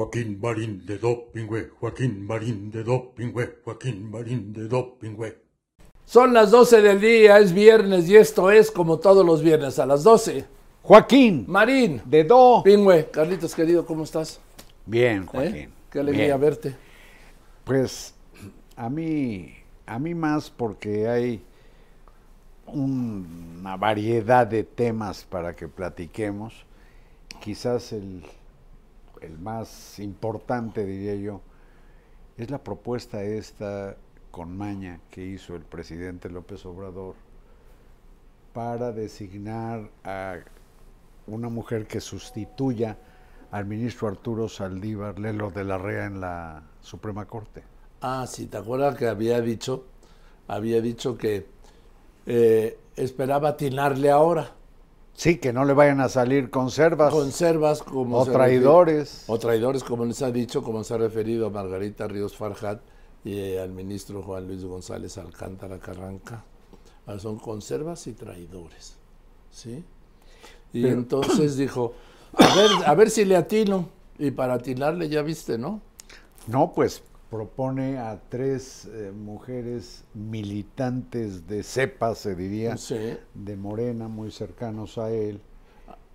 Joaquín 0.00 0.38
Marín 0.42 0.84
de 0.84 0.98
Dopingüe, 0.98 1.70
Joaquín 1.80 2.26
Marín 2.26 2.70
de 2.70 2.84
Dopingüe, 2.84 3.60
Joaquín 3.64 4.10
Marín 4.10 4.52
de 4.52 4.68
Dopingüe. 4.68 5.38
Son 6.04 6.34
las 6.34 6.50
12 6.50 6.82
del 6.82 7.00
día, 7.00 7.38
es 7.38 7.54
viernes 7.54 8.06
y 8.06 8.14
esto 8.16 8.50
es 8.50 8.70
como 8.70 8.98
todos 8.98 9.24
los 9.24 9.40
viernes 9.42 9.78
a 9.78 9.86
las 9.86 10.04
12. 10.04 10.44
Joaquín, 10.82 11.46
Marín, 11.48 12.02
de 12.04 12.24
Do. 12.24 12.62
Pingüe, 12.62 13.08
Carlitos 13.10 13.54
querido, 13.54 13.86
¿cómo 13.86 14.04
estás? 14.04 14.38
Bien, 14.84 15.22
¿Eh? 15.22 15.26
Joaquín. 15.28 15.70
Qué 15.90 16.00
alegría 16.00 16.26
bien. 16.36 16.40
verte. 16.42 16.76
Pues 17.64 18.12
a 18.76 18.90
mí, 18.90 19.54
a 19.86 19.98
mí 19.98 20.14
más 20.14 20.50
porque 20.50 21.08
hay 21.08 21.42
un- 22.66 23.56
una 23.60 23.78
variedad 23.78 24.46
de 24.46 24.62
temas 24.62 25.24
para 25.24 25.56
que 25.56 25.68
platiquemos. 25.68 26.66
Quizás 27.40 27.94
el, 27.94 28.22
el 29.26 29.38
más 29.38 29.98
importante, 29.98 30.84
diría 30.84 31.14
yo, 31.16 31.40
es 32.36 32.50
la 32.50 32.58
propuesta 32.58 33.22
esta 33.22 33.96
con 34.30 34.56
maña 34.56 35.00
que 35.10 35.24
hizo 35.24 35.56
el 35.56 35.62
presidente 35.62 36.28
López 36.28 36.64
Obrador 36.66 37.14
para 38.52 38.92
designar 38.92 39.90
a 40.04 40.36
una 41.26 41.48
mujer 41.48 41.86
que 41.86 42.00
sustituya 42.00 42.96
al 43.50 43.66
ministro 43.66 44.08
Arturo 44.08 44.48
Saldívar 44.48 45.18
Lelo 45.18 45.50
de 45.50 45.64
la 45.64 45.78
Rea 45.78 46.06
en 46.06 46.20
la 46.20 46.62
Suprema 46.80 47.26
Corte. 47.26 47.62
Ah, 48.00 48.26
sí, 48.26 48.46
¿te 48.46 48.58
acuerdas 48.58 48.96
que 48.96 49.08
había 49.08 49.40
dicho, 49.40 49.86
había 50.48 50.80
dicho 50.80 51.16
que 51.16 51.46
eh, 52.26 52.78
esperaba 52.96 53.50
atinarle 53.50 54.10
ahora? 54.10 54.50
Sí, 55.16 55.38
que 55.38 55.52
no 55.52 55.64
le 55.64 55.72
vayan 55.72 56.00
a 56.00 56.08
salir 56.10 56.50
conservas 56.50 57.10
Conservas 57.12 57.82
como... 57.82 58.18
o 58.18 58.26
traidores. 58.26 59.24
O 59.28 59.38
traidores, 59.38 59.82
como 59.82 60.04
les 60.04 60.20
ha 60.20 60.30
dicho, 60.30 60.62
como 60.62 60.84
se 60.84 60.92
ha 60.94 60.98
referido 60.98 61.46
a 61.46 61.50
Margarita 61.50 62.06
Ríos 62.06 62.36
Farjat 62.36 62.80
y 63.24 63.38
eh, 63.38 63.60
al 63.60 63.70
ministro 63.72 64.22
Juan 64.22 64.46
Luis 64.46 64.62
González 64.64 65.16
Alcántara 65.16 65.78
Carranca. 65.78 66.44
Ah, 67.06 67.18
Son 67.18 67.38
conservas 67.38 68.06
y 68.08 68.12
traidores. 68.12 68.96
¿Sí? 69.50 69.82
Y 70.74 70.82
Pero- 70.82 70.94
entonces 70.94 71.56
dijo, 71.56 71.94
a 72.36 72.54
ver, 72.54 72.70
a 72.84 72.94
ver 72.94 73.10
si 73.10 73.24
le 73.24 73.36
atino. 73.36 73.88
Y 74.18 74.30
para 74.32 74.54
atinarle 74.54 75.08
ya 75.08 75.22
viste, 75.22 75.56
¿no? 75.58 75.80
No, 76.46 76.72
pues 76.72 77.02
propone 77.36 77.98
a 77.98 78.18
tres 78.30 78.86
eh, 78.86 79.12
mujeres 79.14 80.04
militantes 80.14 81.46
de 81.46 81.62
cepa, 81.62 82.14
se 82.14 82.34
diría, 82.34 82.78
Sí. 82.78 83.18
de 83.34 83.56
Morena, 83.56 84.08
muy 84.08 84.30
cercanos 84.30 84.96
a 84.96 85.10
él. 85.10 85.42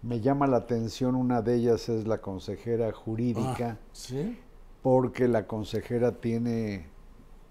Me 0.01 0.19
llama 0.19 0.47
la 0.47 0.57
atención, 0.57 1.13
una 1.13 1.43
de 1.43 1.53
ellas 1.57 1.89
es 1.89 2.07
la 2.07 2.17
consejera 2.21 2.91
jurídica, 2.91 3.77
¿Sí? 3.93 4.35
porque 4.81 5.27
la 5.27 5.45
consejera 5.45 6.11
tiene, 6.13 6.87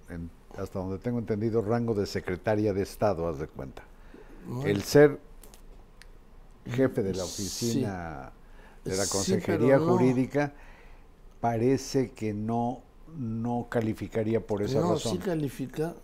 en- 0.09 0.30
hasta 0.59 0.80
donde 0.80 0.98
tengo 0.98 1.20
entendido, 1.20 1.62
rango 1.62 1.94
de 1.94 2.06
secretaria 2.06 2.72
de 2.72 2.82
Estado, 2.82 3.28
haz 3.28 3.38
de 3.38 3.47
cuenta. 3.47 3.84
El 4.64 4.82
ser 4.82 5.20
jefe 6.66 7.04
de 7.04 7.14
la 7.14 7.22
Sí. 7.25 7.42
oficina 7.44 8.32
de 8.84 8.97
la 8.97 9.06
consejería 9.06 9.76
no. 9.78 9.86
jurídica 9.92 10.54
parece 11.41 12.10
que 12.10 12.34
no, 12.34 12.82
no 13.19 13.66
calificaría 13.71 14.44
por 14.47 14.62
esa 14.62 14.81
no, 14.81 14.93
razón. 14.93 15.12
sí 15.12 15.19
califica, 15.19 15.94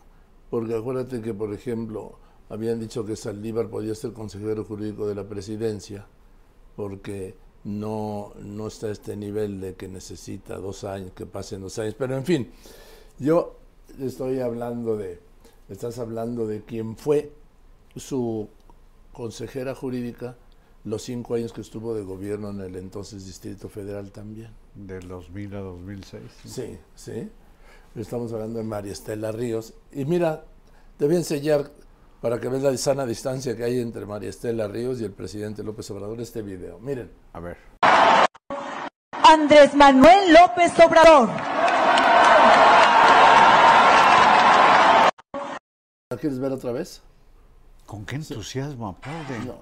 porque 0.50 0.74
acuérdate 0.74 1.20
que, 1.20 1.34
por 1.34 1.52
ejemplo, 1.52 2.18
habían 2.48 2.80
dicho 2.80 3.04
que 3.04 3.16
Saldívar 3.16 3.68
podía 3.68 3.94
ser 3.94 4.12
consejero 4.12 4.64
jurídico 4.64 5.06
de 5.06 5.14
la 5.14 5.28
presidencia, 5.28 6.06
porque 6.76 7.34
no, 7.64 8.32
no 8.42 8.68
está 8.68 8.88
a 8.88 8.92
este 8.92 9.16
nivel 9.16 9.60
de 9.60 9.74
que 9.74 9.88
necesita 9.88 10.56
dos 10.56 10.84
años, 10.84 11.12
que 11.12 11.26
pasen 11.26 11.60
dos 11.60 11.78
años. 11.78 11.94
Pero 11.98 12.16
en 12.16 12.24
fin, 12.24 12.50
yo 13.18 13.56
estoy 14.00 14.40
hablando 14.40 14.96
de, 14.96 15.20
estás 15.68 15.98
hablando 15.98 16.46
de 16.46 16.62
quién 16.62 16.96
fue 16.96 17.32
su 17.96 18.48
consejera 19.12 19.74
jurídica 19.74 20.36
los 20.84 21.02
cinco 21.02 21.34
años 21.34 21.52
que 21.52 21.62
estuvo 21.62 21.94
de 21.94 22.02
gobierno 22.02 22.50
en 22.50 22.60
el 22.60 22.76
entonces 22.76 23.26
Distrito 23.26 23.68
Federal 23.68 24.12
también. 24.12 24.50
Del 24.76 25.08
2000 25.08 25.54
a 25.54 25.60
2006. 25.60 26.22
sí. 26.42 26.48
Sí, 26.48 26.78
sí. 26.94 27.30
Estamos 27.94 28.30
hablando 28.34 28.58
de 28.58 28.64
María 28.64 28.92
Estela 28.92 29.32
Ríos. 29.32 29.72
Y 29.90 30.04
mira, 30.04 30.44
te 30.98 31.06
voy 31.06 31.14
a 31.14 31.18
enseñar 31.18 31.70
para 32.20 32.38
que 32.38 32.48
veas 32.48 32.62
la 32.62 32.76
sana 32.76 33.06
distancia 33.06 33.56
que 33.56 33.64
hay 33.64 33.80
entre 33.80 34.04
María 34.04 34.28
Estela 34.28 34.68
Ríos 34.68 35.00
y 35.00 35.04
el 35.04 35.12
presidente 35.12 35.62
López 35.62 35.90
Obrador 35.90 36.20
este 36.20 36.42
video. 36.42 36.78
Miren. 36.78 37.10
A 37.32 37.40
ver. 37.40 37.56
Andrés 39.12 39.74
Manuel 39.74 40.34
López 40.34 40.72
Obrador. 40.78 41.30
¿La 46.10 46.18
quieres 46.20 46.38
ver 46.38 46.52
otra 46.52 46.72
vez? 46.72 47.02
¿Con 47.86 48.04
qué 48.04 48.16
entusiasmo 48.16 48.88
aplaude? 48.88 49.38
No. 49.46 49.56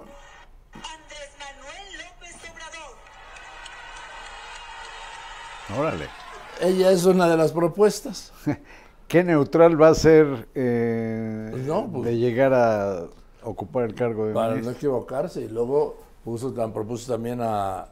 Órale. 5.78 6.06
Ella 6.60 6.91
es 6.91 7.04
una 7.04 7.28
de 7.28 7.36
las 7.36 7.52
propuestas. 7.52 8.32
¿Qué 9.08 9.22
neutral 9.25 9.80
va 9.80 9.88
a 9.88 9.94
ser 9.94 10.49
eh, 10.55 11.49
Pues 11.50 11.66
no, 11.66 11.90
pues- 11.90 12.05
de 12.05 12.16
llegar 12.19 12.52
a 12.55 13.06
ocupar 13.43 13.84
el 13.84 13.94
cargo 13.94 14.26
de 14.26 14.34
Para 14.34 14.56
no 14.56 14.70
equivocarse. 14.70 15.43
Y 15.43 15.49
luego 15.49 15.96
puso, 16.25 16.55
propuso 16.72 17.12
también 17.12 17.40
a 17.43 17.88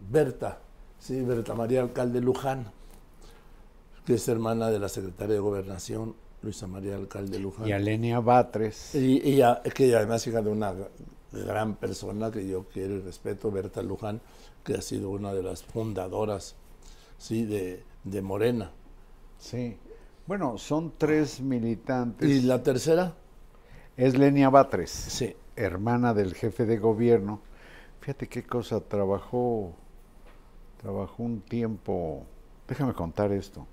Berta, 0.00 0.58
sí, 0.98 1.22
Berta 1.22 1.54
María 1.54 1.80
Alcalde 1.82 2.20
Luján, 2.20 2.66
que 4.06 4.14
es 4.14 4.28
hermana 4.28 4.70
de 4.70 4.78
la 4.78 4.88
secretaria 4.88 5.34
de 5.34 5.40
Gobernación, 5.40 6.14
Luisa 6.42 6.66
María 6.66 6.94
Alcalde 6.94 7.38
Luján. 7.38 7.68
Y 7.68 7.72
a 7.72 7.78
Lenia 7.78 8.20
Batres. 8.20 8.94
Y, 8.94 9.28
y 9.28 9.42
es 9.42 9.74
que 9.74 9.94
además 9.94 10.26
hija 10.26 10.40
de 10.40 10.50
una 10.50 10.72
gran 11.32 11.74
persona 11.76 12.30
que 12.30 12.46
yo 12.46 12.64
quiero 12.72 12.94
y 12.94 13.00
respeto, 13.00 13.50
Berta 13.50 13.82
Luján, 13.82 14.20
que 14.64 14.74
ha 14.74 14.82
sido 14.82 15.10
una 15.10 15.34
de 15.34 15.42
las 15.42 15.62
fundadoras 15.62 16.54
sí, 17.18 17.44
de, 17.44 17.84
de 18.04 18.22
Morena. 18.22 18.70
Sí. 19.38 19.76
Bueno, 20.26 20.58
son 20.58 20.92
tres 20.96 21.40
militantes. 21.40 22.28
¿Y 22.28 22.42
la 22.42 22.62
tercera? 22.62 23.14
Es 23.96 24.16
Lenia 24.16 24.48
Batres, 24.50 24.90
Sí. 24.90 25.34
hermana 25.56 26.14
del 26.14 26.34
jefe 26.34 26.66
de 26.66 26.78
gobierno. 26.78 27.40
Fíjate 28.00 28.28
qué 28.28 28.42
cosa, 28.44 28.80
trabajó, 28.80 29.74
trabajó 30.80 31.22
un 31.22 31.40
tiempo. 31.40 32.24
Déjame 32.68 32.94
contar 32.94 33.32
esto. 33.32 33.66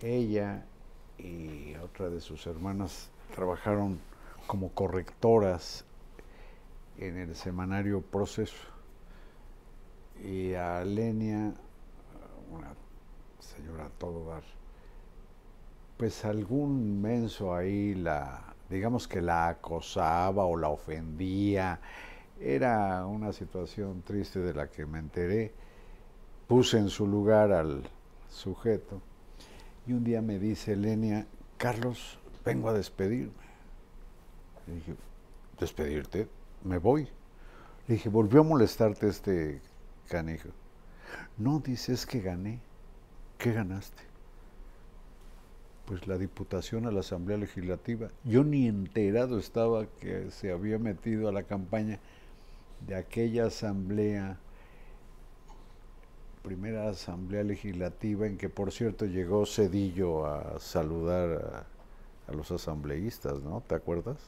Ella 0.00 0.64
y 1.18 1.74
otra 1.76 2.08
de 2.08 2.20
sus 2.20 2.46
hermanas 2.46 3.10
trabajaron 3.34 3.98
como 4.46 4.70
correctoras 4.70 5.84
en 6.98 7.16
el 7.18 7.34
semanario 7.34 8.00
Proceso. 8.02 8.56
Y 10.24 10.54
a 10.54 10.84
Lenia, 10.84 11.54
una 12.50 12.74
señora 13.38 13.86
a 13.86 13.90
todo 13.90 14.24
dar, 14.26 14.42
pues 15.96 16.24
algún 16.24 17.00
menso 17.00 17.54
ahí 17.54 17.94
la, 17.94 18.54
digamos 18.70 19.08
que 19.08 19.20
la 19.20 19.48
acosaba 19.48 20.44
o 20.44 20.56
la 20.56 20.68
ofendía. 20.68 21.80
Era 22.40 23.04
una 23.06 23.32
situación 23.32 24.02
triste 24.02 24.38
de 24.38 24.54
la 24.54 24.68
que 24.68 24.86
me 24.86 24.98
enteré. 24.98 25.52
Puse 26.46 26.78
en 26.78 26.88
su 26.88 27.06
lugar 27.06 27.52
al 27.52 27.82
sujeto 28.30 29.00
y 29.86 29.92
un 29.92 30.04
día 30.04 30.22
me 30.22 30.38
dice 30.38 30.76
Lenia, 30.76 31.26
Carlos, 31.56 32.18
vengo 32.44 32.68
a 32.68 32.72
despedirme. 32.72 33.32
Le 34.66 34.74
dije, 34.74 34.94
¿despedirte? 35.58 36.28
Me 36.62 36.78
voy. 36.78 37.08
Le 37.86 37.94
dije, 37.94 38.08
¿volvió 38.08 38.40
a 38.40 38.44
molestarte 38.44 39.08
este 39.08 39.60
canijo? 40.08 40.50
No, 41.36 41.60
dice, 41.60 41.92
es 41.92 42.06
que 42.06 42.20
gané. 42.20 42.60
¿Qué 43.38 43.52
ganaste? 43.52 44.02
Pues 45.86 46.06
la 46.06 46.18
diputación 46.18 46.86
a 46.86 46.90
la 46.90 47.00
Asamblea 47.00 47.38
Legislativa. 47.38 48.08
Yo 48.24 48.44
ni 48.44 48.66
enterado 48.66 49.38
estaba 49.38 49.86
que 50.00 50.30
se 50.30 50.52
había 50.52 50.78
metido 50.78 51.28
a 51.28 51.32
la 51.32 51.44
campaña 51.44 51.98
de 52.86 52.94
aquella 52.94 53.46
asamblea, 53.46 54.38
primera 56.42 56.88
asamblea 56.88 57.42
legislativa 57.42 58.26
en 58.26 58.36
que 58.36 58.48
por 58.48 58.72
cierto 58.72 59.06
llegó 59.06 59.46
Cedillo 59.46 60.26
a 60.26 60.58
saludar 60.60 61.66
a, 62.28 62.30
a 62.30 62.34
los 62.34 62.50
asambleístas, 62.50 63.40
¿no? 63.42 63.62
¿Te 63.66 63.74
acuerdas? 63.74 64.18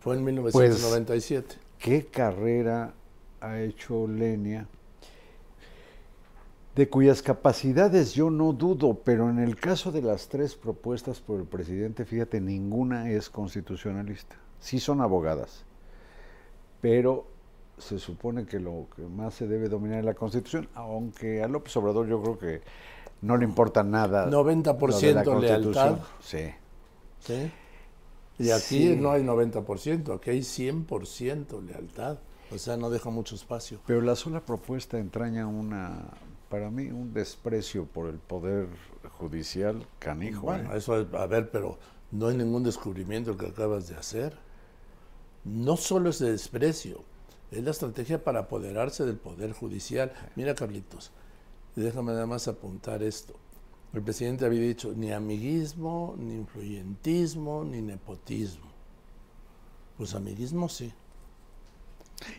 Fue 0.00 0.16
en 0.16 0.24
1997. 0.24 1.56
¿Qué 1.78 2.06
carrera 2.06 2.94
ha 3.40 3.60
hecho 3.60 4.06
Lenia? 4.08 4.66
De 6.74 6.88
cuyas 6.88 7.20
capacidades 7.20 8.12
yo 8.14 8.30
no 8.30 8.52
dudo, 8.52 9.00
pero 9.04 9.28
en 9.28 9.38
el 9.40 9.56
caso 9.56 9.90
de 9.90 10.02
las 10.02 10.28
tres 10.28 10.54
propuestas 10.54 11.20
por 11.20 11.40
el 11.40 11.46
presidente, 11.46 12.04
fíjate, 12.04 12.40
ninguna 12.40 13.10
es 13.10 13.28
constitucionalista. 13.28 14.36
Sí 14.60 14.78
son 14.78 15.00
abogadas, 15.00 15.64
pero 16.80 17.26
se 17.76 17.98
supone 17.98 18.46
que 18.46 18.60
lo 18.60 18.86
que 18.94 19.02
más 19.02 19.34
se 19.34 19.48
debe 19.48 19.68
dominar 19.68 19.98
es 20.00 20.04
la 20.04 20.14
constitución, 20.14 20.68
aunque 20.74 21.42
a 21.42 21.48
López 21.48 21.76
Obrador 21.76 22.06
yo 22.06 22.22
creo 22.22 22.38
que 22.38 22.60
no 23.22 23.36
le 23.36 23.44
importa 23.44 23.82
nada. 23.82 24.30
90% 24.30 25.24
lo 25.24 25.40
de 25.40 25.48
la 25.48 25.58
lealtad. 25.58 25.98
Sí. 26.20 26.50
¿sí? 27.20 27.50
Y 28.38 28.50
aquí 28.50 28.94
Sí. 28.94 28.96
no 28.96 29.10
hay 29.10 29.22
90%, 29.22 30.14
aquí 30.14 30.30
hay 30.30 30.40
100% 30.42 31.60
lealtad. 31.62 32.18
O 32.52 32.58
sea, 32.58 32.76
no 32.76 32.90
deja 32.90 33.10
mucho 33.10 33.34
espacio. 33.34 33.80
Pero 33.86 34.00
la 34.00 34.16
sola 34.16 34.40
propuesta 34.40 34.98
entraña 34.98 35.46
una, 35.46 35.98
para 36.50 36.68
mí, 36.68 36.90
un 36.90 37.14
desprecio 37.14 37.86
por 37.86 38.08
el 38.08 38.18
poder 38.18 38.68
judicial 39.18 39.86
canijo. 40.00 40.42
Bueno, 40.42 40.74
¿eh? 40.74 40.78
eso 40.78 41.00
es, 41.00 41.06
a 41.14 41.26
ver, 41.26 41.50
pero 41.50 41.78
no 42.10 42.26
hay 42.26 42.36
ningún 42.36 42.64
descubrimiento 42.64 43.36
que 43.38 43.46
acabas 43.46 43.88
de 43.88 43.94
hacer. 43.94 44.36
No 45.44 45.76
solo 45.76 46.10
es 46.10 46.18
de 46.18 46.32
desprecio, 46.32 47.04
es 47.52 47.62
la 47.62 47.70
estrategia 47.70 48.22
para 48.22 48.40
apoderarse 48.40 49.06
del 49.06 49.16
poder 49.16 49.52
judicial. 49.52 50.12
Mira, 50.34 50.56
Carlitos, 50.56 51.12
déjame 51.76 52.12
nada 52.12 52.26
más 52.26 52.48
apuntar 52.48 53.02
esto. 53.04 53.34
El 53.92 54.02
presidente 54.02 54.44
había 54.44 54.60
dicho 54.60 54.92
ni 54.94 55.12
amiguismo, 55.12 56.16
ni 56.18 56.34
influyentismo, 56.34 57.64
ni 57.64 57.80
nepotismo. 57.80 58.70
Pues 59.96 60.14
amiguismo 60.14 60.68
sí. 60.68 60.92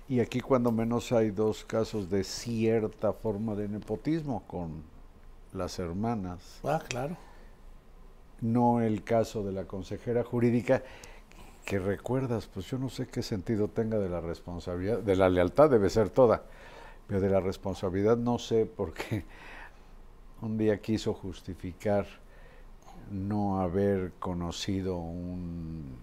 Y 0.07 0.19
aquí 0.19 0.39
cuando 0.39 0.71
menos 0.71 1.11
hay 1.11 1.31
dos 1.31 1.63
casos 1.65 2.09
de 2.09 2.23
cierta 2.23 3.13
forma 3.13 3.55
de 3.55 3.67
nepotismo 3.67 4.43
con 4.47 4.83
las 5.53 5.79
hermanas. 5.79 6.59
Ah, 6.63 6.81
claro. 6.87 7.17
No 8.41 8.81
el 8.81 9.03
caso 9.03 9.43
de 9.43 9.51
la 9.51 9.65
consejera 9.65 10.23
jurídica, 10.23 10.83
que 11.65 11.79
recuerdas, 11.79 12.47
pues 12.47 12.65
yo 12.67 12.77
no 12.77 12.89
sé 12.89 13.07
qué 13.07 13.21
sentido 13.21 13.67
tenga 13.67 13.99
de 13.99 14.09
la 14.09 14.19
responsabilidad, 14.19 14.99
de 14.99 15.15
la 15.15 15.29
lealtad 15.29 15.69
debe 15.69 15.89
ser 15.89 16.09
toda, 16.09 16.43
pero 17.07 17.21
de 17.21 17.29
la 17.29 17.39
responsabilidad 17.39 18.17
no 18.17 18.39
sé 18.39 18.65
porque 18.65 19.25
un 20.41 20.57
día 20.57 20.81
quiso 20.81 21.13
justificar 21.13 22.07
no 23.11 23.61
haber 23.61 24.13
conocido 24.19 24.97
un 24.97 25.97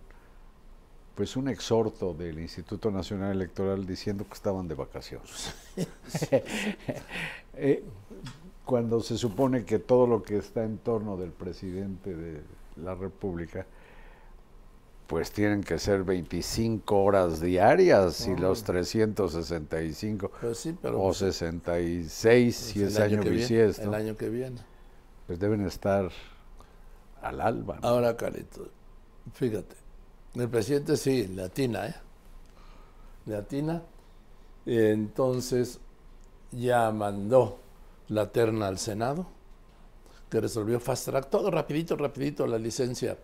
pues 1.19 1.35
un 1.35 1.49
exhorto 1.49 2.15
del 2.15 2.39
Instituto 2.39 2.93
Nacional 2.93 3.33
Electoral 3.33 3.85
diciendo 3.85 4.25
que 4.25 4.35
estaban 4.35 4.69
de 4.69 4.75
vacaciones. 4.77 5.53
Eh, 7.61 7.83
cuando 8.65 9.01
se 9.01 9.19
supone 9.19 9.65
que 9.65 9.81
todo 9.81 10.07
lo 10.07 10.23
que 10.23 10.37
está 10.37 10.63
en 10.63 10.79
torno 10.79 11.17
del 11.17 11.33
presidente 11.33 12.15
de 12.15 12.41
la 12.77 12.95
República, 12.95 13.67
pues 15.09 15.33
tienen 15.33 15.65
que 15.65 15.81
ser 15.81 16.05
25 16.05 17.03
horas 17.03 17.41
diarias 17.41 18.29
y 18.29 18.37
los 18.37 18.63
365 18.63 20.31
Pues 20.41 20.59
sí, 20.59 20.79
pero 20.81 21.01
o 21.01 21.07
pues, 21.07 21.17
66 21.17 22.55
si 22.55 22.83
es 22.85 22.97
año 22.97 23.23
viene, 23.23 23.31
bisiesto, 23.31 23.83
el 23.83 23.95
año 23.95 24.17
que 24.17 24.29
viene. 24.29 24.61
pues 25.27 25.41
deben 25.41 25.67
estar 25.67 26.13
al 27.21 27.41
alba. 27.41 27.81
¿no? 27.83 27.89
Ahora, 27.89 28.17
Carlitos, 28.17 28.69
fíjate, 29.33 29.88
el 30.35 30.49
presidente 30.49 30.97
sí, 30.97 31.27
latina, 31.29 31.87
¿eh? 31.87 31.95
Latina. 33.27 33.83
Entonces 34.67 35.81
ya 36.53 36.91
mandó 36.91 37.59
la 38.09 38.31
terna 38.31 38.69
al 38.69 38.79
Senado, 38.79 39.27
que 40.31 40.41
resolvió 40.41 40.81
fast 40.81 41.07
track, 41.07 41.31
todo 41.31 41.51
rapidito, 41.51 41.97
rapidito, 41.97 42.47
la 42.47 42.59
licencia 42.59 43.17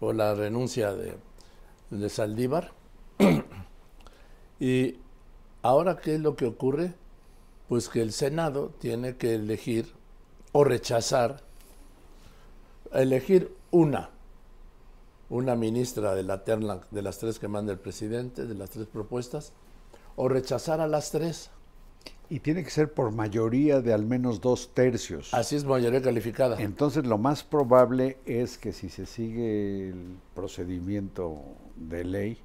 o 0.00 0.12
la 0.12 0.34
renuncia 0.34 0.92
de, 0.92 1.14
de 1.90 2.08
Saldívar. 2.08 2.72
y 4.60 4.96
ahora, 5.62 5.96
¿qué 5.96 6.16
es 6.16 6.20
lo 6.20 6.36
que 6.36 6.46
ocurre? 6.46 6.94
Pues 7.68 7.88
que 7.88 8.00
el 8.00 8.12
Senado 8.12 8.72
tiene 8.78 9.16
que 9.16 9.34
elegir 9.34 9.92
o 10.52 10.64
rechazar, 10.64 11.42
elegir 12.92 13.54
una, 13.70 14.10
una 15.30 15.56
ministra 15.56 16.14
de 16.14 16.22
la 16.22 16.44
terna 16.44 16.80
de 16.90 17.02
las 17.02 17.18
tres 17.18 17.38
que 17.38 17.48
manda 17.48 17.72
el 17.72 17.78
presidente, 17.78 18.46
de 18.46 18.54
las 18.54 18.70
tres 18.70 18.86
propuestas, 18.86 19.52
o 20.16 20.28
rechazar 20.28 20.80
a 20.80 20.88
las 20.88 21.10
tres. 21.10 21.50
Y 22.30 22.40
tiene 22.40 22.62
que 22.62 22.70
ser 22.70 22.92
por 22.92 23.10
mayoría 23.10 23.80
de 23.80 23.94
al 23.94 24.04
menos 24.04 24.40
dos 24.40 24.74
tercios. 24.74 25.32
Así 25.32 25.56
es 25.56 25.64
mayoría 25.64 26.02
calificada. 26.02 26.60
Entonces 26.60 27.06
lo 27.06 27.16
más 27.16 27.42
probable 27.42 28.18
es 28.26 28.58
que 28.58 28.72
si 28.72 28.90
se 28.90 29.06
sigue 29.06 29.88
el 29.88 30.18
procedimiento 30.34 31.38
de 31.76 32.04
ley, 32.04 32.38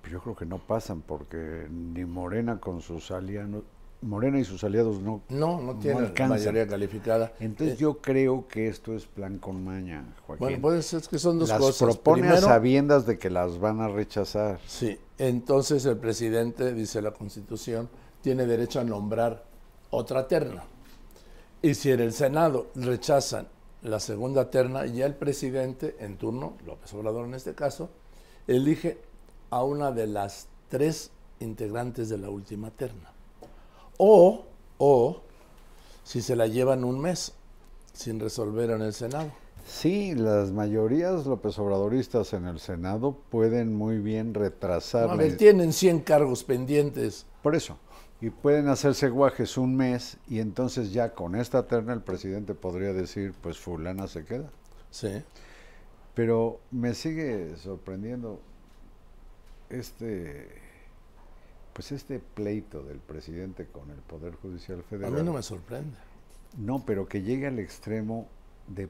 pues 0.00 0.12
yo 0.12 0.20
creo 0.20 0.34
que 0.34 0.46
no 0.46 0.58
pasan 0.58 1.02
porque 1.02 1.68
ni 1.70 2.04
Morena 2.04 2.58
con 2.60 2.80
sus 2.80 3.10
aliados, 3.10 3.62
Morena 4.00 4.38
y 4.38 4.44
sus 4.44 4.62
aliados 4.62 5.00
no. 5.00 5.22
No, 5.28 5.60
no 5.60 5.76
tiene 5.78 5.98
alcanzan. 6.00 6.38
mayoría 6.38 6.66
calificada. 6.68 7.32
Entonces 7.40 7.76
Eh, 7.76 7.80
yo 7.80 7.98
creo 7.98 8.46
que 8.46 8.68
esto 8.68 8.94
es 8.94 9.06
plan 9.06 9.38
con 9.38 9.64
maña, 9.64 10.14
Joaquín. 10.26 10.38
bueno, 10.44 10.58
pues 10.60 10.92
es 10.94 11.08
que 11.08 11.18
son 11.18 11.38
dos 11.38 11.48
las 11.48 11.58
cosas. 11.58 11.96
propone 11.96 12.28
a 12.28 12.36
sabiendas 12.40 13.06
de 13.06 13.18
que 13.18 13.28
las 13.28 13.58
van 13.58 13.80
a 13.80 13.88
rechazar. 13.88 14.60
Sí, 14.66 14.98
entonces 15.18 15.84
el 15.84 15.96
presidente, 15.96 16.72
dice 16.74 17.02
la 17.02 17.10
Constitución, 17.10 17.88
tiene 18.22 18.46
derecho 18.46 18.78
a 18.80 18.84
nombrar 18.84 19.44
otra 19.90 20.28
terna. 20.28 20.62
Y 21.60 21.74
si 21.74 21.90
en 21.90 21.98
el 22.00 22.12
Senado 22.12 22.68
rechazan 22.76 23.48
la 23.82 23.98
segunda 23.98 24.48
terna, 24.50 24.86
ya 24.86 25.06
el 25.06 25.14
presidente, 25.14 25.96
en 25.98 26.16
turno, 26.18 26.54
López 26.66 26.92
Obrador 26.94 27.26
en 27.26 27.34
este 27.34 27.54
caso, 27.54 27.90
elige 28.46 28.98
a 29.50 29.64
una 29.64 29.90
de 29.90 30.06
las 30.06 30.46
tres 30.68 31.10
integrantes 31.40 32.08
de 32.08 32.18
la 32.18 32.28
última 32.30 32.70
terna. 32.70 33.12
O, 33.98 34.44
o, 34.78 35.20
si 36.04 36.22
se 36.22 36.34
la 36.34 36.46
llevan 36.46 36.84
un 36.84 37.00
mes 37.00 37.34
sin 37.92 38.20
resolver 38.20 38.70
en 38.70 38.80
el 38.82 38.94
Senado. 38.94 39.30
Sí, 39.66 40.14
las 40.14 40.50
mayorías 40.50 41.26
López 41.26 41.58
Obradoristas 41.58 42.32
en 42.32 42.46
el 42.46 42.58
Senado 42.58 43.18
pueden 43.28 43.74
muy 43.74 43.98
bien 43.98 44.32
retrasar. 44.32 45.14
Ver, 45.16 45.36
tienen 45.36 45.72
100 45.72 46.00
cargos 46.00 46.42
pendientes. 46.42 47.26
Por 47.42 47.54
eso. 47.54 47.76
Y 48.20 48.30
pueden 48.30 48.68
hacerse 48.68 49.10
guajes 49.10 49.58
un 49.58 49.76
mes 49.76 50.16
y 50.28 50.40
entonces 50.40 50.92
ya 50.92 51.14
con 51.14 51.36
esta 51.36 51.66
terna 51.66 51.92
el 51.92 52.00
presidente 52.00 52.54
podría 52.54 52.92
decir, 52.92 53.34
pues 53.40 53.58
fulana 53.58 54.08
se 54.08 54.24
queda. 54.24 54.50
Sí. 54.90 55.22
Pero 56.14 56.60
me 56.70 56.94
sigue 56.94 57.56
sorprendiendo 57.56 58.40
este, 59.70 60.48
pues 61.78 61.92
este 61.92 62.18
pleito 62.18 62.82
del 62.82 62.98
presidente 62.98 63.68
con 63.68 63.88
el 63.92 63.98
Poder 63.98 64.34
Judicial 64.34 64.80
A 64.80 64.82
Federal. 64.82 65.12
mí 65.12 65.22
no 65.22 65.32
me 65.32 65.44
sorprende. 65.44 65.96
No, 66.56 66.82
pero 66.84 67.06
que 67.06 67.22
llegue 67.22 67.46
al 67.46 67.60
extremo 67.60 68.26
de 68.66 68.88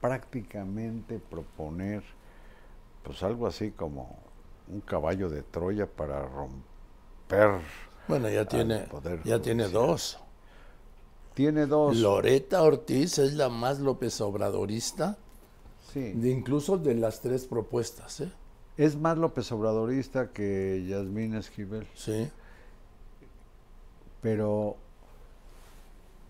prácticamente 0.00 1.18
proponer 1.18 2.04
pues 3.02 3.24
algo 3.24 3.48
así 3.48 3.72
como 3.72 4.20
un 4.68 4.82
caballo 4.82 5.28
de 5.28 5.42
Troya 5.42 5.88
para 5.88 6.22
romper. 6.26 7.60
Bueno, 8.06 8.30
ya 8.30 8.44
tiene, 8.44 8.82
Poder 8.82 9.20
ya 9.24 9.42
tiene 9.42 9.66
dos. 9.66 10.20
Tiene 11.34 11.66
dos. 11.66 11.96
Loreta 11.96 12.62
Ortiz 12.62 13.18
es 13.18 13.34
la 13.34 13.48
más 13.48 13.80
López 13.80 14.20
Obradorista, 14.20 15.18
sí. 15.92 16.12
de 16.12 16.30
incluso 16.30 16.78
de 16.78 16.94
las 16.94 17.20
tres 17.20 17.46
propuestas, 17.46 18.20
¿eh? 18.20 18.30
Es 18.78 18.96
más 18.96 19.18
López 19.18 19.50
Obradorista 19.52 20.30
que 20.32 20.86
Yasmín 20.88 21.34
Esquivel, 21.34 21.86
Sí. 21.94 22.30
pero 24.22 24.76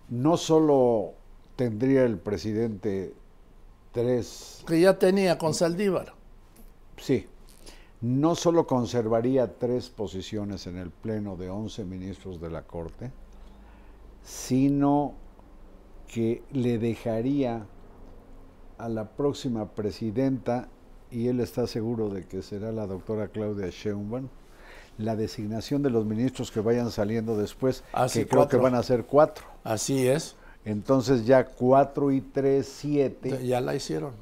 no 0.08 0.36
solo 0.36 1.12
tendría 1.56 2.04
el 2.04 2.18
presidente 2.18 3.14
tres, 3.92 4.64
Que 4.66 4.80
ya 4.80 4.98
tenía 4.98 5.36
con 5.38 5.52
Saldívar. 5.54 6.14
sí, 6.96 7.26
no 8.00 8.34
solo 8.34 8.66
conservaría 8.66 9.58
tres 9.58 9.90
posiciones 9.90 10.66
en 10.66 10.76
el 10.78 10.90
pleno 10.90 11.36
de 11.36 11.50
11 11.50 11.84
ministros 11.84 12.40
de 12.40 12.48
la 12.50 12.62
Corte, 12.62 13.10
sino 14.22 15.14
que 16.06 16.42
le 16.52 16.78
dejaría 16.78 17.66
a 18.78 18.88
la 18.88 19.10
próxima 19.10 19.68
presidenta, 19.74 20.68
y 21.10 21.28
él 21.28 21.40
está 21.40 21.66
seguro 21.66 22.08
de 22.08 22.24
que 22.26 22.42
será 22.42 22.72
la 22.72 22.86
doctora 22.86 23.28
Claudia 23.28 23.68
Sheinbaum, 23.70 24.28
la 24.98 25.14
designación 25.16 25.82
de 25.82 25.90
los 25.90 26.04
ministros 26.04 26.50
que 26.50 26.60
vayan 26.60 26.90
saliendo 26.90 27.36
después, 27.36 27.84
Ah, 27.92 28.06
que 28.12 28.26
creo 28.26 28.40
cuatro. 28.42 28.58
que 28.58 28.62
van 28.62 28.74
a 28.74 28.82
ser 28.82 29.04
cuatro. 29.04 29.44
Así 29.64 30.06
es. 30.08 30.34
Entonces 30.64 31.24
ya 31.24 31.44
cuatro 31.44 32.10
y 32.10 32.20
tres, 32.20 32.66
siete, 32.68 33.44
Ya 33.46 33.60
la 33.60 33.74
hicieron. 33.74 34.12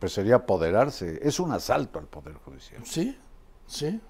pues 0.00 0.12
sería 0.12 0.34
apoderarse. 0.36 1.20
Es 1.22 1.38
un 1.40 1.52
asalto 1.52 1.98
al 2.00 2.06
Poder 2.06 2.34
Judicial. 2.34 2.82
Sí, 2.84 3.16
sí. 3.66 4.00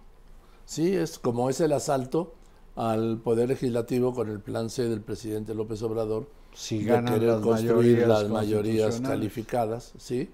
Sí, 0.65 0.97
es 0.97 1.19
como 1.19 1.51
es 1.51 1.61
el 1.61 1.73
asalto 1.73 2.35
al 2.77 3.19
Poder 3.19 3.49
Legislativo 3.51 4.15
con 4.15 4.31
el 4.31 4.41
plan 4.41 4.71
C 4.71 4.89
del 4.89 5.03
presidente 5.03 5.55
López 5.55 5.83
Obrador 5.83 6.27
Si 6.55 6.79
de 6.79 6.85
ganan 6.93 7.13
querer 7.15 7.29
las 7.35 7.41
construir 7.43 7.75
mayorías 8.07 8.09
las 8.09 8.31
mayorías 8.31 9.01
calificadas, 9.03 9.93
¿sí? 9.99 10.31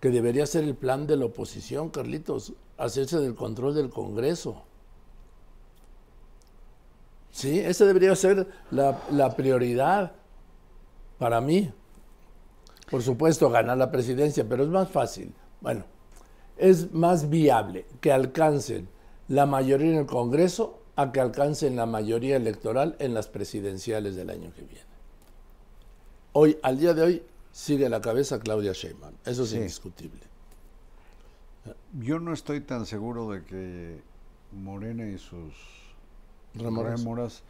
Que 0.00 0.10
debería 0.10 0.46
ser 0.46 0.64
el 0.64 0.74
plan 0.74 1.06
de 1.06 1.16
la 1.16 1.26
oposición, 1.26 1.90
Carlitos, 1.90 2.54
hacerse 2.78 3.20
del 3.20 3.34
control 3.34 3.74
del 3.74 3.90
Congreso. 3.90 4.62
Sí, 7.30 7.60
esa 7.60 7.84
debería 7.84 8.16
ser 8.16 8.48
la, 8.70 9.00
la 9.10 9.36
prioridad 9.36 10.12
para 11.18 11.40
mí. 11.40 11.70
Por 12.90 13.02
supuesto, 13.02 13.50
ganar 13.50 13.78
la 13.78 13.90
presidencia, 13.90 14.48
pero 14.48 14.64
es 14.64 14.68
más 14.68 14.88
fácil. 14.88 15.32
Bueno, 15.60 15.84
es 16.56 16.92
más 16.92 17.30
viable 17.30 17.86
que 18.00 18.10
alcancen 18.10 18.88
la 19.28 19.46
mayoría 19.46 19.92
en 19.92 19.98
el 19.98 20.06
Congreso 20.06 20.80
a 20.96 21.12
que 21.12 21.20
alcancen 21.20 21.76
la 21.76 21.86
mayoría 21.86 22.36
electoral 22.36 22.96
en 22.98 23.14
las 23.14 23.28
presidenciales 23.28 24.16
del 24.16 24.28
año 24.28 24.52
que 24.54 24.62
viene. 24.62 24.90
Hoy, 26.32 26.58
al 26.62 26.78
día 26.78 26.94
de 26.94 27.02
hoy, 27.02 27.22
sigue 27.52 27.86
a 27.86 27.88
la 27.88 28.00
cabeza 28.00 28.38
Claudia 28.40 28.72
Sheinbaum. 28.72 29.14
Eso 29.24 29.44
es 29.44 29.50
Sí. 29.50 29.56
indiscutible. 29.56 30.20
Yo 32.00 32.18
no 32.18 32.32
estoy 32.32 32.60
tan 32.60 32.86
seguro 32.86 33.30
de 33.30 33.44
que 33.44 34.02
Morena 34.52 35.06
y 35.08 35.18
sus 35.18 35.54
Rémoras. 36.54 36.98
rémoras 37.00 37.42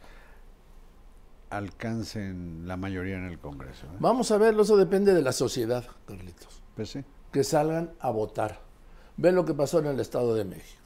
alcancen 1.49 2.67
la 2.67 2.77
mayoría 2.77 3.17
en 3.17 3.25
el 3.25 3.39
Congreso. 3.39 3.85
¿eh? 3.87 3.97
Vamos 3.99 4.31
a 4.31 4.37
verlo, 4.37 4.63
eso 4.63 4.77
depende 4.77 5.13
de 5.13 5.21
la 5.21 5.31
sociedad, 5.31 5.85
Carlitos. 6.05 6.61
Pues 6.75 6.89
sí. 6.91 7.03
Que 7.31 7.43
salgan 7.43 7.91
a 7.99 8.09
votar. 8.09 8.61
Ven 9.17 9.35
lo 9.35 9.45
que 9.45 9.53
pasó 9.53 9.79
en 9.79 9.87
el 9.87 9.99
Estado 9.99 10.33
de 10.35 10.45
México. 10.45 10.81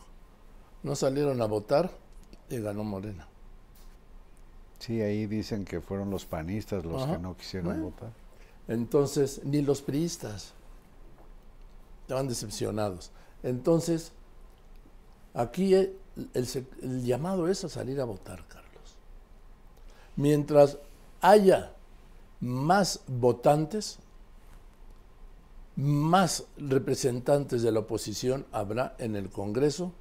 No 0.83 0.95
salieron 0.95 1.41
a 1.41 1.45
votar 1.45 1.91
y 2.49 2.59
ganó 2.59 2.83
Morena. 2.83 3.27
Sí, 4.79 5.01
ahí 5.01 5.25
dicen 5.25 5.65
que 5.65 5.81
fueron 5.81 6.09
los 6.09 6.25
panistas 6.25 6.83
los 6.85 7.03
Ajá. 7.03 7.13
que 7.13 7.19
no 7.21 7.35
quisieron 7.37 7.67
Bueno. 7.69 7.83
votar. 7.85 8.11
Entonces, 8.67 9.41
ni 9.43 9.61
los 9.61 9.81
priistas 9.81 10.53
estaban 12.01 12.27
decepcionados. 12.27 13.11
Entonces, 13.43 14.11
aquí 15.33 15.73
el, 15.73 15.97
llamado 17.03 17.47
es 17.47 17.63
a 17.63 17.69
salir 17.69 17.99
a 18.01 18.05
votar, 18.05 18.47
Carlos. 18.47 18.97
Mientras 20.15 20.77
haya 21.21 21.73
más 22.39 23.01
votantes, 23.07 23.99
más 25.75 26.45
representantes 26.57 27.61
de 27.61 27.71
la 27.71 27.81
oposición 27.81 28.45
habrá 28.51 28.95
en 28.97 29.15
el 29.15 29.29
Congreso 29.29 29.91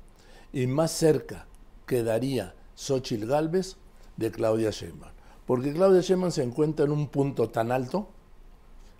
y 0.53 0.67
más 0.67 0.93
cerca 0.93 1.47
quedaría 1.87 2.55
Xochitl 2.77 3.27
Gálvez 3.27 3.77
de 4.17 4.31
Claudia 4.31 4.71
Sheinbaum. 4.71 5.13
Porque 5.47 5.73
Claudia 5.73 6.01
Sheinbaum 6.01 6.31
se 6.31 6.43
encuentra 6.43 6.87
en 6.87 6.93
un 6.93 7.09
punto 7.09 7.51
tan 7.51 7.73
alto 7.73 8.09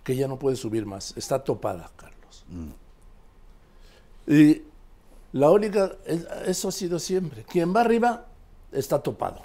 que 0.05 0.15
ya 0.15 0.29
no 0.29 0.39
puede 0.39 0.55
subir 0.55 0.85
más. 0.85 1.13
Está 1.17 1.43
topada, 1.43 1.91
Carlos. 1.97 2.45
Y 4.27 4.61
la 5.33 5.51
única, 5.51 5.91
es- 6.05 6.25
eso 6.45 6.69
ha 6.69 6.71
sido 6.71 6.99
siempre. 6.99 7.43
Quien 7.43 7.75
va 7.75 7.81
arriba 7.81 8.27
está 8.71 8.99
topado. 9.01 9.41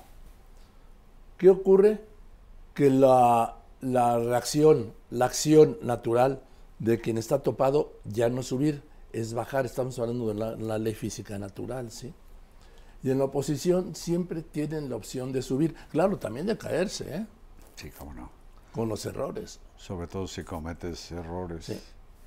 ¿Qué 1.38 1.49
ocurre? 1.50 2.00
Que 2.75 2.90
la, 2.90 3.57
la 3.81 4.19
reacción, 4.19 4.93
la 5.11 5.25
acción 5.25 5.79
natural 5.83 6.40
de 6.79 7.00
quien 7.00 7.19
está 7.19 7.40
topado 7.43 7.93
ya 8.05 8.29
no 8.29 8.43
subir, 8.43 8.83
es 9.12 9.35
bajar. 9.35 9.67
Estamos 9.67 9.99
hablando 9.99 10.29
de 10.29 10.35
la, 10.35 10.57
la 10.57 10.79
ley 10.79 10.95
física 10.95 11.38
natural, 11.38 11.90
¿sí? 11.90 12.12
Y 13.02 13.11
en 13.11 13.19
la 13.19 13.25
oposición 13.25 13.95
siempre 13.97 14.43
tienen 14.43 14.90
la 14.90 14.97
opción 14.97 15.33
de 15.33 15.40
subir. 15.40 15.75
Claro, 15.90 16.19
también 16.19 16.47
de 16.47 16.59
caerse, 16.59 17.17
¿eh? 17.17 17.26
Sí, 17.76 17.90
cómo 17.99 18.12
no. 18.12 18.31
Con 18.73 18.90
los 18.90 19.07
errores. 19.07 19.59
Sobre 19.81 20.07
todo 20.07 20.27
si 20.29 20.45
cometes 20.45 21.11
errores. 21.11 21.65
Sí. 21.65 21.81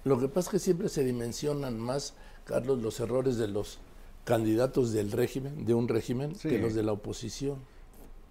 Lo 0.05 0.19
que 0.19 0.27
pasa 0.27 0.47
es 0.47 0.51
que 0.53 0.59
siempre 0.59 0.89
se 0.89 1.03
dimensionan 1.03 1.79
más, 1.79 2.15
Carlos, 2.45 2.81
los 2.81 2.99
errores 2.99 3.37
de 3.37 3.47
los 3.47 3.77
candidatos 4.25 4.91
del 4.91 5.11
régimen, 5.11 5.63
de 5.63 5.75
un 5.75 5.87
régimen, 5.87 6.33
Sí. 6.33 6.49
que 6.49 6.57
los 6.57 6.73
de 6.73 6.81
la 6.81 6.93
oposición. 6.93 7.59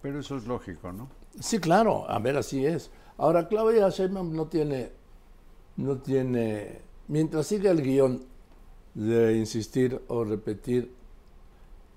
Pero 0.02 0.18
eso 0.18 0.36
es 0.36 0.46
lógico, 0.48 0.90
¿no? 0.90 1.08
Sí, 1.38 1.60
claro, 1.60 2.10
a 2.10 2.18
ver, 2.18 2.36
así 2.36 2.66
es. 2.66 2.90
Ahora, 3.16 3.46
Claudia 3.46 3.88
Sheinbaum 3.90 4.34
no 4.34 4.48
tiene, 4.48 4.90
no 5.76 5.98
tiene, 5.98 6.80
mientras 7.06 7.46
siga 7.46 7.70
el 7.70 7.80
guion 7.80 8.24
de 8.94 9.38
insistir 9.38 10.02
o 10.08 10.24
repetir 10.24 10.92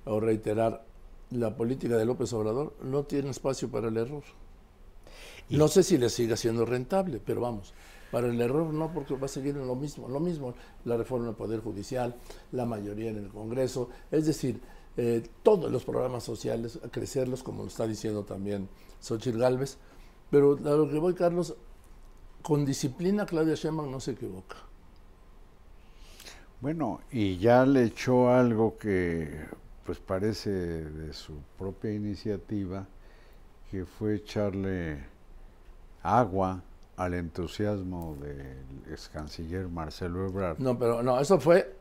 o 0.05 0.19
reiterar 0.19 0.85
la 1.31 1.57
política 1.57 1.97
de 1.97 2.05
López 2.05 2.31
Obrador, 2.33 2.75
no 2.83 3.03
tiene 3.03 3.31
espacio 3.31 3.67
para 3.71 3.87
el 3.87 3.97
error. 3.97 4.23
No 5.49 5.67
sé 5.67 5.83
si 5.83 5.97
le 5.97 6.09
siga 6.09 6.35
siendo 6.35 6.65
rentable, 6.65 7.21
pero 7.23 7.41
vamos, 7.41 7.73
para 8.11 8.27
el 8.27 8.39
error 8.41 8.73
no, 8.73 8.91
porque 8.91 9.15
va 9.15 9.25
a 9.25 9.29
seguir 9.29 9.55
en 9.57 9.67
lo 9.67 9.75
mismo, 9.75 10.07
lo 10.07 10.19
mismo, 10.19 10.55
la 10.85 10.97
reforma 10.97 11.27
del 11.27 11.35
Poder 11.35 11.59
Judicial, 11.59 12.15
la 12.51 12.65
mayoría 12.65 13.11
en 13.11 13.17
el 13.17 13.29
Congreso, 13.29 13.89
es 14.09 14.25
decir, 14.25 14.59
eh, 14.97 15.21
todos 15.43 15.71
los 15.71 15.83
programas 15.83 16.23
sociales, 16.23 16.79
a 16.83 16.89
crecerlos, 16.89 17.43
como 17.43 17.63
lo 17.63 17.67
está 17.67 17.85
diciendo 17.85 18.23
también 18.23 18.69
Xochitl 19.01 19.39
Galvez, 19.39 19.77
pero 20.31 20.53
a 20.53 20.75
lo 20.75 20.89
que 20.89 20.97
voy, 20.97 21.13
Carlos, 21.13 21.55
con 22.41 22.65
disciplina 22.65 23.25
Claudia 23.25 23.55
Sheinbaum 23.55 23.91
no 23.91 23.99
se 23.99 24.11
equivoca. 24.11 24.57
Bueno, 26.61 27.01
y 27.11 27.37
ya 27.37 27.65
le 27.65 27.83
echó 27.83 28.29
algo 28.29 28.77
que 28.77 29.45
pues 29.85 29.99
parece 29.99 30.49
de 30.49 31.13
su 31.13 31.33
propia 31.59 31.91
iniciativa, 31.91 32.87
que 33.69 33.85
fue 33.85 34.15
echarle 34.15 35.03
agua 36.05 36.61
al 36.97 37.13
entusiasmo 37.13 38.15
del 38.21 38.57
ex 38.91 39.09
canciller 39.09 39.67
Marcelo 39.67 40.25
Ebrard. 40.27 40.59
No, 40.59 40.77
pero 40.77 41.03
no, 41.03 41.19
eso 41.19 41.39
fue 41.39 41.75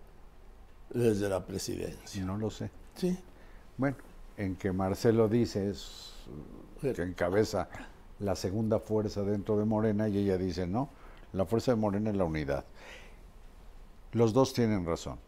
desde 0.90 1.28
la 1.28 1.38
Si 1.40 1.44
presidencia. 1.46 2.24
no 2.24 2.36
lo 2.36 2.50
sé. 2.50 2.70
Sí, 2.94 3.16
Bueno, 3.76 3.96
en 4.36 4.56
que 4.56 4.72
Marcelo 4.72 5.28
dice 5.28 5.70
es 5.70 6.12
que 6.80 7.02
encabeza 7.02 7.68
la 8.18 8.34
segunda 8.34 8.78
fuerza 8.80 9.22
dentro 9.22 9.56
de 9.58 9.64
Morena 9.64 10.08
y 10.08 10.18
ella 10.18 10.36
dice, 10.38 10.66
no, 10.66 10.88
la 11.32 11.44
fuerza 11.46 11.72
de 11.72 11.76
Morena 11.76 12.10
es 12.10 12.16
la 12.16 12.24
unidad. 12.24 12.64
Los 14.12 14.32
dos 14.32 14.52
tienen 14.54 14.86
razón. 14.86 15.18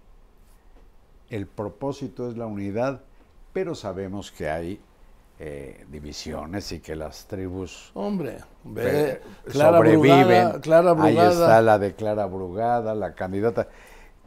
El 1.29 1.47
propósito 1.47 2.31
es 2.31 2.37
la 2.37 2.47
unidad, 2.47 3.03
pero 3.53 3.75
sabemos 3.75 4.31
que 4.31 4.49
hay 4.49 4.81
eh, 5.39 5.85
divisiones 5.91 6.73
y 6.73 6.81
que 6.81 6.97
las 6.97 7.27
tribus 7.27 7.91
hombre, 7.95 8.39
ve, 8.65 9.21
Clara 9.51 9.79
sobreviven. 9.79 10.27
Brugada, 10.27 10.61
Clara 10.61 10.97
Ahí 10.99 11.19
está 11.19 11.61
la 11.63 11.79
de 11.79 11.95
Clara 11.95 12.27
Brugada, 12.27 12.95
la 12.95 13.15
candidata. 13.15 13.69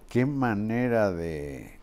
Qué 0.07 0.25
manera 0.25 1.11
de, 1.11 1.79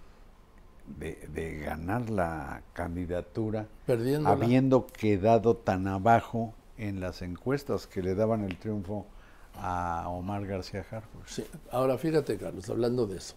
de, 0.86 1.28
de 1.32 1.58
ganar 1.58 2.08
la 2.10 2.62
candidatura 2.72 3.66
Perdiéndola. 3.86 4.30
habiendo 4.30 4.86
quedado 4.86 5.56
tan 5.56 5.88
abajo 5.88 6.54
en 6.78 7.00
las 7.00 7.22
encuestas 7.22 7.86
que 7.86 8.02
le 8.02 8.14
daban 8.14 8.44
el 8.44 8.56
triunfo 8.58 9.06
a 9.58 10.08
Omar 10.08 10.46
García 10.46 10.84
Harfuch. 10.90 11.26
Sí. 11.26 11.44
Ahora 11.70 11.98
fíjate, 11.98 12.36
Carlos, 12.36 12.68
hablando 12.70 13.06
de 13.06 13.16
eso. 13.18 13.34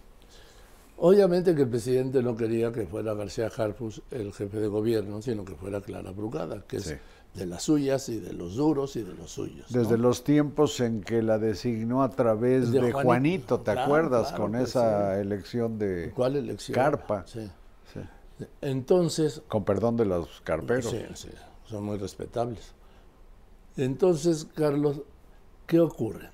Obviamente 1.02 1.54
que 1.54 1.62
el 1.62 1.68
presidente 1.68 2.22
no 2.22 2.36
quería 2.36 2.70
que 2.72 2.86
fuera 2.86 3.14
García 3.14 3.50
Harfus 3.56 4.02
el 4.10 4.32
jefe 4.34 4.58
de 4.58 4.68
gobierno, 4.68 5.22
sino 5.22 5.44
que 5.46 5.54
fuera 5.54 5.80
Clara 5.80 6.10
Brugada, 6.10 6.62
que 6.66 6.78
Sí. 6.80 6.92
es 6.92 6.98
de 7.38 7.46
las 7.46 7.62
suyas 7.62 8.08
y 8.10 8.18
de 8.20 8.34
los 8.34 8.56
duros 8.56 8.96
y 8.96 9.02
de 9.02 9.14
los 9.14 9.30
suyos. 9.30 9.70
¿no? 9.70 9.80
Desde 9.80 9.96
los 9.96 10.24
tiempos 10.24 10.78
en 10.80 11.00
que 11.00 11.22
la 11.22 11.38
designó 11.38 12.02
a 12.02 12.10
través 12.10 12.70
De 12.70 12.80
de, 12.80 12.92
Juanito, 12.92 13.02
Juanito, 13.06 13.58
¿te 13.60 13.64
claro, 13.72 13.80
acuerdas? 13.82 14.28
claro 14.28 14.42
con 14.42 14.56
esa 14.56 15.18
elección 15.20 15.78
de 15.78 16.12
¿Cuál 16.14 16.36
elección? 16.36 16.74
Carpa. 16.74 17.24
Sí. 17.26 17.48
Sí. 17.94 18.00
Entonces, 18.60 19.42
Con 19.48 19.64
perdón 19.64 19.96
de 19.96 20.04
los 20.04 20.40
carperos. 20.42 20.90
Sí, 20.90 21.02
sí, 21.14 21.28
son 21.64 21.84
muy 21.84 21.96
respetables. 21.96 22.74
Entonces, 23.76 24.46
Carlos, 24.54 25.00
¿qué 25.66 25.80
ocurre? 25.80 26.28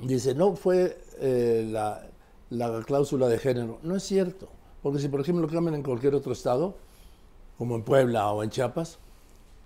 Dice, 0.00 0.34
no 0.34 0.54
fue 0.56 0.96
eh, 1.18 1.66
la, 1.70 2.06
la 2.52 2.82
cláusula 2.82 3.28
de 3.28 3.38
género. 3.38 3.78
No 3.82 3.96
es 3.96 4.02
cierto, 4.02 4.48
porque 4.82 4.98
si 4.98 5.08
por 5.08 5.20
ejemplo 5.20 5.46
lo 5.46 5.52
cambian 5.52 5.74
en 5.74 5.82
cualquier 5.82 6.14
otro 6.14 6.32
estado, 6.32 6.76
como 7.58 7.76
en 7.76 7.82
Puebla 7.82 8.30
o 8.32 8.42
en 8.42 8.50
Chiapas, 8.50 8.98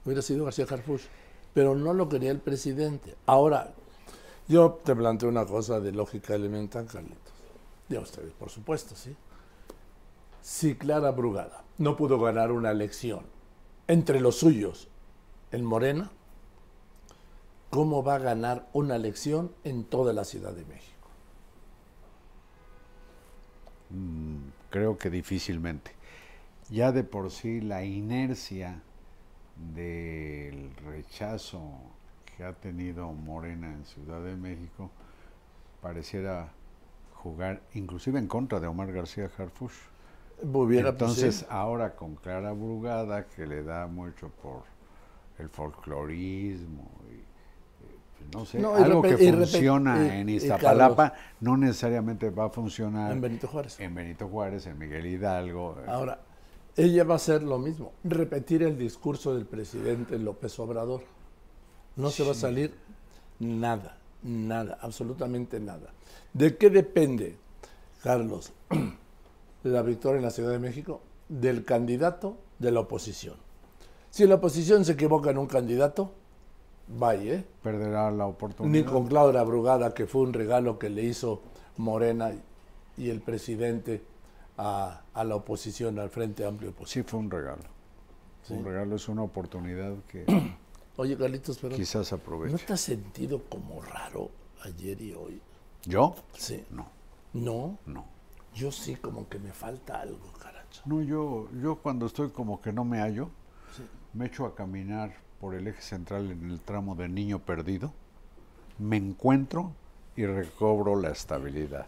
hubiera 0.05 0.23
sido 0.23 0.45
García 0.45 0.67
Harfuch, 0.69 1.03
pero 1.53 1.75
no 1.75 1.95
lo 1.95 2.09
quería 2.09 2.31
el 2.31 2.41
presidente. 2.41 3.17
Ahora, 3.27 3.73
yo 4.49 4.79
te 4.85 4.95
planteo 4.95 5.29
una 5.29 5.47
cosa 5.47 5.81
de 5.81 5.93
lógica 5.93 6.35
elemental, 6.35 6.87
Carlitos. 6.87 7.35
Ya 7.89 8.01
ustedes, 8.01 8.33
por 8.33 8.51
supuesto, 8.51 8.95
sí. 8.95 9.15
Si 10.43 10.77
Clara 10.77 11.11
Brugada 11.11 11.65
no 11.79 11.97
pudo 11.97 12.21
ganar 12.21 12.53
una 12.53 12.71
elección 12.71 13.27
entre 13.89 14.21
los 14.21 14.37
suyos 14.37 14.89
en 15.51 15.65
Morena, 15.65 16.11
¿cómo 17.71 18.05
va 18.05 18.17
a 18.17 18.19
ganar 18.19 18.69
una 18.73 18.97
elección 18.97 19.53
en 19.65 19.85
toda 19.85 20.13
la 20.13 20.25
Ciudad 20.25 20.53
de 20.53 20.65
México? 20.65 20.96
Creo 24.71 24.99
que 24.99 25.11
difícilmente. 25.11 25.93
Ya 26.71 26.93
de 26.93 27.05
por 27.05 27.31
sí 27.31 27.61
la 27.61 27.85
inercia 27.85 28.81
del 29.75 30.71
rechazo 30.85 31.63
que 32.25 32.45
ha 32.45 32.53
tenido 32.53 33.13
Morena 33.13 33.73
en 33.73 33.85
Ciudad 33.85 34.23
de 34.23 34.37
México 34.37 34.91
pareciera 35.81 36.49
jugar 37.15 37.63
inclusive 37.75 38.19
en 38.19 38.27
contra 38.27 38.61
de 38.61 38.67
Omar 38.67 38.93
García 38.93 39.31
Harfuch. 39.39 39.73
Hubiera, 40.43 40.91
pues, 40.93 41.11
Entonces 41.11 41.47
ahora 41.49 41.95
con 41.95 42.17
Clara 42.17 42.53
Brugada 42.53 43.27
que 43.27 43.47
le 43.47 43.63
da 43.63 43.87
mucho 43.87 44.29
por 44.43 44.65
el 45.39 45.49
folclorismo 45.49 46.91
no 48.33 48.45
sé, 48.45 48.59
No, 48.59 48.75
algo 48.75 49.03
que 49.03 49.17
funciona 49.17 50.07
y- 50.07 50.21
en 50.21 50.29
Iztapalapa 50.29 51.15
no 51.41 51.57
necesariamente 51.57 52.31
va 52.31 52.47
a 52.47 52.51
funcionar 52.51 53.13
en 53.13 53.21
Benito 53.21 53.47
Juárez. 53.49 53.79
en 53.81 53.95
Benito 53.95 54.29
Juárez, 54.29 54.67
en 54.67 54.79
Miguel 54.79 55.07
Hidalgo. 55.07 55.77
eh, 55.81 55.85
Ahora, 55.89 56.21
ella 56.77 57.05
va 57.05 57.15
a 57.15 57.17
hacer 57.17 57.43
lo 57.43 57.59
mismo, 57.59 57.93
repetir 58.05 58.63
el 58.63 58.77
discurso 58.79 59.35
del 59.35 59.47
presidente 59.47 60.19
López 60.19 60.59
Obrador. 60.59 61.03
No 61.97 62.11
se 62.11 62.25
va 62.25 62.33
a 62.33 62.35
salir 62.35 62.75
nada, 63.39 63.99
nada, 64.23 64.79
absolutamente 64.83 65.59
nada. 65.61 65.93
¿De 66.35 66.57
qué 66.59 66.69
depende, 66.69 67.37
Carlos, 68.03 68.53
la 69.63 69.83
victoria 69.83 70.19
en 70.19 70.25
la 70.25 70.31
Ciudad 70.31 70.51
de 70.53 70.59
México? 70.59 71.01
Del 71.29 71.65
candidato 71.65 72.37
de 72.59 72.71
la 72.73 72.81
oposición. 72.81 73.35
Si 74.11 74.27
la 74.27 74.37
oposición 74.37 74.85
se 74.85 74.93
equivoca 74.93 75.31
en 75.31 75.39
un 75.39 75.47
candidato, 75.47 76.13
vaya, 76.89 77.35
¿eh? 77.35 77.45
perderá 77.63 78.11
la 78.11 78.27
oportunidad. 78.27 78.73
Ni 78.73 78.85
con 78.91 79.07
Claudia 79.07 79.43
Brugada, 79.43 79.95
que 79.95 80.07
fue 80.07 80.23
un 80.23 80.33
regalo 80.33 80.79
que 80.79 80.89
le 80.91 81.03
hizo 81.05 81.43
Morena 81.77 82.33
y 82.97 83.11
el 83.11 83.21
presidente 83.21 84.03
a, 84.59 85.03
a 85.13 85.25
la 85.25 85.37
oposición, 85.37 85.99
al 85.99 86.11
Frente 86.11 86.45
Amplio 86.47 86.71
Sí, 86.71 86.75
Oposición. 86.77 87.05
fue 87.07 87.21
un 87.21 87.31
regalo. 87.31 87.63
Un 88.49 88.59
Sí. 88.59 88.63
regalo 88.63 88.97
es 88.97 89.09
una 89.09 89.23
oportunidad 89.23 89.95
que 90.09 90.25
Oye, 90.99 91.17
Carlitos, 91.19 91.59
pero 91.59 91.77
quizás 91.77 92.11
¿no 92.13 92.17
aproveche. 92.19 92.65
te 92.65 92.73
has 92.73 92.81
sentido 92.81 93.43
como 93.51 93.83
raro 93.83 94.31
ayer 94.65 94.99
y 95.03 95.13
hoy? 95.13 95.43
¿Yo? 95.85 96.15
Sí. 96.33 96.65
No, 96.71 96.87
No, 97.35 97.77
no. 97.85 98.07
yo 98.55 98.73
sí 98.73 98.97
como 98.97 99.29
que 99.29 99.39
me 99.39 99.53
falta 99.53 100.01
algo, 100.01 100.33
caracho. 100.41 100.81
No, 100.87 101.03
yo, 101.03 101.49
yo 101.61 101.77
cuando 101.77 102.07
estoy 102.07 102.31
como 102.31 102.63
que 102.63 102.73
no 102.73 102.85
me 102.85 103.01
hallo, 103.01 103.29
Sí. 103.77 103.83
me 104.15 104.27
echo 104.27 104.47
a 104.47 104.55
caminar 104.55 105.13
por 105.41 105.55
el 105.55 105.69
eje 105.69 105.83
central 105.83 106.31
en 106.31 106.51
el 106.51 106.61
tramo 106.61 106.95
de 106.95 107.09
Niño 107.09 107.39
Perdido, 107.39 107.93
me 108.79 108.97
encuentro 108.97 109.73
y 110.17 110.27
recobro 110.27 110.97
la 110.97 111.11
estabilidad. 111.11 111.87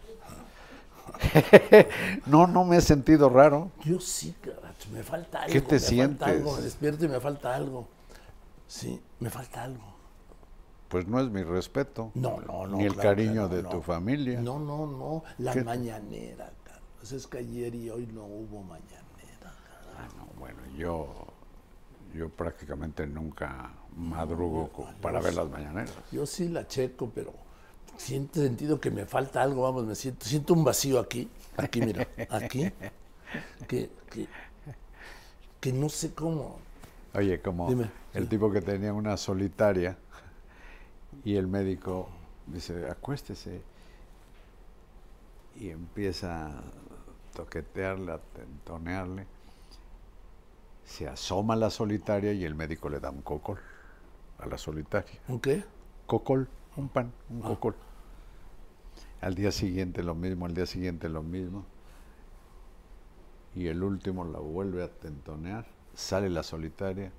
no, 2.27 2.47
no 2.47 2.65
me 2.65 2.77
he 2.77 2.81
sentido 2.81 3.29
raro. 3.29 3.71
Yo 3.85 3.99
sí, 3.99 4.35
caracho, 4.41 4.91
me 4.93 5.03
falta 5.03 5.43
algo. 5.43 5.53
¿Qué 5.53 5.61
te 5.61 5.75
me 5.77 5.81
sientes? 5.81 6.19
Falta 6.19 6.39
algo, 6.39 6.57
me 6.57 6.63
despierto 6.63 7.05
y 7.05 7.09
me 7.09 7.21
falta 7.21 7.55
algo. 7.55 7.89
Sí, 8.67 9.01
me 9.21 9.31
falta 9.31 9.63
algo. 9.63 9.99
Pues 10.89 11.07
no 11.07 11.21
es 11.21 11.31
mi 11.31 11.43
respeto. 11.43 12.13
No, 12.15 12.41
no, 12.41 12.67
no. 12.67 12.77
Ni 12.77 12.85
el 12.85 12.95
claro 12.95 13.11
cariño 13.11 13.49
de 13.49 13.63
no. 13.63 13.69
tu 13.69 13.83
familia. 13.83 14.41
No, 14.41 14.59
no, 14.59 14.87
no. 14.87 15.25
La 15.39 15.53
¿Qué? 15.53 15.63
mañanera, 15.63 16.51
Carlos. 16.65 17.13
Es 17.13 17.27
que 17.27 17.39
ayer 17.39 17.75
y 17.75 17.91
hoy 17.91 18.07
no 18.07 18.25
hubo 18.25 18.63
mañanera. 18.63 19.53
Ah, 19.99 20.09
no, 20.17 20.27
bueno, 20.39 20.59
yo, 20.77 21.27
yo 22.15 22.29
prácticamente 22.29 23.07
nunca 23.07 23.73
madrugo 23.97 24.71
para 25.01 25.21
ver 25.21 25.35
las 25.35 25.49
mañaneras. 25.49 25.93
Yo 26.11 26.27
sí 26.27 26.49
la 26.49 26.67
checo, 26.67 27.11
pero 27.15 27.33
siento 27.97 28.41
sentido 28.41 28.81
que 28.81 28.91
me 28.91 29.07
falta 29.07 29.43
algo, 29.43 29.63
vamos, 29.63 29.85
me 29.87 29.95
siento, 29.95 30.25
siento 30.27 30.55
un 30.55 30.65
vacío 30.65 30.99
aquí, 30.99 31.29
aquí, 31.57 31.81
mira, 31.81 32.07
aquí, 32.31 32.71
que, 33.67 33.91
que, 34.11 34.27
que 35.61 35.73
no 35.73 35.89
sé 35.89 36.15
cómo. 36.15 36.59
Oye, 37.15 37.41
como 37.41 37.69
Dime, 37.69 37.91
el 38.15 38.25
sí. 38.25 38.29
tipo 38.31 38.51
que 38.51 38.61
tenía 38.61 38.93
una 38.93 39.17
solitaria 39.17 39.97
y 41.25 41.37
el 41.37 41.47
médico 41.47 42.09
dice, 42.47 42.89
acuéstese. 42.89 43.63
Y 45.57 45.71
empieza 45.71 46.47
a 46.47 46.63
toquetearle, 47.35 48.13
a 48.13 48.19
tentonearle. 48.19 49.27
Se 50.89 51.07
asoma 51.07 51.55
la 51.55 51.69
solitaria 51.69 52.33
y 52.33 52.45
el 52.45 52.55
médico 52.55 52.89
le 52.89 52.99
da 52.99 53.11
un 53.11 53.21
cocol 53.21 53.59
a 54.39 54.47
la 54.47 54.57
solitaria. 54.57 55.21
¿Un 55.29 55.39
qué? 55.39 55.63
Cocol, 56.07 56.49
un 56.77 56.89
pan, 56.89 57.13
un 57.29 57.43
Ah. 57.45 57.49
cocol. 57.49 57.75
Al 59.21 59.35
día 59.35 59.53
siguiente 59.53 60.03
lo 60.03 60.15
mismo, 60.15 60.47
al 60.47 60.55
día 60.55 60.65
siguiente 60.65 61.11
lo 61.11 61.23
mismo. 61.23 61.67
Y 63.55 63.67
el 63.67 63.83
último 63.83 64.25
la 64.25 64.39
vuelve 64.39 64.83
a 64.83 64.89
tentonear, 64.89 65.67
sale 65.95 66.31
la 66.31 66.43
solitaria, 66.43 67.13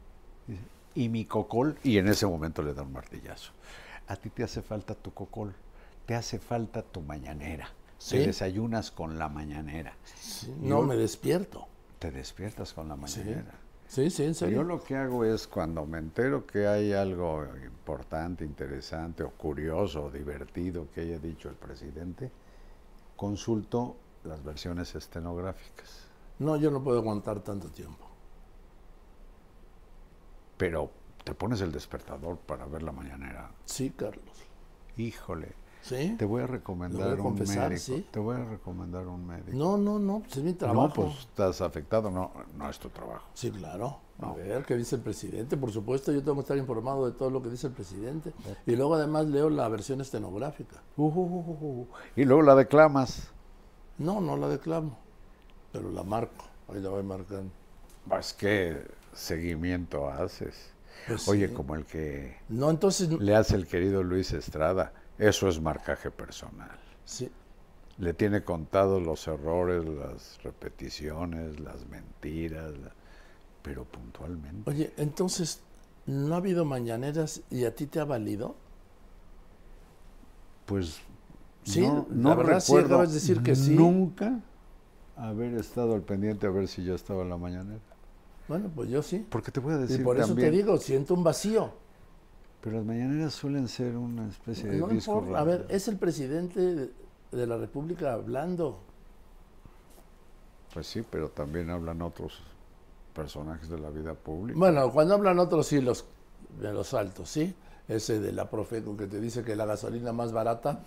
y 0.96 1.10
mi 1.10 1.26
cocol, 1.26 1.78
y 1.84 2.00
en 2.00 2.08
ese 2.08 2.26
momento 2.26 2.64
le 2.64 2.74
da 2.74 2.82
un 2.82 2.92
martillazo. 2.94 3.52
A 4.08 4.16
ti 4.16 4.30
te 4.32 4.44
hace 4.44 4.64
falta 4.64 4.96
tu 4.96 5.14
cocol, 5.14 5.54
te 6.08 6.16
hace 6.16 6.40
falta 6.40 6.82
tu 6.82 7.02
mañanera. 7.02 7.70
¿Sí? 8.00 8.18
Te 8.18 8.28
desayunas 8.28 8.90
con 8.90 9.20
la 9.20 9.30
mañanera. 9.30 9.94
Sí, 10.16 10.52
no 10.60 10.82
me 10.82 10.96
despierto. 10.96 11.68
Te 12.00 12.12
despiertas 12.12 12.74
con 12.74 12.88
la 12.88 12.96
mañanera. 12.96 13.54
sí, 13.88 14.10
sí, 14.10 14.24
en 14.24 14.30
Yo 14.30 14.40
serio. 14.40 14.64
lo 14.64 14.82
que 14.84 14.96
hago 14.96 15.26
es 15.26 15.48
cuando 15.48 15.86
me 15.86 15.98
entero 16.00 16.46
que 16.48 16.66
hay 16.68 16.94
algo 16.94 17.46
importante, 17.66 18.46
interesante 18.46 19.24
o 19.24 19.32
curioso 19.32 20.06
o 20.06 20.12
divertido 20.12 20.88
que 20.94 21.02
haya 21.02 21.20
dicho 21.20 21.50
el 21.50 21.56
presidente, 21.56 22.32
consulto 23.18 23.98
las 24.24 24.44
versiones 24.44 24.96
estenográficas. 24.96 26.06
No, 26.40 26.56
yo 26.56 26.72
no 26.72 26.82
puedo 26.82 27.00
aguantar 27.00 27.42
tanto 27.42 27.68
tiempo. 27.70 28.06
Pero 30.58 30.90
te 31.24 31.34
pones 31.34 31.62
el 31.62 31.72
despertador 31.72 32.38
para 32.38 32.66
ver 32.66 32.84
la 32.84 32.92
mañanera. 32.92 33.52
Sí, 33.66 33.92
Carlos. 33.92 34.24
Híjole, 34.98 35.54
¿Sí? 35.82 36.16
te 36.18 36.26
voy 36.26 36.44
a 36.44 36.48
recomendar 36.48 37.18
Lo 37.18 37.24
voy 37.24 37.26
a 37.26 37.30
un 37.30 37.40
médico. 37.40 37.78
sí. 37.78 38.06
Te 38.12 38.20
voy 38.20 38.36
a 38.36 38.44
recomendar 38.44 39.08
un 39.08 39.26
médico. 39.26 39.58
No, 39.58 39.78
no, 39.78 39.98
no, 39.98 40.20
pues 40.20 40.38
es 40.38 40.44
mi 40.44 40.54
trabajo. 40.54 40.88
No, 40.88 40.94
pues 40.94 41.20
estás 41.20 41.62
afectado, 41.62 42.12
no, 42.12 42.32
no 42.58 42.70
es 42.70 42.78
tu 42.80 42.90
trabajo. 42.90 43.26
Sí, 43.34 43.50
claro. 43.50 44.00
A 44.22 44.34
ver 44.34 44.66
qué 44.66 44.76
dice 44.76 44.98
el 44.98 45.02
presidente. 45.02 45.56
Por 45.56 45.72
supuesto, 45.72 46.12
yo 46.12 46.20
tengo 46.20 46.36
que 46.36 46.42
estar 46.42 46.58
informado 46.58 47.06
de 47.06 47.14
todo 47.14 47.30
lo 47.30 47.42
que 47.42 47.50
dice 47.50 47.68
el 47.68 47.74
presidente. 47.74 48.34
Y 48.66 48.76
luego 48.76 48.96
además 48.96 49.28
leo 49.28 49.50
la 49.50 49.70
versión 49.70 50.02
estenográfica. 50.02 50.84
Uh, 50.98 51.04
uh, 51.04 51.10
uh, 51.10 51.52
uh, 51.52 51.82
uh. 51.82 51.88
Y 52.18 52.26
luego 52.26 52.42
la 52.42 52.56
declamas. 52.56 53.30
No, 53.98 54.20
no 54.20 54.36
la 54.36 54.50
declamo, 54.50 54.98
pero 55.72 55.90
la 55.92 56.04
marco. 56.04 56.46
Ahí 56.68 56.82
la 56.82 56.90
voy 56.90 57.04
marcando. 57.04 57.52
Pues 58.08 58.34
qué 58.34 58.86
seguimiento 59.14 60.10
haces. 60.10 60.74
Pues 61.08 61.28
Oye, 61.30 61.48
sí. 61.48 61.54
como 61.54 61.76
el 61.76 61.86
que 61.86 62.36
No, 62.50 62.70
entonces, 62.70 63.10
le 63.10 63.36
hace 63.36 63.56
el 63.56 63.68
querido 63.68 64.04
Luis 64.04 64.34
Estrada, 64.34 64.94
eso 65.20 65.48
es 65.48 65.62
marcaje 65.62 66.10
personal. 66.10 66.80
sí. 67.06 67.30
Le 68.00 68.16
tiene 68.16 68.44
contados 68.44 69.00
los 69.04 69.28
errores, 69.28 69.86
las 69.86 70.42
repeticiones, 70.42 71.60
las 71.60 71.86
mentiras, 71.88 72.76
la- 72.80 72.96
pero 73.62 73.86
puntualmente. 73.86 74.72
Oye, 74.72 74.94
entonces, 74.98 75.60
¿no 76.06 76.34
ha 76.34 76.38
habido 76.38 76.64
mañaneras 76.64 77.42
y 77.50 77.66
a 77.66 77.76
ti 77.76 77.88
te 77.88 78.00
ha 78.00 78.06
valido? 78.06 78.56
Pues 80.66 81.02
Sí, 81.64 81.82
no, 81.84 82.08
la 82.10 82.36
no 82.36 82.36
verdad 82.36 82.60
sí 82.60 82.78
acabas 82.78 83.10
de 83.10 83.16
decir 83.16 83.42
que 83.44 83.56
sí. 83.56 83.76
nunca 83.78 84.40
haber 85.16 85.56
estado 85.56 85.96
al 85.96 86.04
pendiente 86.04 86.48
a 86.48 86.52
ver 86.52 86.68
si 86.68 86.84
ya 86.86 86.96
estaba 86.96 87.24
en 87.24 87.30
la 87.30 87.38
mañanera. 87.38 87.82
Bueno, 88.48 88.70
pues 88.74 88.90
yo 88.90 89.02
sí. 89.04 89.26
Porque 89.30 89.52
te 89.52 89.60
voy 89.60 89.74
a 89.74 89.78
decir 89.78 90.02
Y 90.02 90.04
por 90.04 90.18
eso 90.18 90.28
también, 90.28 90.48
te 90.48 90.52
digo, 90.52 90.78
siento 90.78 91.14
un 91.14 91.24
vacío. 91.24 91.74
Pero 92.62 92.78
las 92.78 92.86
mañaneras 92.86 93.34
suelen 93.34 93.68
ser 93.68 93.96
una 93.96 94.28
especie 94.28 94.70
de 94.70 94.78
No 94.78 94.88
disco 94.88 95.20
importa. 95.20 95.40
A 95.40 95.44
ver, 95.44 95.66
es 95.70 95.88
el 95.88 95.98
presidente 95.98 96.60
de, 96.60 96.92
de 97.32 97.48
la 97.48 97.58
República 97.58 98.14
hablando. 98.14 98.80
Pues 100.74 100.88
sí, 100.88 101.04
pero 101.10 101.30
también 101.30 101.70
hablan 101.70 102.02
otros 102.02 102.42
personajes 103.14 103.70
de 103.70 103.80
la 103.80 103.90
vida 103.90 104.14
pública. 104.14 104.58
Bueno, 104.58 104.92
cuando 104.92 105.16
hablan 105.16 105.40
otros 105.40 105.68
sí, 105.68 105.82
los, 105.82 106.06
de 106.60 106.72
los 106.74 106.94
altos, 106.94 107.30
¿sí? 107.30 107.54
Ese 107.88 108.20
de 108.20 108.32
la 108.32 108.50
Profeco 108.50 108.96
que 108.96 109.08
te 109.08 109.20
dice 109.20 109.44
que 109.44 109.56
la 109.56 109.66
gasolina 109.66 110.14
más 110.14 110.32
barata 110.32 110.82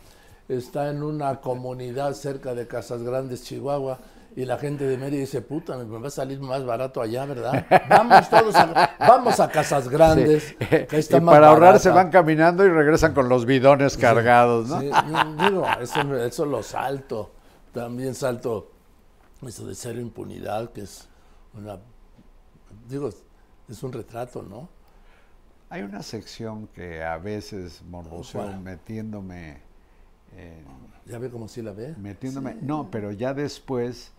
está 0.49 0.91
en 0.91 1.03
una 1.03 1.41
comunidad 1.41 2.15
cerca 2.15 2.55
de 2.55 2.67
Casas 2.67 3.03
Grandes, 3.03 3.43
Chihuahua, 3.43 3.99
y 4.35 4.45
la 4.45 4.59
gente 4.59 4.85
de 4.87 4.97
Mérida 4.97 5.21
dice, 5.21 5.43
puta, 5.43 5.77
me 5.77 5.85
va 5.99 6.07
a 6.09 6.11
salir 6.11 6.41
más 6.41 6.65
barato 6.65 7.01
allá, 7.03 7.25
¿verdad? 7.27 7.67
Vamos 7.89 8.29
todos 8.31 8.55
a, 8.55 8.97
vamos 8.99 9.41
a 9.41 9.49
Casas 9.49 9.89
Grandes, 9.89 10.55
Sí. 10.59 10.67
que 10.89 10.97
está 10.99 11.19
y 11.19 11.21
más 11.21 11.35
para 11.35 11.49
ahorrar 11.49 11.79
se 11.79 11.91
barata". 11.91 12.05
van 12.05 12.13
caminando 12.13 12.65
y 12.65 12.69
regresan 12.71 13.13
con 13.15 13.29
los 13.29 13.45
bidones 13.47 13.97
cargados, 13.97 14.69
¿no? 14.69 14.81
Sí, 14.81 14.91
digo, 15.49 15.67
eso, 15.81 16.17
eso 16.17 16.47
lo 16.47 16.63
salto. 16.63 17.33
También 17.73 18.15
salto 18.15 18.71
eso 19.47 19.67
de 19.67 19.75
cero 19.75 20.01
impunidad, 20.01 20.71
que 20.73 20.83
es 20.83 21.09
una. 21.55 21.79
Digo, 22.89 23.11
es 23.69 23.83
un 23.83 23.93
retrato, 23.93 24.43
¿no? 24.43 24.69
Hay 25.71 25.83
una 25.83 26.03
sección 26.03 26.67
que 26.69 27.03
a 27.03 27.17
veces 27.17 27.83
morboseo 27.89 28.47
metiéndome 28.61 29.61
en, 30.37 30.65
Ya 31.07 31.19
ve 31.19 31.31
cómo 31.31 31.49
sí 31.49 31.63
la 31.63 31.73
ve. 31.73 31.95
metiéndome, 31.99 32.57
no, 32.61 32.91
pero 32.91 33.11
ya 33.13 33.33
después 33.33 34.13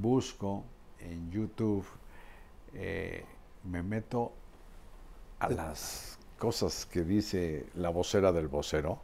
busco 0.00 0.64
en 1.00 1.30
YouTube, 1.30 1.84
eh, 2.74 3.24
me 3.64 3.82
meto 3.82 4.32
a 5.38 5.48
las 5.48 6.18
cosas 6.38 6.86
que 6.86 7.02
dice 7.02 7.66
la 7.74 7.88
vocera 7.90 8.32
del 8.32 8.48
vocero. 8.48 9.00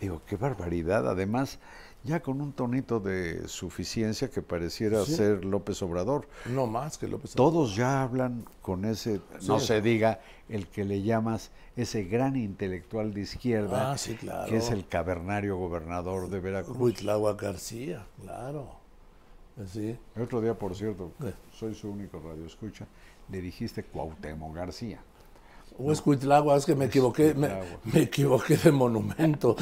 Digo, 0.00 0.22
qué 0.26 0.36
barbaridad. 0.36 1.08
Además, 1.08 1.58
ya 2.04 2.20
con 2.20 2.40
un 2.40 2.52
tonito 2.52 3.00
de 3.00 3.48
suficiencia 3.48 4.30
que 4.30 4.42
pareciera 4.42 5.04
Sí. 5.04 5.16
ser 5.16 5.44
López 5.44 5.82
Obrador. 5.82 6.28
No 6.46 6.68
más 6.68 6.96
que 6.98 7.08
López 7.08 7.32
Todos 7.32 7.74
ya 7.74 8.02
hablan 8.02 8.44
con 8.62 8.84
ese, 8.84 9.20
no 9.42 9.58
se 9.58 9.80
diga, 9.82 10.20
el 10.48 10.68
que 10.68 10.84
le 10.84 11.02
llamas 11.02 11.50
ese 11.76 12.04
gran 12.04 12.36
intelectual 12.36 13.12
de 13.12 13.22
izquierda, 13.22 13.90
Ah, 13.92 13.98
sí, 13.98 14.14
claro. 14.14 14.48
que 14.48 14.58
es 14.58 14.70
el 14.70 14.86
cavernario 14.86 15.56
gobernador 15.56 16.28
de 16.30 16.38
Veracruz. 16.40 16.76
Huitláhuac 16.78 17.40
García, 17.42 18.06
claro. 18.22 18.77
El 19.58 20.22
otro 20.22 20.40
día, 20.40 20.54
por 20.54 20.74
cierto, 20.74 21.10
¿Qué? 21.20 21.32
soy 21.52 21.74
su 21.74 21.90
único 21.90 22.20
radio 22.20 22.46
escucha, 22.46 22.86
le 23.28 23.40
dijiste 23.40 23.82
Cuauhtémoc 23.82 24.54
García. 24.54 25.00
O 25.80 25.92
es 25.92 26.04
Huitláhuac, 26.04 26.58
es 26.58 26.66
que 26.66 26.74
me 26.74 26.86
equivoqué, 26.86 27.34
me, 27.34 27.50
equivoqué 28.02 28.56
de 28.56 28.72
monumento. 28.72 29.54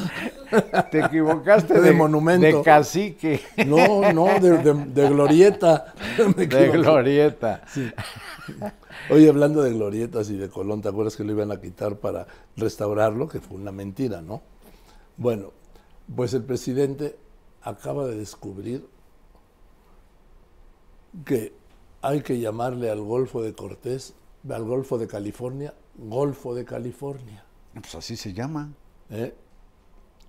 Te 0.90 1.00
equivocaste 1.00 1.74
De 1.74 1.80
de, 1.80 1.92
monumento. 1.92 2.46
de 2.46 2.62
cacique, 2.62 3.40
No, 3.66 4.12
no, 4.12 4.38
de, 4.40 4.58
de- 4.58 4.84
de 4.86 5.08
glorieta. 5.10 5.94
Me 6.36 6.46
de 6.46 6.68
glorieta. 6.70 7.62
Oye, 9.10 9.28
hablando 9.28 9.62
de 9.62 9.72
glorietas 9.74 10.30
y 10.30 10.36
de 10.36 10.48
Colón, 10.48 10.80
¿te 10.80 10.88
acuerdas 10.88 11.16
que 11.16 11.24
lo 11.24 11.32
iban 11.32 11.52
a 11.52 11.60
quitar 11.60 11.96
para 11.96 12.26
restaurarlo? 12.56 13.28
Que 13.28 13.40
fue 13.40 13.58
una 13.58 13.72
mentira, 13.72 14.22
¿no? 14.22 14.40
Bueno, 15.18 15.52
pues 16.14 16.32
el 16.32 16.44
presidente 16.44 17.16
acaba 17.62 18.06
de 18.06 18.16
descubrir 18.16 18.86
que 21.24 21.52
hay 22.02 22.20
que 22.22 22.38
llamarle 22.38 22.90
al 22.90 23.00
Golfo 23.00 23.42
de 23.42 23.52
Cortés, 23.54 24.14
al 24.48 24.64
Golfo 24.64 24.98
de 24.98 25.06
California, 25.06 25.74
Golfo 25.96 26.54
de 26.54 26.64
California. 26.64 27.44
Pues 27.74 27.94
así 27.94 28.16
se 28.16 28.32
llama. 28.32 28.72
¿eh? 29.10 29.34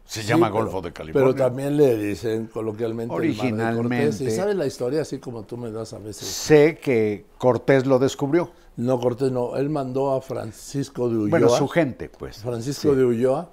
Se 0.06 0.22
Sí, 0.22 0.28
llama 0.30 0.48
pero- 0.48 0.64
Golfo 0.64 0.82
de 0.82 0.94
California. 0.94 1.34
Pero 1.34 1.36
también 1.36 1.76
le 1.76 1.98
dicen 1.98 2.48
coloquialmente 2.48 3.14
el 3.14 3.20
Mar 3.20 3.22
de 3.22 3.28
Cortés. 3.36 3.40
Originalmente- 3.52 4.24
¿Y 4.24 4.32
sabes 4.32 4.56
la 4.56 4.66
historia 4.66 5.02
así 5.02 5.20
como 5.20 5.44
tú 5.44 5.58
me 5.58 5.70
das 5.72 5.92
a 5.94 6.00
veces? 6.00 6.28
Sé 6.28 6.78
que 6.82 7.26
Cortés 7.38 7.86
lo 7.86 8.00
descubrió. 8.00 8.52
No, 8.78 9.00
Cortés 9.00 9.32
no. 9.32 9.56
Él 9.58 9.70
mandó 9.70 10.14
a 10.14 10.22
Francisco 10.22 11.10
de 11.10 11.18
Ulloa. 11.18 11.30
Bueno, 11.30 11.50
su 11.50 11.68
gente, 11.68 12.10
pues. 12.10 12.38
Francisco 12.38 12.92
Sí. 12.92 12.96
de 12.96 13.04
Ulloa 13.06 13.50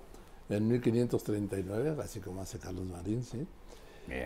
en 0.49 0.69
1539, 0.69 1.97
así 2.03 2.21
como 2.21 2.41
hace 2.43 2.59
Carlos 2.59 2.85
Marín, 2.87 3.25
¿sí? 3.25 3.47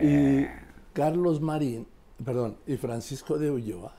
Y 0.01 0.45
Carlos 0.93 1.41
Marín, 1.41 1.87
perdón, 2.23 2.57
y 2.67 2.77
Francisco 2.77 3.37
de 3.37 3.51
Ulloa, 3.51 3.93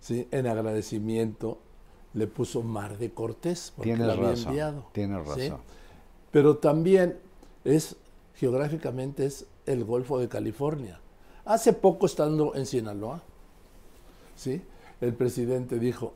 ¿sí? 0.00 0.28
En 0.30 0.46
agradecimiento 0.46 1.58
le 2.14 2.26
puso 2.26 2.62
Mar 2.62 2.98
de 2.98 3.10
Cortés, 3.12 3.72
porque 3.76 3.90
Tienes 3.90 4.06
lo 4.06 4.12
había 4.12 4.30
razón, 4.30 4.48
enviado. 4.48 4.86
tienes 4.92 5.24
¿sí? 5.34 5.48
razón. 5.48 5.60
Pero 6.30 6.56
también 6.58 7.18
es, 7.64 7.96
geográficamente 8.34 9.26
es 9.26 9.46
el 9.66 9.84
Golfo 9.84 10.18
de 10.18 10.28
California. 10.28 11.00
Hace 11.44 11.72
poco 11.72 12.06
estando 12.06 12.54
en 12.54 12.66
Sinaloa, 12.66 13.22
¿sí? 14.36 14.62
El 15.00 15.14
presidente 15.14 15.78
dijo, 15.78 16.12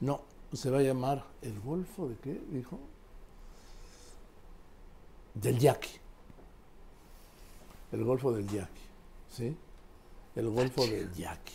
no, 0.00 0.20
se 0.52 0.70
va 0.70 0.78
a 0.78 0.82
llamar 0.82 1.24
el 1.42 1.58
Golfo 1.60 2.08
de 2.08 2.16
qué, 2.16 2.40
dijo, 2.50 2.78
del 5.34 5.58
Yaqui. 5.58 5.90
El 7.92 8.04
Golfo 8.04 8.32
del 8.32 8.46
Yaqui, 8.48 8.82
¿sí? 9.30 9.56
El 10.36 10.48
Golfo 10.50 10.84
del 10.86 11.12
Yaqui, 11.14 11.54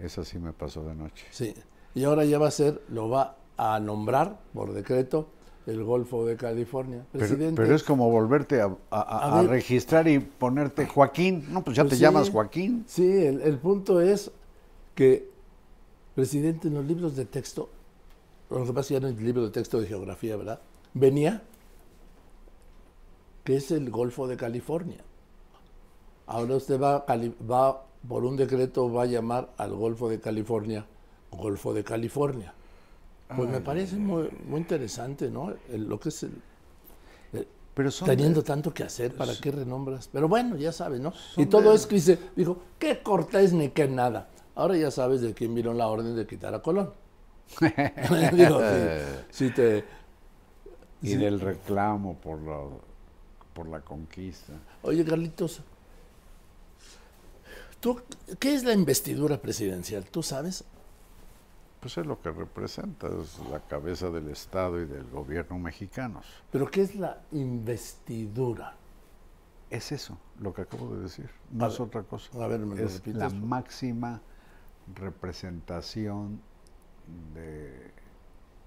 Eso 0.00 0.24
sí 0.24 0.38
me 0.38 0.52
pasó 0.52 0.82
de 0.84 0.94
noche. 0.94 1.26
sí. 1.30 1.54
Y 1.94 2.04
ahora 2.04 2.24
ya 2.24 2.38
va 2.38 2.46
a 2.48 2.50
ser, 2.52 2.80
lo 2.88 3.08
va 3.08 3.36
a 3.56 3.80
nombrar 3.80 4.38
por 4.54 4.72
decreto 4.72 5.26
el 5.66 5.82
Golfo 5.84 6.24
de 6.24 6.36
California. 6.36 7.04
Pero, 7.12 7.26
Presidente, 7.26 7.60
pero 7.60 7.74
es 7.74 7.82
como 7.82 8.08
volverte 8.10 8.60
a, 8.60 8.66
a- 8.66 8.70
a- 8.90 9.00
A 9.00 9.38
a 9.38 9.42
ver. 9.42 9.50
registrar 9.50 10.06
y 10.08 10.18
ponerte 10.20 10.86
Joaquín. 10.86 11.46
No, 11.52 11.62
pues 11.64 11.76
ya 11.76 11.82
Pues 11.82 11.90
te 11.90 11.96
sí. 11.96 12.02
llamas 12.02 12.30
Joaquín. 12.30 12.84
Sí, 12.86 13.04
el, 13.26 13.40
el 13.42 13.58
punto 13.58 14.00
es 14.00 14.30
que, 14.94 15.28
presidente, 16.14 16.68
en 16.68 16.74
los 16.74 16.84
libros 16.84 17.16
de 17.16 17.24
texto, 17.24 17.68
lo 18.50 18.64
que 18.64 18.72
pasa 18.72 18.80
es 18.80 18.86
que 18.88 18.94
ya 18.94 19.00
no 19.00 19.08
es 19.08 19.20
libro 19.20 19.42
de 19.44 19.50
texto 19.50 19.80
de 19.80 19.86
geografía, 19.88 20.36
¿verdad? 20.36 20.60
Venía 20.94 21.42
que 23.44 23.56
es 23.56 23.70
el 23.70 23.90
Golfo 23.90 24.26
de 24.28 24.36
California. 24.36 25.02
Ahora 26.26 26.56
usted 26.56 26.80
va, 26.80 26.96
a 26.96 27.04
Cali- 27.06 27.34
va 27.50 27.84
por 28.08 28.24
un 28.24 28.36
decreto, 28.36 28.92
va 28.92 29.02
a 29.02 29.06
llamar 29.06 29.50
al 29.56 29.74
Golfo 29.74 30.08
de 30.08 30.20
California 30.20 30.86
Golfo 31.30 31.72
de 31.72 31.84
California. 31.84 32.52
Pues 33.36 33.48
me 33.48 33.60
parece 33.60 33.94
muy, 33.96 34.28
muy 34.48 34.58
interesante, 34.60 35.30
¿no? 35.30 35.54
El- 35.72 35.84
lo 35.88 36.00
que 36.00 36.08
es 36.08 36.24
el, 36.24 36.32
Pero 37.72 37.90
son 37.92 38.08
teniendo 38.08 38.40
de- 38.40 38.46
tanto 38.46 38.74
que 38.74 38.82
hacer, 38.82 39.14
¿para 39.14 39.32
qué 39.40 39.52
renombras? 39.52 40.08
Pero 40.12 40.28
bueno, 40.28 40.56
ya 40.56 40.72
sabes, 40.72 41.00
¿no? 41.00 41.12
Y 41.36 41.46
todo 41.46 41.70
de- 41.70 41.76
es 41.76 41.86
que 41.86 41.94
dice, 41.94 42.18
dijo, 42.34 42.58
qué 42.80 43.00
Cortés 43.00 43.52
ni 43.52 43.68
qué 43.68 43.86
nada. 43.86 44.28
Ahora 44.56 44.76
ya 44.76 44.90
sabes 44.90 45.20
de 45.20 45.32
quién 45.34 45.54
vino 45.54 45.72
la 45.72 45.86
orden 45.86 46.16
de 46.16 46.26
quitar 46.26 46.52
a 46.52 46.60
Colón. 46.60 46.90
Digo, 48.32 48.58
te... 48.58 49.84
y 51.02 51.14
del 51.14 51.38
reclamo 51.40 52.16
por 52.16 52.40
la, 52.40 52.58
por 53.54 53.68
la 53.68 53.80
conquista. 53.80 54.54
Oye, 54.82 55.04
Carlitos, 55.04 55.60
¿tú, 57.80 58.00
¿qué 58.38 58.54
es 58.54 58.64
la 58.64 58.72
investidura 58.72 59.40
presidencial? 59.40 60.04
¿Tú 60.04 60.22
sabes? 60.22 60.64
Pues 61.80 61.96
es 61.96 62.06
lo 62.06 62.20
que 62.20 62.30
representa, 62.30 63.08
es 63.08 63.38
la 63.50 63.60
cabeza 63.60 64.10
del 64.10 64.28
Estado 64.28 64.80
y 64.80 64.86
del 64.86 65.04
gobierno 65.08 65.58
mexicanos. 65.58 66.26
¿Pero 66.52 66.70
qué 66.70 66.82
es 66.82 66.94
la 66.94 67.22
investidura? 67.32 68.76
Es 69.70 69.92
eso, 69.92 70.18
lo 70.40 70.52
que 70.52 70.62
acabo 70.62 70.94
de 70.94 71.02
decir, 71.02 71.30
no 71.50 71.64
A 71.64 71.68
es 71.68 71.78
ver, 71.78 71.82
otra 71.82 72.02
cosa. 72.02 72.44
a 72.44 72.46
ver, 72.48 72.60
¿me 72.60 72.82
es 72.82 73.06
la 73.06 73.30
máxima 73.30 74.20
representación 74.94 76.40
de 77.34 77.90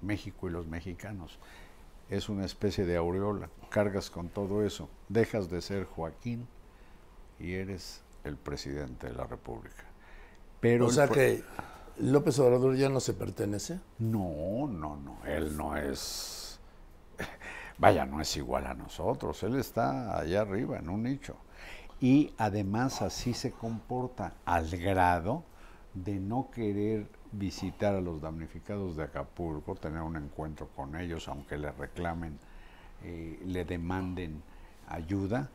México 0.01 0.47
y 0.47 0.51
los 0.51 0.67
mexicanos. 0.67 1.39
Es 2.09 2.29
una 2.29 2.45
especie 2.45 2.85
de 2.85 2.97
aureola, 2.97 3.49
cargas 3.69 4.09
con 4.09 4.29
todo 4.29 4.63
eso, 4.65 4.89
dejas 5.09 5.49
de 5.49 5.61
ser 5.61 5.85
Joaquín 5.85 6.47
y 7.39 7.53
eres 7.53 8.01
el 8.23 8.37
presidente 8.37 9.07
de 9.07 9.13
la 9.13 9.25
República. 9.25 9.83
Pero 10.59 10.87
o 10.87 10.89
sea 10.89 11.07
que 11.07 11.43
López 11.99 12.39
Obrador 12.39 12.75
ya 12.75 12.89
no 12.89 12.99
se 12.99 13.13
pertenece. 13.13 13.79
No, 13.99 14.67
no, 14.67 14.97
no, 14.97 15.17
él 15.25 15.55
no 15.57 15.75
es, 15.75 16.59
vaya, 17.77 18.05
no 18.05 18.21
es 18.21 18.35
igual 18.37 18.67
a 18.67 18.73
nosotros, 18.73 19.43
él 19.43 19.57
está 19.57 20.17
allá 20.17 20.41
arriba 20.41 20.79
en 20.79 20.89
un 20.89 21.03
nicho. 21.03 21.35
Y 21.99 22.33
además 22.37 23.01
así 23.01 23.33
se 23.33 23.51
comporta 23.51 24.33
al 24.45 24.69
grado 24.77 25.43
de 25.93 26.19
no 26.19 26.49
querer 26.51 27.07
visitar 27.31 27.95
a 27.95 28.01
los 28.01 28.21
damnificados 28.21 28.95
de 28.95 29.03
Acapulco, 29.03 29.75
tener 29.75 30.01
un 30.01 30.17
encuentro 30.17 30.67
con 30.75 30.95
ellos, 30.95 31.27
aunque 31.27 31.57
le 31.57 31.71
reclamen, 31.71 32.39
eh, 33.03 33.39
le 33.45 33.65
demanden 33.65 34.41
ayuda 34.87 35.49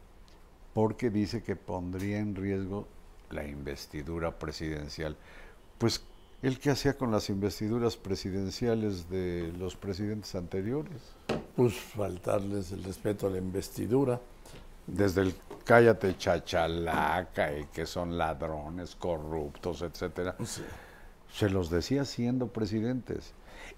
porque 0.79 1.11
dice 1.11 1.43
que 1.43 1.57
pondría 1.57 2.21
en 2.21 2.37
riesgo 2.37 2.87
la 3.31 3.45
investidura 3.45 4.38
presidencial. 4.38 5.17
Pues 5.77 6.05
él 6.41 6.61
qué 6.61 6.71
hacía 6.71 6.97
con 6.97 7.11
las 7.11 7.31
investiduras 7.31 7.97
presidenciales 7.97 9.11
de 9.11 9.53
los 9.59 9.75
presidentes 9.75 10.37
anteriores. 10.37 11.03
Pues 11.57 11.75
faltarles 11.75 12.71
el 12.71 12.85
respeto 12.85 13.27
a 13.27 13.31
la 13.31 13.38
investidura. 13.38 14.21
Desde 14.87 15.23
el 15.23 15.35
cállate 15.64 16.17
chachalaca 16.17 17.59
y 17.59 17.64
que 17.64 17.85
son 17.85 18.17
ladrones, 18.17 18.95
corruptos, 18.95 19.83
etcétera. 19.83 20.37
Sí. 20.45 20.62
Se 21.33 21.51
los 21.51 21.71
decía 21.71 22.05
siendo 22.05 22.47
presidentes. 22.53 23.33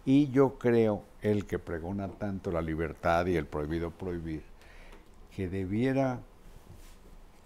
Y 0.05 0.31
yo 0.33 0.59
creo, 0.59 1.03
el 1.23 1.47
que 1.47 1.59
pregona 1.59 2.09
tanto 2.09 2.51
la 2.51 2.61
libertad 2.61 3.25
y 3.25 3.37
el 3.37 3.47
prohibido 3.47 3.91
prohibir, 3.91 4.43
que 5.35 5.49
debiera, 5.49 6.21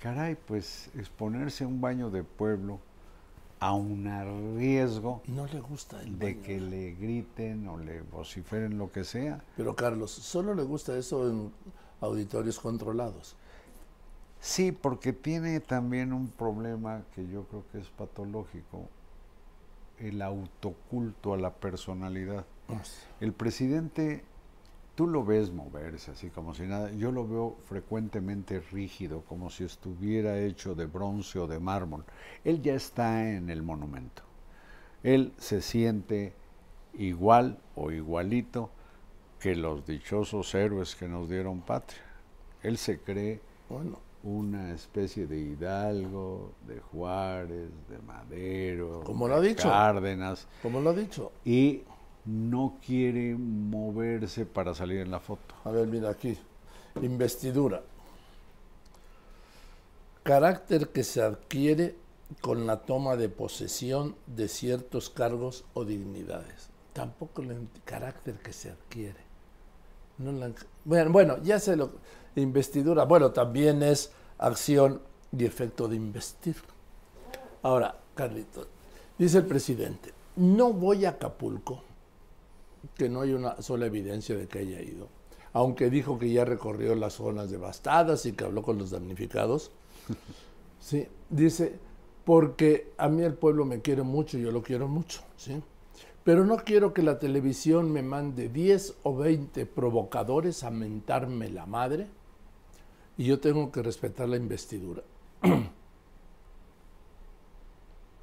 caray, 0.05 0.35
pues 0.35 0.91
exponerse 0.99 1.65
a 1.65 1.67
un 1.67 1.81
baño 1.81 2.11
de 2.11 2.23
pueblo 2.25 2.79
a 3.59 3.73
un 3.73 4.05
riesgo 4.59 5.23
No 5.27 5.47
le 5.47 5.61
gusta 5.61 5.99
el 6.03 6.19
de 6.19 6.35
baño. 6.35 6.43
que 6.45 6.61
le 6.61 6.95
griten 6.95 7.67
o 7.69 7.79
le 7.79 8.03
vociferen 8.03 8.77
lo 8.77 8.93
que 8.93 9.03
sea. 9.05 9.43
Pero 9.57 9.75
Carlos, 9.75 10.11
solo 10.11 10.55
le 10.55 10.63
gusta 10.63 10.95
eso 10.99 11.31
en 11.31 11.51
auditorios 12.03 12.61
controlados. 12.61 13.35
Sí, 14.41 14.73
porque 14.73 15.15
tiene 15.15 15.59
también 15.61 16.13
un 16.13 16.29
problema 16.29 17.03
que 17.15 17.27
yo 17.27 17.45
creo 17.45 17.65
que 17.73 17.79
es 17.79 17.89
patológico, 17.89 18.87
el 19.99 20.21
autoculto 20.21 21.33
a 21.33 21.39
la 21.39 21.55
personalidad. 21.55 22.45
El 23.21 23.33
presidente, 23.33 24.23
tú 24.95 25.07
lo 25.07 25.25
ves 25.25 25.51
moverse 25.53 26.11
así 26.13 26.31
como 26.31 26.55
si 26.55 26.63
nada, 26.63 26.91
yo 26.93 27.11
lo 27.13 27.27
veo 27.27 27.57
frecuentemente 27.65 28.61
rígido, 28.61 29.23
como 29.29 29.51
si 29.51 29.65
estuviera 29.65 30.39
hecho 30.39 30.75
de 30.75 30.87
bronce 30.87 31.39
o 31.39 31.47
de 31.47 31.59
mármol. 31.59 32.05
Él 32.45 32.63
ya 32.63 32.75
está 32.75 33.29
en 33.31 33.51
el 33.51 33.63
monumento. 33.63 34.23
Él 35.03 35.33
se 35.39 35.61
siente 35.61 36.33
igual 36.95 37.59
o 37.75 37.91
igualito 37.91 38.71
que 39.41 39.55
los 39.57 39.85
dichosos 39.87 40.55
héroes 40.55 40.95
que 40.95 41.09
nos 41.09 41.29
dieron 41.29 41.61
patria. 41.61 42.03
Él 42.63 42.79
se 42.79 42.99
cree 43.01 43.41
Bueno, 43.69 43.99
una 44.23 44.73
especie 44.73 45.27
de 45.27 45.39
Hidalgo, 45.39 46.53
de 46.67 46.81
Juárez, 46.81 47.69
de 47.91 47.99
Madero, 48.07 49.03
Como 49.05 49.29
lo 49.29 49.35
ha 49.35 49.41
de 49.41 49.49
dicho. 49.49 49.69
Cárdenas, 49.69 50.47
como 50.63 50.81
lo 50.81 50.91
ha 50.91 50.95
dicho. 50.95 51.33
y 51.45 51.83
no 52.25 52.79
quiere 52.85 53.35
moverse 53.35 54.47
para 54.47 54.75
salir 54.75 55.01
en 55.01 55.11
la 55.11 55.21
foto. 55.21 55.55
A 55.65 55.71
ver, 55.71 55.87
mira 55.87 56.11
aquí. 56.11 56.39
Investidura. 57.03 57.83
Carácter 60.23 60.89
que 60.89 61.05
se 61.05 61.23
adquiere 61.23 61.97
con 62.41 62.67
la 62.67 62.81
toma 62.83 63.17
de 63.17 63.29
posesión 63.29 64.17
de 64.27 64.49
ciertos 64.49 65.11
cargos 65.11 65.65
o 65.75 65.85
dignidades. 65.85 66.69
Tampoco 66.93 67.43
el 67.43 67.69
carácter 67.85 68.35
que 68.37 68.53
se 68.53 68.71
adquiere. 68.71 69.21
Bueno, 70.85 71.13
bueno, 71.13 71.43
ya 71.43 71.59
sé 71.59 71.77
lo. 71.77 71.93
Investidura, 72.37 73.05
bueno, 73.05 73.31
también 73.33 73.83
es 73.83 74.13
acción 74.39 75.01
y 75.37 75.45
efecto 75.45 75.89
de 75.89 75.97
investir. 75.97 76.57
Ahora, 77.63 77.97
Carlitos, 78.15 78.67
dice 79.19 79.39
el 79.39 79.47
presidente, 79.47 80.13
no 80.37 80.73
voy 80.73 81.05
a 81.05 81.11
Acapulco, 81.11 81.83
que 82.97 83.09
no 83.09 83.23
hay 83.23 83.33
una 83.33 83.61
sola 83.63 83.87
evidencia 83.87 84.37
de 84.37 84.47
que 84.47 84.61
haya 84.61 84.81
ido, 84.81 85.09
aunque 85.53 85.91
dijo 85.91 86.19
que 86.19 86.33
ya 86.33 86.45
recorrió 86.45 86.95
las 86.95 87.15
zonas 87.15 87.51
devastadas 87.51 88.27
y 88.27 88.33
que 88.33 88.45
habló 88.45 88.63
con 88.63 88.79
los 88.79 88.91
damnificados. 88.91 89.71
Sí, 90.81 91.09
dice, 91.31 91.79
porque 92.27 92.93
a 92.99 93.09
mí 93.09 93.23
el 93.23 93.33
pueblo 93.33 93.65
me 93.65 93.81
quiere 93.81 94.03
mucho, 94.03 94.37
yo 94.37 94.51
lo 94.51 94.63
quiero 94.63 94.87
mucho, 94.87 95.23
¿sí? 95.39 95.63
Pero 96.25 96.45
no 96.45 96.57
quiero 96.57 96.93
que 96.93 97.03
la 97.03 97.19
televisión 97.19 97.91
me 97.91 98.03
mande 98.03 98.51
10 98.51 98.97
o 99.03 99.17
20 99.17 99.65
provocadores 99.65 100.63
a 100.63 100.71
mentarme 100.71 101.49
la 101.49 101.65
madre 101.65 102.09
y 103.17 103.25
yo 103.25 103.41
tengo 103.41 103.73
que 103.73 103.83
respetar 103.83 104.29
la 104.29 104.37
investidura. 104.37 105.03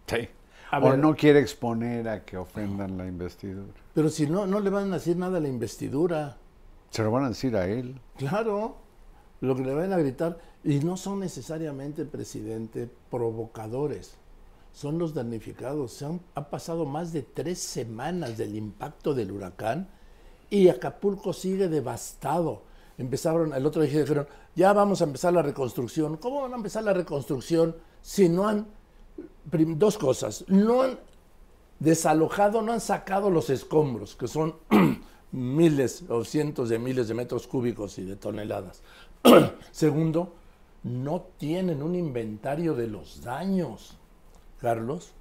Sí. 0.07 0.27
A 0.71 0.79
o 0.79 0.89
ver. 0.89 0.99
no 0.99 1.15
quiere 1.15 1.39
exponer 1.39 2.07
a 2.07 2.23
que 2.23 2.37
ofendan 2.37 2.97
la 2.97 3.05
investidura. 3.05 3.73
Pero 3.93 4.09
si 4.09 4.25
no, 4.25 4.47
no 4.47 4.59
le 4.59 4.69
van 4.69 4.91
a 4.91 4.95
decir 4.95 5.17
nada 5.17 5.37
a 5.37 5.41
la 5.41 5.49
investidura. 5.49 6.37
Se 6.89 7.03
lo 7.03 7.11
van 7.11 7.25
a 7.25 7.29
decir 7.29 7.55
a 7.55 7.67
él. 7.67 7.99
Claro, 8.17 8.77
lo 9.41 9.55
que 9.55 9.63
le 9.63 9.73
van 9.73 9.91
a 9.91 9.97
gritar, 9.97 10.39
y 10.63 10.79
no 10.79 10.95
son 10.97 11.19
necesariamente, 11.19 12.05
presidente, 12.05 12.89
provocadores, 13.09 14.15
son 14.71 14.97
los 14.97 15.13
damnificados. 15.13 15.91
Se 15.93 16.05
han, 16.05 16.21
han 16.35 16.49
pasado 16.49 16.85
más 16.85 17.11
de 17.11 17.21
tres 17.21 17.59
semanas 17.59 18.37
del 18.37 18.55
impacto 18.55 19.13
del 19.13 19.31
huracán 19.31 19.89
y 20.49 20.69
Acapulco 20.69 21.33
sigue 21.33 21.67
devastado. 21.67 22.63
Empezaron, 22.97 23.53
el 23.53 23.65
otro 23.65 23.81
día 23.81 24.01
dijeron, 24.01 24.27
ya 24.55 24.73
vamos 24.73 25.01
a 25.01 25.05
empezar 25.05 25.33
la 25.33 25.41
reconstrucción. 25.41 26.17
¿Cómo 26.17 26.41
van 26.41 26.53
a 26.53 26.57
empezar 26.57 26.83
la 26.83 26.93
reconstrucción 26.93 27.75
si 28.01 28.29
no 28.29 28.47
han, 28.47 28.67
dos 29.45 29.97
cosas, 29.97 30.45
no 30.47 30.81
han 30.83 30.99
desalojado, 31.79 32.61
no 32.61 32.73
han 32.73 32.81
sacado 32.81 33.29
los 33.29 33.49
escombros, 33.49 34.15
que 34.15 34.27
son 34.27 34.55
miles 35.31 36.03
o 36.09 36.23
cientos 36.23 36.69
de 36.69 36.79
miles 36.79 37.07
de 37.07 37.13
metros 37.13 37.47
cúbicos 37.47 37.97
y 37.97 38.03
de 38.03 38.15
toneladas. 38.15 38.81
Segundo, 39.71 40.33
no 40.83 41.21
tienen 41.37 41.83
un 41.83 41.95
inventario 41.95 42.73
de 42.75 42.87
los 42.87 43.21
daños, 43.23 43.97
Carlos, 44.59 45.11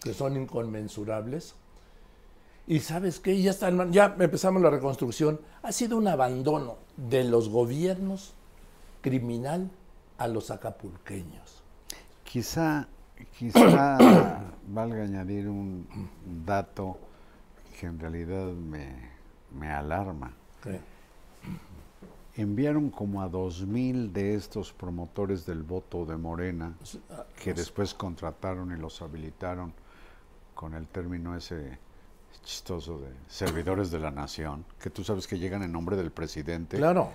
que 0.00 0.14
son 0.14 0.36
inconmensurables. 0.36 1.54
Y 2.66 2.80
sabes 2.80 3.20
qué, 3.20 3.40
ya, 3.40 3.50
están, 3.50 3.92
ya 3.92 4.16
empezamos 4.18 4.60
la 4.60 4.70
reconstrucción. 4.70 5.40
Ha 5.62 5.72
sido 5.72 5.96
un 5.96 6.08
abandono 6.08 6.76
de 6.96 7.24
los 7.24 7.48
gobiernos 7.48 8.34
criminal 9.02 9.70
a 10.18 10.28
los 10.28 10.50
acapulqueños. 10.50 11.62
Quizá, 12.24 12.88
quizá 13.38 13.98
valga 14.68 15.02
añadir 15.02 15.48
un 15.48 15.86
dato 16.44 16.98
que 17.78 17.86
en 17.86 17.98
realidad 17.98 18.46
me, 18.46 19.16
me 19.52 19.70
alarma. 19.70 20.32
Enviaron 22.34 22.90
como 22.90 23.22
a 23.22 23.28
dos 23.28 23.64
mil 23.66 24.12
de 24.12 24.34
estos 24.34 24.72
promotores 24.72 25.46
del 25.46 25.62
voto 25.62 26.04
de 26.04 26.16
Morena, 26.16 26.74
que 27.42 27.54
después 27.54 27.94
contrataron 27.94 28.72
y 28.72 28.76
los 28.76 29.00
habilitaron 29.00 29.72
con 30.54 30.74
el 30.74 30.86
término 30.86 31.36
ese 31.36 31.78
chistoso 32.44 32.98
de 32.98 33.08
servidores 33.28 33.90
de 33.90 34.00
la 34.00 34.10
nación, 34.10 34.64
que 34.80 34.90
tú 34.90 35.02
sabes 35.02 35.26
que 35.26 35.38
llegan 35.38 35.62
en 35.62 35.72
nombre 35.72 35.96
del 35.96 36.10
presidente. 36.10 36.76
Claro, 36.76 37.10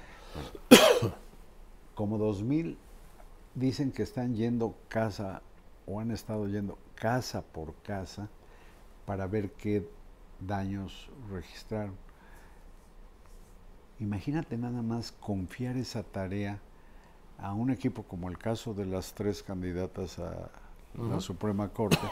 Como 1.95 2.17
dos 2.17 2.41
mil 2.41 2.77
dicen 3.53 3.91
que 3.91 4.03
están 4.03 4.33
yendo 4.35 4.75
casa 4.87 5.41
o 5.85 5.99
han 5.99 6.11
estado 6.11 6.47
yendo 6.47 6.77
casa 6.95 7.41
por 7.41 7.73
casa 7.83 8.29
para 9.05 9.27
ver 9.27 9.51
qué 9.53 9.87
daños 10.39 11.09
registraron. 11.29 11.95
Imagínate 13.99 14.57
nada 14.57 14.81
más 14.81 15.11
confiar 15.11 15.77
esa 15.77 16.03
tarea 16.03 16.59
a 17.37 17.53
un 17.53 17.71
equipo 17.71 18.03
como 18.03 18.29
el 18.29 18.37
caso 18.37 18.73
de 18.73 18.85
las 18.85 19.13
tres 19.13 19.43
candidatas 19.43 20.19
a 20.19 20.49
la 20.97 21.19
Suprema 21.19 21.69
Corte, 21.69 22.07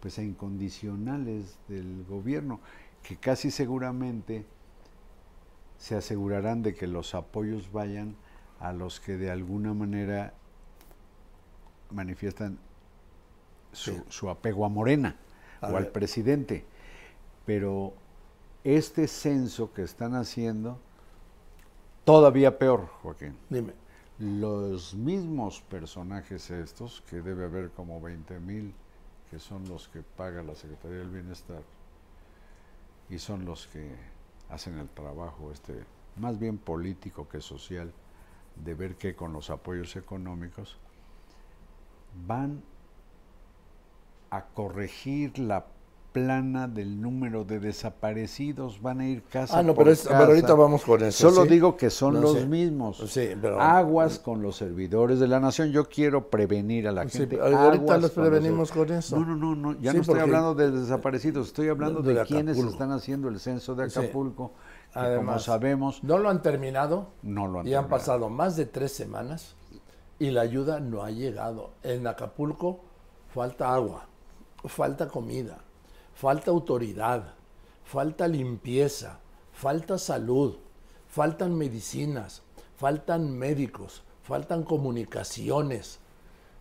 pues 0.00 0.18
a 0.18 0.22
incondicionales 0.22 1.58
del 1.68 2.04
gobierno, 2.08 2.60
que 3.02 3.16
casi 3.16 3.50
seguramente 3.50 4.44
se 5.78 5.94
asegurarán 5.94 6.62
de 6.62 6.74
que 6.74 6.86
los 6.86 7.14
apoyos 7.14 7.72
vayan 7.72 8.16
a 8.60 8.72
los 8.72 9.00
que 9.00 9.16
de 9.16 9.30
alguna 9.30 9.72
manera 9.74 10.34
manifiestan 11.90 12.58
su, 13.72 13.92
Sí. 13.92 14.02
su 14.08 14.28
apego 14.30 14.64
a 14.64 14.68
Morena 14.68 15.16
A 15.60 15.68
o 15.68 15.76
al 15.76 15.88
presidente. 15.88 16.64
Pero 17.46 17.94
este 18.64 19.06
censo 19.08 19.72
que 19.72 19.82
están 19.82 20.14
haciendo, 20.14 20.78
todavía 22.04 22.58
peor, 22.58 22.86
Joaquín. 23.02 23.36
dime. 23.48 23.72
Los 24.18 24.94
mismos 24.94 25.60
personajes 25.62 26.50
estos, 26.50 27.02
que 27.02 27.22
debe 27.22 27.44
haber 27.44 27.70
como 27.70 28.00
20 28.00 28.40
mil, 28.40 28.74
que 29.30 29.38
son 29.38 29.68
los 29.68 29.88
que 29.88 30.02
paga 30.02 30.42
la 30.42 30.54
Secretaría 30.56 30.98
del 30.98 31.10
Bienestar, 31.10 31.62
y 33.08 33.18
son 33.18 33.44
los 33.44 33.68
que 33.68 33.94
hacen 34.50 34.78
el 34.78 34.88
trabajo, 34.88 35.52
este, 35.52 35.84
más 36.16 36.38
bien 36.38 36.58
político 36.58 37.28
que 37.28 37.40
social, 37.40 37.92
de 38.56 38.74
ver 38.74 38.96
que 38.96 39.14
con 39.14 39.32
los 39.32 39.50
apoyos 39.50 39.94
económicos 39.96 40.78
van 42.26 42.62
a 44.30 44.44
corregir 44.46 45.38
la 45.38 45.66
plana 46.12 46.66
del 46.66 47.00
número 47.00 47.44
de 47.44 47.60
desaparecidos, 47.60 48.80
van 48.82 49.00
a 49.00 49.06
ir 49.08 49.22
casa 49.24 49.58
Ah, 49.58 49.62
no, 49.62 49.74
por 49.74 49.84
pero, 49.84 49.92
es- 49.92 50.02
casa. 50.02 50.18
pero 50.18 50.30
ahorita 50.32 50.54
vamos 50.54 50.82
con 50.82 51.02
eso. 51.04 51.30
Solo 51.30 51.42
¿sí? 51.44 51.50
digo 51.50 51.76
que 51.76 51.90
son 51.90 52.14
No 52.14 52.20
los 52.22 52.46
mismos. 52.46 52.96
Sí, 53.08 53.28
pero- 53.40 53.60
Aguas 53.60 54.18
con 54.18 54.42
los 54.42 54.56
servidores 54.56 55.20
de 55.20 55.28
la 55.28 55.38
nación. 55.38 55.70
Yo 55.70 55.84
quiero 55.88 56.28
prevenir 56.30 56.88
a 56.88 56.92
la 56.92 57.06
gente. 57.08 57.38
ahorita 57.40 57.98
los 57.98 58.10
con 58.10 58.24
prevenimos 58.24 58.72
con 58.72 58.90
eso. 58.90 59.18
No, 59.18 59.26
no, 59.26 59.36
no, 59.36 59.54
no. 59.54 59.80
Ya 59.80 59.92
no 59.92 60.00
estoy 60.00 60.18
hablando 60.20 60.54
de 60.54 60.70
desaparecidos. 60.70 61.48
Estoy 61.48 61.68
hablando 61.68 62.00
De 62.02 62.14
de, 62.14 62.24
quienes 62.24 62.56
están 62.58 62.90
haciendo 62.90 63.28
el 63.28 63.38
censo 63.38 63.74
de. 63.74 63.84
Acapulco. 63.84 64.52
que 64.94 65.16
como 65.16 65.38
sabemos, 65.38 66.02
No 66.02 66.18
lo 66.18 66.30
han 66.30 66.40
terminado. 66.42 67.10
no 67.22 67.46
lo 67.46 67.60
han 67.60 67.68
y 67.68 67.74
han 67.74 67.88
pasado 67.88 68.30
más 68.30 68.56
de 68.56 68.64
tres 68.64 68.92
semanas 68.92 69.54
y 70.18 70.30
la 70.30 70.40
ayuda 70.40 70.80
no 70.80 71.02
ha 71.04 71.10
llegado. 71.10 71.72
En 71.82 72.06
Acapulco 72.06 72.80
falta 73.34 73.72
agua, 73.74 74.06
falta 74.64 75.08
comida, 75.08 75.58
falta 76.14 76.50
autoridad, 76.50 77.34
falta 77.84 78.26
limpieza, 78.26 79.20
falta 79.52 79.98
salud, 79.98 80.56
faltan 81.08 81.56
medicinas, 81.56 82.42
faltan 82.76 83.36
médicos, 83.36 84.02
faltan 84.22 84.62
comunicaciones, 84.62 86.00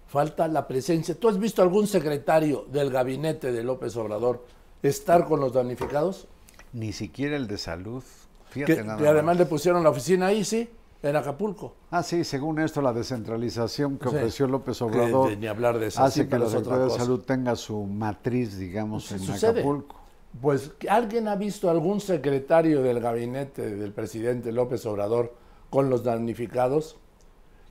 falta 0.07 0.47
la 0.47 0.67
presencia. 0.67 1.19
¿Tú 1.19 1.27
has 1.29 1.39
visto 1.39 1.61
algún 1.61 1.87
secretario 1.87 2.65
del 2.71 2.89
gabinete 2.89 3.51
de 3.51 3.63
López 3.63 3.95
Obrador 3.97 4.45
estar 4.83 5.25
con 5.25 5.39
los 5.39 5.53
damnificados? 5.53 6.27
Ni 6.73 6.93
siquiera 6.93 7.35
el 7.35 7.47
de 7.47 7.57
salud. 7.57 8.03
Fíjate 8.49 8.75
Que, 8.75 8.83
nada 8.83 8.97
que 8.97 9.07
además 9.07 9.35
más. 9.35 9.37
le 9.37 9.45
pusieron 9.45 9.83
la 9.83 9.89
oficina 9.89 10.27
ahí, 10.27 10.45
sí, 10.45 10.69
en 11.03 11.15
Acapulco. 11.15 11.75
Ah, 11.91 12.03
sí, 12.03 12.23
según 12.23 12.59
esto, 12.59 12.81
la 12.81 12.93
descentralización 12.93 13.97
que 13.97 14.09
Sí. 14.09 14.15
ofreció 14.15 14.47
López 14.47 14.81
Obrador 14.81 15.37
ni 15.37 15.47
hablar 15.47 15.77
de 15.79 15.87
eso, 15.87 16.01
hace 16.03 16.23
sí, 16.23 16.29
que 16.29 16.39
la 16.39 16.47
Secretaría 16.49 16.85
de. 16.85 16.89
Salud 16.91 17.19
tenga 17.21 17.55
su 17.55 17.83
matriz, 17.85 18.57
digamos, 18.57 19.11
en 19.11 19.19
sucede. 19.19 19.51
Acapulco. 19.61 19.95
Pues, 20.41 20.71
¿alguien 20.89 21.27
ha 21.27 21.35
visto 21.35 21.69
algún 21.69 21.99
secretario 22.01 22.81
del 22.83 22.99
gabinete 22.99 23.75
del 23.75 23.91
presidente 23.93 24.51
López 24.51 24.85
Obrador 24.85 25.33
con 25.69 25.89
los 25.89 26.03
damnificados? 26.03 26.97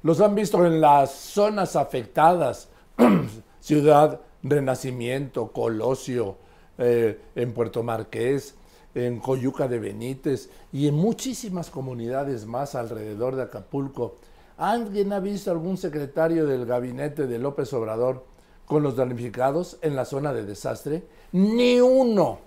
Los 0.03 0.21
han 0.21 0.35
visto 0.35 0.65
en 0.67 0.81
las 0.81 1.11
zonas 1.13 1.77
afectadas, 1.77 2.69
Ciudad 3.61 4.21
Renacimiento, 4.43 5.49
Colosio, 5.53 6.37
eh, 6.79 7.21
en 7.35 7.53
Puerto 7.53 7.83
Marqués, 7.83 8.55
en 8.97 9.21
Coyuca 9.21 9.69
de 9.69 9.79
Benítez 9.79 10.49
y 10.73 10.89
en 10.89 10.95
muchísimas 10.95 11.69
comunidades 11.69 12.47
más 12.47 12.75
alrededor 12.75 13.37
de 13.37 13.43
Acapulco. 13.43 14.17
¿Alguien 14.57 15.13
ha 15.13 15.21
visto 15.21 15.51
algún 15.51 15.77
secretario 15.77 16.47
del 16.47 16.65
gabinete 16.65 17.27
de 17.27 17.39
López 17.39 17.71
Obrador 17.75 18.25
con 18.65 18.83
los 18.83 18.97
damnificados 18.97 19.77
en 19.83 19.95
la 19.97 20.07
zona 20.07 20.33
de 20.33 20.47
desastre? 20.47 21.05
Ni 21.33 21.79
uno, 21.79 22.39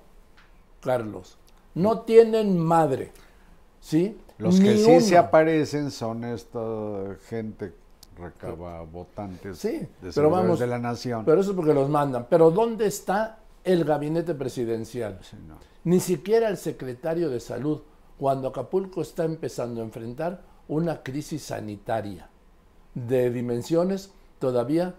Carlos. 0.81 1.37
No 1.75 1.99
tienen 2.01 2.57
madre. 2.57 3.11
¿Sí? 3.79 4.17
Los 4.39 4.59
que 4.59 4.75
sí 4.77 5.01
se 5.01 5.17
aparecen 5.17 5.91
son 5.91 6.23
esta 6.23 6.59
gente 7.29 7.73
recaba 8.17 8.81
votantes 8.81 9.59
Sí, 9.59 9.69
de 9.69 9.87
pero 10.01 10.11
servidores 10.11 10.43
vamos. 10.43 10.59
de 10.59 10.67
la 10.67 10.79
nación. 10.79 11.25
Pero 11.25 11.41
eso 11.41 11.51
es 11.51 11.55
porque 11.55 11.75
los 11.75 11.89
mandan. 11.89 12.25
Pero 12.27 12.49
¿dónde 12.49 12.87
está 12.87 13.37
el 13.63 13.83
gabinete 13.85 14.33
presidencial? 14.33 15.19
Sí, 15.21 15.37
no. 15.47 15.55
Ni 15.83 15.99
siquiera 15.99 16.49
el 16.49 16.57
secretario 16.57 17.29
de 17.29 17.39
salud, 17.39 17.81
cuando 18.17 18.49
Acapulco 18.49 19.01
está 19.01 19.23
empezando 19.23 19.81
a 19.81 19.85
enfrentar 19.85 20.41
una 20.67 21.01
crisis 21.03 21.43
sanitaria 21.43 22.29
de 22.93 23.31
dimensiones 23.31 24.11
todavía 24.39 24.95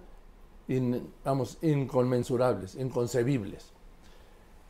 in- 0.68 1.12
vamos, 1.24 1.58
inconmensurables, 1.62 2.74
inconcebibles. 2.76 3.72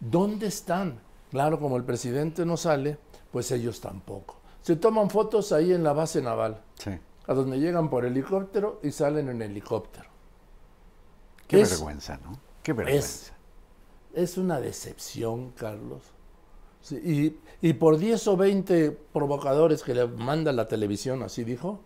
¿Dónde 0.01 0.47
están? 0.49 1.01
Claro, 1.31 1.61
como 1.61 1.77
el 1.77 1.85
presidente 1.85 2.45
no 2.45 2.57
sale, 2.57 2.99
pues 3.31 3.51
ellos 3.53 3.81
tampoco. 3.81 4.37
Se 4.63 4.77
toman 4.77 5.11
fotos 5.11 5.53
ahí 5.53 5.73
en 5.73 5.85
la 5.85 5.93
base 5.93 6.21
naval, 6.21 6.61
Sí. 6.75 6.91
a 7.27 7.35
donde 7.35 7.59
llegan 7.61 7.89
por 7.89 8.05
helicóptero 8.05 8.81
y 8.83 8.91
salen 8.91 9.29
en 9.29 9.43
helicóptero. 9.43 10.09
Qué 11.47 11.61
Es- 11.61 11.71
vergüenza, 11.71 12.19
¿no? 12.25 12.39
Qué 12.63 12.73
vergüenza. 12.73 12.99
Es 13.07 13.33
una 14.37 14.61
decepción, 14.61 15.51
Carlos. 15.53 16.03
Sí, 16.81 16.97
y, 17.63 17.69
y 17.69 17.75
por 17.75 17.99
10 17.99 18.29
o 18.29 18.37
20 18.37 18.91
provocadores 19.13 19.83
que 19.83 19.95
le 19.95 20.07
manda 20.07 20.53
la 20.53 20.67
televisión, 20.67 21.23
así 21.23 21.45
dijo, 21.45 21.81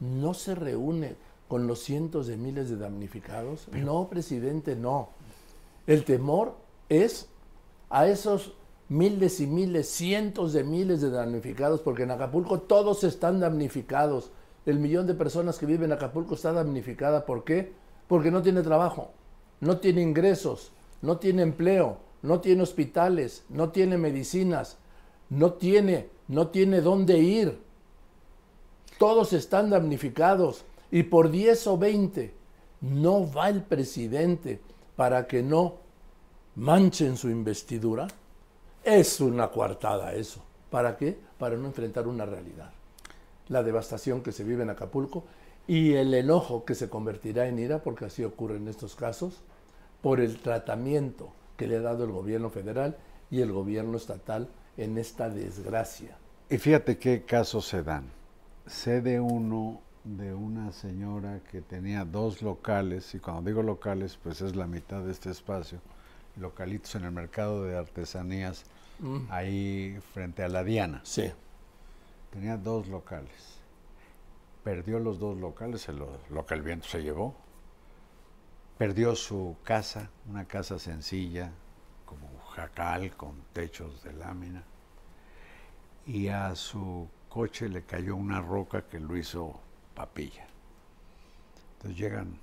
no 0.00 0.34
se 0.34 0.54
reúne 0.54 1.16
con 1.52 1.66
los 1.66 1.80
cientos 1.80 2.26
de 2.26 2.36
miles 2.36 2.70
de 2.70 2.76
damnificados. 2.76 3.68
no, 3.72 4.08
presidente, 4.08 4.74
no. 4.74 5.10
El 5.86 6.04
temor 6.04 6.56
es 6.88 7.28
a 7.90 8.06
esos 8.06 8.54
miles 8.88 9.38
y 9.40 9.46
miles, 9.46 9.88
cientos 9.88 10.52
de 10.52 10.64
miles 10.64 11.00
de 11.00 11.10
damnificados, 11.10 11.80
porque 11.80 12.04
en 12.04 12.10
Acapulco 12.10 12.60
todos 12.60 13.04
están 13.04 13.38
damnificados. 13.38 14.30
El 14.64 14.78
millón 14.78 15.06
de 15.06 15.14
personas 15.14 15.58
que 15.58 15.66
viven 15.66 15.90
en 15.90 15.92
Acapulco 15.92 16.34
está 16.34 16.52
damnificada. 16.52 17.26
¿Por 17.26 17.44
qué? 17.44 17.72
Porque 18.08 18.30
no 18.30 18.42
tiene 18.42 18.62
trabajo, 18.62 19.10
no 19.60 19.78
tiene 19.78 20.02
ingresos, 20.02 20.72
no 21.02 21.18
tiene 21.18 21.42
empleo, 21.42 21.98
no 22.22 22.40
tiene 22.40 22.62
hospitales, 22.62 23.44
no 23.48 23.70
tiene 23.70 23.98
medicinas, 23.98 24.78
no 25.28 25.54
tiene, 25.54 26.08
no 26.28 26.48
tiene 26.48 26.80
dónde 26.80 27.18
ir. 27.18 27.58
Todos 28.98 29.32
están 29.32 29.70
damnificados 29.70 30.64
y 30.90 31.02
por 31.02 31.30
10 31.30 31.66
o 31.66 31.78
20 31.78 32.32
no 32.82 33.30
va 33.30 33.48
el 33.48 33.62
presidente 33.62 34.60
para 34.96 35.26
que 35.26 35.42
no 35.42 35.74
manchen 36.54 37.16
su 37.16 37.28
investidura. 37.28 38.06
Es 38.84 39.20
una 39.20 39.50
coartada 39.50 40.14
eso. 40.14 40.42
¿Para 40.70 40.96
qué? 40.96 41.18
Para 41.38 41.56
no 41.56 41.66
enfrentar 41.66 42.06
una 42.06 42.26
realidad. 42.26 42.70
La 43.48 43.62
devastación 43.62 44.22
que 44.22 44.32
se 44.32 44.44
vive 44.44 44.62
en 44.62 44.70
Acapulco 44.70 45.24
y 45.66 45.94
el 45.94 46.12
enojo 46.14 46.64
que 46.64 46.74
se 46.74 46.88
convertirá 46.88 47.46
en 47.46 47.58
ira, 47.58 47.82
porque 47.82 48.06
así 48.06 48.24
ocurre 48.24 48.56
en 48.56 48.68
estos 48.68 48.94
casos, 48.94 49.42
por 50.02 50.20
el 50.20 50.38
tratamiento 50.38 51.32
que 51.56 51.66
le 51.66 51.76
ha 51.76 51.80
dado 51.80 52.04
el 52.04 52.10
gobierno 52.10 52.50
federal 52.50 52.98
y 53.30 53.40
el 53.40 53.52
gobierno 53.52 53.96
estatal 53.96 54.48
en 54.76 54.98
esta 54.98 55.30
desgracia. 55.30 56.18
Y 56.50 56.58
fíjate 56.58 56.98
qué 56.98 57.22
casos 57.22 57.66
se 57.66 57.82
dan. 57.82 58.04
Sé 58.66 59.00
de 59.00 59.20
uno 59.20 59.80
de 60.04 60.34
una 60.34 60.72
señora 60.72 61.40
que 61.50 61.60
tenía 61.60 62.04
dos 62.04 62.42
locales, 62.42 63.14
y 63.14 63.20
cuando 63.20 63.48
digo 63.48 63.62
locales, 63.62 64.18
pues 64.22 64.40
es 64.40 64.56
la 64.56 64.66
mitad 64.66 65.00
de 65.02 65.12
este 65.12 65.30
espacio, 65.30 65.78
localitos 66.36 66.94
en 66.96 67.04
el 67.04 67.12
mercado 67.12 67.64
de 67.64 67.76
artesanías, 67.76 68.64
ahí 69.30 69.98
frente 70.12 70.42
a 70.42 70.48
la 70.48 70.64
Diana. 70.64 71.00
Sí. 71.04 71.30
Tenía 72.30 72.56
dos 72.56 72.88
locales. 72.88 73.58
Perdió 74.64 74.98
los 74.98 75.18
dos 75.18 75.36
locales, 75.38 75.86
lo 75.88 76.46
que 76.46 76.54
el 76.54 76.62
viento 76.62 76.88
se 76.88 77.02
llevó. 77.02 77.34
Perdió 78.82 79.14
su 79.14 79.58
casa, 79.62 80.10
una 80.28 80.44
casa 80.44 80.76
sencilla, 80.76 81.52
como 82.04 82.28
jacal, 82.50 83.12
con 83.16 83.36
techos 83.52 84.02
de 84.02 84.12
lámina. 84.12 84.64
Y 86.04 86.26
a 86.26 86.56
su 86.56 87.06
coche 87.28 87.68
le 87.68 87.82
cayó 87.84 88.16
una 88.16 88.40
roca 88.40 88.82
que 88.88 88.98
lo 88.98 89.16
hizo 89.16 89.60
papilla. 89.94 90.48
Entonces 91.74 91.96
llegan 91.96 92.40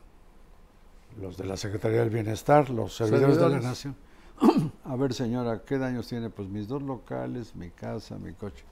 los 1.19 1.35
de 1.35 1.43
la 1.43 1.57
Secretaría 1.57 1.99
del 1.99 2.09
Bienestar, 2.09 2.69
los 2.69 2.95
servidores 2.95 3.37
de 3.37 3.49
la. 3.49 3.59
Nación. 3.59 3.97
A 4.85 4.95
ver, 4.95 5.13
señora, 5.13 5.63
¿qué 5.65 5.77
daños 5.77 6.07
tiene? 6.07 6.29
Pues 6.29 6.47
mis 6.47 6.69
dos 6.69 6.81
locales, 6.81 7.53
mi 7.53 7.69
casa, 7.69 8.17
mi 8.17 8.31
coche. 8.31 8.63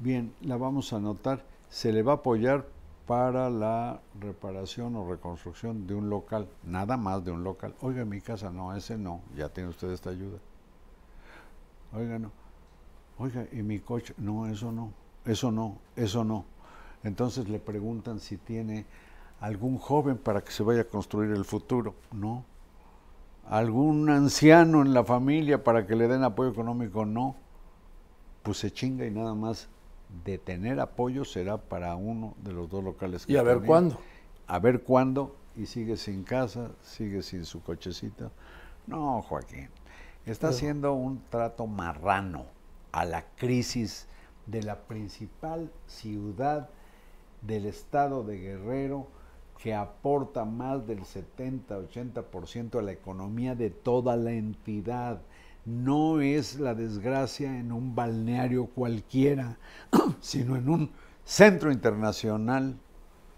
Bien, 0.00 0.34
la 0.40 0.56
vamos 0.56 0.92
a 0.92 0.96
anotar. 0.96 1.44
Se 1.68 1.92
le 1.92 2.02
va 2.02 2.14
a 2.14 2.16
apoyar 2.16 2.66
para 3.10 3.50
la 3.50 4.00
reparación 4.20 4.94
o 4.94 5.10
reconstrucción 5.10 5.84
de 5.84 5.96
un 5.96 6.08
local, 6.08 6.46
nada 6.62 6.96
más 6.96 7.24
de 7.24 7.32
un 7.32 7.42
local. 7.42 7.74
Oiga, 7.80 8.04
mi 8.04 8.20
casa, 8.20 8.50
no, 8.52 8.72
ese 8.76 8.96
no, 8.96 9.20
ya 9.36 9.48
tiene 9.48 9.68
usted 9.68 9.90
esta 9.90 10.10
ayuda. 10.10 10.38
Oiga, 11.92 12.20
no. 12.20 12.30
Oiga, 13.18 13.48
¿y 13.50 13.64
mi 13.64 13.80
coche? 13.80 14.14
No, 14.16 14.46
eso 14.46 14.70
no, 14.70 14.92
eso 15.24 15.50
no, 15.50 15.78
eso 15.96 16.22
no. 16.22 16.44
Entonces 17.02 17.48
le 17.48 17.58
preguntan 17.58 18.20
si 18.20 18.36
tiene 18.36 18.86
algún 19.40 19.76
joven 19.76 20.16
para 20.16 20.44
que 20.44 20.52
se 20.52 20.62
vaya 20.62 20.82
a 20.82 20.84
construir 20.84 21.32
el 21.32 21.44
futuro. 21.44 21.96
No. 22.12 22.44
¿Algún 23.48 24.08
anciano 24.08 24.82
en 24.82 24.94
la 24.94 25.02
familia 25.02 25.64
para 25.64 25.84
que 25.84 25.96
le 25.96 26.06
den 26.06 26.22
apoyo 26.22 26.50
económico? 26.50 27.04
No. 27.04 27.34
Pues 28.44 28.58
se 28.58 28.70
chinga 28.70 29.04
y 29.04 29.10
nada 29.10 29.34
más 29.34 29.68
de 30.24 30.38
tener 30.38 30.80
apoyo 30.80 31.24
será 31.24 31.58
para 31.58 31.94
uno 31.96 32.34
de 32.42 32.52
los 32.52 32.68
dos 32.68 32.82
locales. 32.82 33.26
que 33.26 33.34
Y 33.34 33.36
a 33.36 33.42
ver 33.42 33.60
cuándo. 33.60 33.98
A 34.46 34.58
ver 34.58 34.82
cuándo. 34.82 35.36
Y 35.56 35.66
sigue 35.66 35.96
sin 35.96 36.22
casa, 36.22 36.70
sigue 36.82 37.22
sin 37.22 37.44
su 37.44 37.62
cochecito. 37.62 38.30
No, 38.86 39.22
Joaquín. 39.22 39.68
Está 40.26 40.48
haciendo 40.48 40.92
un 40.94 41.22
trato 41.30 41.66
marrano 41.66 42.46
a 42.92 43.04
la 43.04 43.24
crisis 43.36 44.06
de 44.46 44.62
la 44.62 44.76
principal 44.76 45.70
ciudad 45.86 46.68
del 47.42 47.66
estado 47.66 48.22
de 48.22 48.38
Guerrero, 48.38 49.08
que 49.58 49.74
aporta 49.74 50.44
más 50.44 50.86
del 50.86 51.00
70-80% 51.00 52.78
a 52.78 52.82
la 52.82 52.92
economía 52.92 53.54
de 53.54 53.70
toda 53.70 54.16
la 54.16 54.32
entidad. 54.32 55.20
No 55.64 56.20
es 56.20 56.58
la 56.58 56.74
desgracia 56.74 57.58
en 57.58 57.70
un 57.72 57.94
balneario 57.94 58.66
cualquiera, 58.66 59.58
sino 60.20 60.56
en 60.56 60.68
un 60.68 60.90
centro 61.24 61.70
internacional 61.70 62.76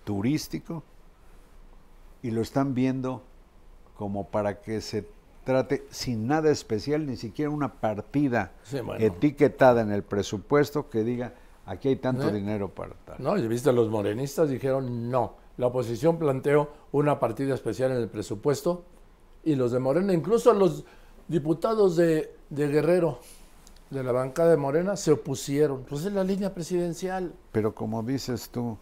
turístico 0.05 0.83
y 2.23 2.31
lo 2.31 2.41
están 2.41 2.75
viendo 2.75 3.23
como 3.97 4.29
para 4.29 4.61
que 4.63 4.81
se 4.81 5.07
trate 5.45 5.85
sin 5.91 6.27
nada 6.27 6.51
especial, 6.51 7.07
ni 7.07 7.17
siquiera 7.17 7.51
una 7.51 7.75
partida 7.81 8.53
Sí, 8.63 8.81
bueno. 8.81 9.05
etiquetada 9.05 9.83
en 9.83 9.91
el 9.91 10.03
presupuesto 10.05 10.89
que 10.89 11.03
diga 11.03 11.35
aquí 11.67 11.89
hay 11.89 11.97
tanto 11.97 12.29
¿Eh? 12.29 12.33
dinero 12.33 12.69
para 12.69 12.95
tal. 13.05 13.17
No, 13.19 13.37
y 13.37 13.47
viste, 13.49 13.73
los 13.73 13.91
morenistas 13.91 14.49
dijeron 14.49 15.11
no. 15.11 15.35
La 15.59 15.67
oposición 15.67 16.19
planteó 16.19 16.71
una 16.93 17.19
partida 17.19 17.55
especial 17.55 17.91
en 17.91 17.99
el 17.99 18.09
presupuesto 18.09 18.85
y 19.45 19.55
los 19.57 19.73
de 19.73 19.81
Morena, 19.81 20.13
incluso 20.13 20.53
los 20.55 20.85
diputados 21.29 21.97
de, 21.97 22.35
de 22.51 22.69
Guerrero, 22.69 23.19
de 23.91 24.03
la 24.03 24.13
bancada 24.13 24.51
de 24.51 24.57
Morena, 24.57 24.97
se 24.97 25.13
opusieron. 25.13 25.85
Pues 25.85 26.05
es 26.05 26.13
la 26.13 26.25
línea 26.25 26.55
presidencial. 26.55 27.33
Pero 27.53 27.75
como 27.75 28.03
dices 28.03 28.49
tú, 28.51 28.77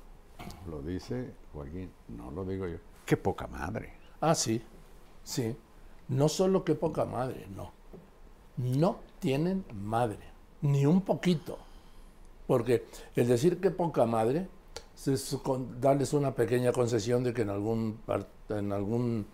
lo 0.68 0.80
dice 0.82 1.32
Joaquín, 1.53 1.91
no 2.09 2.30
lo 2.30 2.45
digo 2.45 2.66
yo, 2.66 2.76
qué 3.05 3.16
poca 3.16 3.47
madre. 3.47 3.93
Ah, 4.20 4.34
sí, 4.34 4.62
sí. 5.24 5.57
No 6.09 6.28
solo 6.28 6.64
que 6.64 6.74
poca 6.74 7.05
madre, 7.05 7.47
no. 7.55 7.72
No 8.57 8.99
tienen 9.20 9.64
madre, 9.74 10.18
ni 10.62 10.86
un 10.86 11.01
poquito. 11.03 11.59
Porque 12.47 12.84
el 13.14 13.28
decir 13.28 13.61
que 13.61 13.70
poca 13.70 14.07
madre 14.07 14.49
es 15.07 15.36
con- 15.43 15.80
darles 15.80 16.12
una 16.12 16.34
pequeña 16.34 16.72
concesión 16.72 17.22
de 17.24 17.32
que 17.32 17.43
en 17.43 17.51
algún 17.51 18.01
en 18.49 18.72
algún 18.72 19.26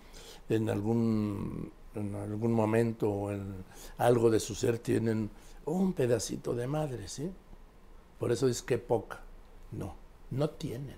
en 0.48 0.68
algún 0.70 1.72
en 1.98 2.14
algún 2.14 2.52
momento 2.52 3.10
o 3.10 3.30
en 3.30 3.64
algo 3.98 4.30
de 4.30 4.40
su 4.40 4.54
ser 4.54 4.78
tienen 4.78 5.30
un 5.64 5.92
pedacito 5.92 6.54
de 6.54 6.66
madre, 6.66 7.08
¿sí? 7.08 7.30
Por 8.18 8.32
eso 8.32 8.48
es 8.48 8.62
que 8.62 8.78
poca. 8.78 9.20
No, 9.72 9.94
no 10.30 10.50
tienen. 10.50 10.96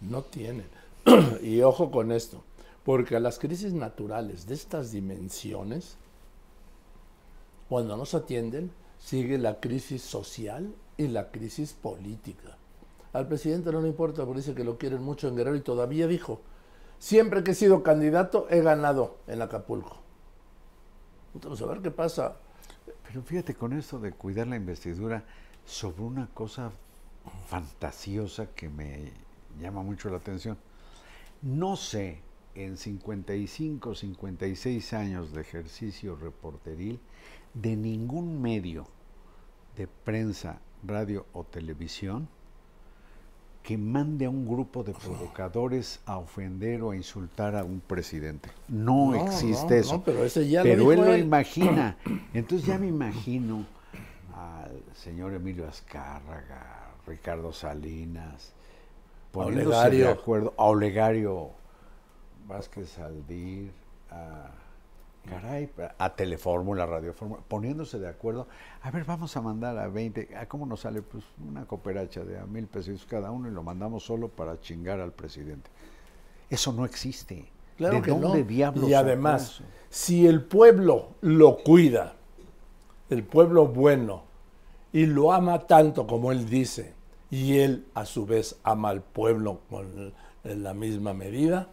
No 0.00 0.22
tienen. 0.22 0.68
y 1.42 1.60
ojo 1.62 1.90
con 1.90 2.12
esto, 2.12 2.42
porque 2.84 3.16
a 3.16 3.20
las 3.20 3.38
crisis 3.38 3.72
naturales 3.72 4.46
de 4.46 4.54
estas 4.54 4.90
dimensiones, 4.92 5.96
cuando 7.68 7.96
no 7.96 8.04
se 8.04 8.18
atienden, 8.18 8.70
sigue 8.98 9.38
la 9.38 9.60
crisis 9.60 10.02
social 10.02 10.74
y 10.96 11.08
la 11.08 11.30
crisis 11.30 11.72
política. 11.72 12.56
Al 13.12 13.28
presidente 13.28 13.70
no 13.70 13.80
le 13.80 13.88
importa 13.88 14.24
porque 14.24 14.40
dice 14.40 14.54
que 14.54 14.64
lo 14.64 14.76
quieren 14.76 15.02
mucho 15.02 15.28
en 15.28 15.36
Guerrero 15.36 15.56
y 15.56 15.60
todavía 15.60 16.06
dijo, 16.06 16.40
siempre 16.98 17.44
que 17.44 17.52
he 17.52 17.54
sido 17.54 17.82
candidato 17.82 18.46
he 18.50 18.60
ganado 18.60 19.18
en 19.26 19.40
Acapulco. 19.42 20.03
Vamos 21.42 21.60
a 21.62 21.66
ver 21.66 21.80
qué 21.80 21.90
pasa. 21.90 22.36
Pero 23.06 23.22
fíjate 23.22 23.54
con 23.54 23.72
esto 23.72 23.98
de 23.98 24.12
cuidar 24.12 24.46
la 24.46 24.56
investidura 24.56 25.24
sobre 25.64 26.02
una 26.02 26.28
cosa 26.28 26.70
fantasiosa 27.48 28.46
que 28.54 28.68
me 28.68 29.12
llama 29.60 29.82
mucho 29.82 30.10
la 30.10 30.18
atención. 30.18 30.56
No 31.42 31.76
sé, 31.76 32.20
en 32.54 32.76
55, 32.76 33.94
56 33.94 34.92
años 34.92 35.32
de 35.32 35.40
ejercicio 35.40 36.16
reporteril, 36.16 37.00
de 37.52 37.76
ningún 37.76 38.40
medio 38.40 38.86
de 39.76 39.88
prensa, 39.88 40.60
radio 40.84 41.26
o 41.32 41.44
televisión 41.44 42.28
que 43.64 43.78
mande 43.78 44.26
a 44.26 44.30
un 44.30 44.46
grupo 44.46 44.84
de 44.84 44.92
provocadores 44.92 45.98
a 46.04 46.18
ofender 46.18 46.82
o 46.82 46.90
a 46.90 46.96
insultar 46.96 47.56
a 47.56 47.64
un 47.64 47.80
presidente. 47.80 48.50
No, 48.68 49.12
No, 49.12 49.26
existe 49.26 49.74
no, 49.74 49.80
eso. 49.80 49.92
no, 49.94 50.04
pero 50.04 50.22
ese 50.24 50.46
ya 50.48 50.62
lo 50.62 50.64
Pero 50.64 50.92
él 50.92 51.00
lo 51.00 51.16
imagina. 51.16 51.96
Entonces 52.34 52.66
ya 52.66 52.78
me 52.78 52.88
imagino 52.88 53.64
al 54.36 54.82
señor 54.94 55.32
Emilio 55.32 55.66
Azcárraga, 55.66 56.90
Ricardo 57.06 57.52
Salinas, 57.54 58.52
poniéndose 59.32 59.90
de 59.90 60.04
Olegario. 60.04 60.10
acuerdo, 60.10 60.52
a 60.58 60.64
Olegario 60.64 61.50
Vázquez 62.46 62.98
Aldir, 62.98 63.72
a, 64.10 64.50
caray, 65.28 65.70
a 65.98 66.14
Telefórmula, 66.14 66.86
Radio 66.86 67.12
Fórmula, 67.12 67.42
poniéndose 67.46 67.98
de 67.98 68.08
acuerdo. 68.08 68.46
A 68.82 68.90
ver, 68.90 69.04
vamos 69.04 69.36
a 69.36 69.40
mandar 69.40 69.78
a 69.78 69.88
20, 69.88 70.36
¿a 70.36 70.46
cómo 70.46 70.66
nos 70.66 70.80
sale? 70.80 71.02
Pues 71.02 71.24
una 71.48 71.64
cooperacha 71.64 72.24
de 72.24 72.38
a 72.38 72.46
mil 72.46 72.66
pesos 72.66 73.06
cada 73.08 73.30
uno 73.30 73.48
y 73.48 73.52
lo 73.52 73.62
mandamos 73.62 74.04
solo 74.04 74.28
para 74.28 74.60
chingar 74.60 75.00
al 75.00 75.12
presidente. 75.12 75.70
Eso 76.50 76.72
no 76.72 76.84
existe. 76.84 77.46
Claro 77.76 77.96
¿De 77.96 78.02
que 78.02 78.10
dónde 78.10 78.40
no. 78.40 78.48
diablos 78.48 78.88
y 78.88 78.94
además, 78.94 79.60
si 79.90 80.26
el 80.26 80.42
pueblo 80.42 81.08
lo 81.20 81.56
cuida, 81.58 82.14
el 83.10 83.24
pueblo 83.24 83.66
bueno, 83.66 84.22
y 84.92 85.06
lo 85.06 85.32
ama 85.32 85.66
tanto 85.66 86.06
como 86.06 86.30
él 86.30 86.48
dice, 86.48 86.94
y 87.30 87.58
él 87.58 87.86
a 87.94 88.04
su 88.04 88.26
vez 88.26 88.60
ama 88.62 88.90
al 88.90 89.02
pueblo 89.02 89.60
con, 89.68 90.14
en 90.44 90.62
la 90.62 90.72
misma 90.72 91.14
medida, 91.14 91.68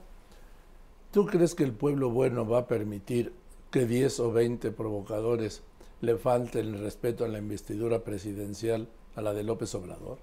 ¿tú 1.12 1.28
crees 1.28 1.54
que 1.54 1.64
el 1.64 1.74
pueblo 1.74 2.10
bueno 2.10 2.48
va 2.48 2.60
a 2.60 2.68
permitir 2.68 3.32
que 3.72 3.86
10 3.86 4.20
o 4.20 4.32
20 4.32 4.72
provocadores 4.72 5.62
le 6.02 6.18
falten 6.18 6.68
el 6.68 6.80
respeto 6.80 7.26
a 7.26 7.28
la 7.28 7.38
investidura 7.40 8.00
presidencial 8.04 8.88
a 9.16 9.22
la 9.22 9.34
de 9.34 9.44
López 9.44 9.74
Obrador? 9.76 10.18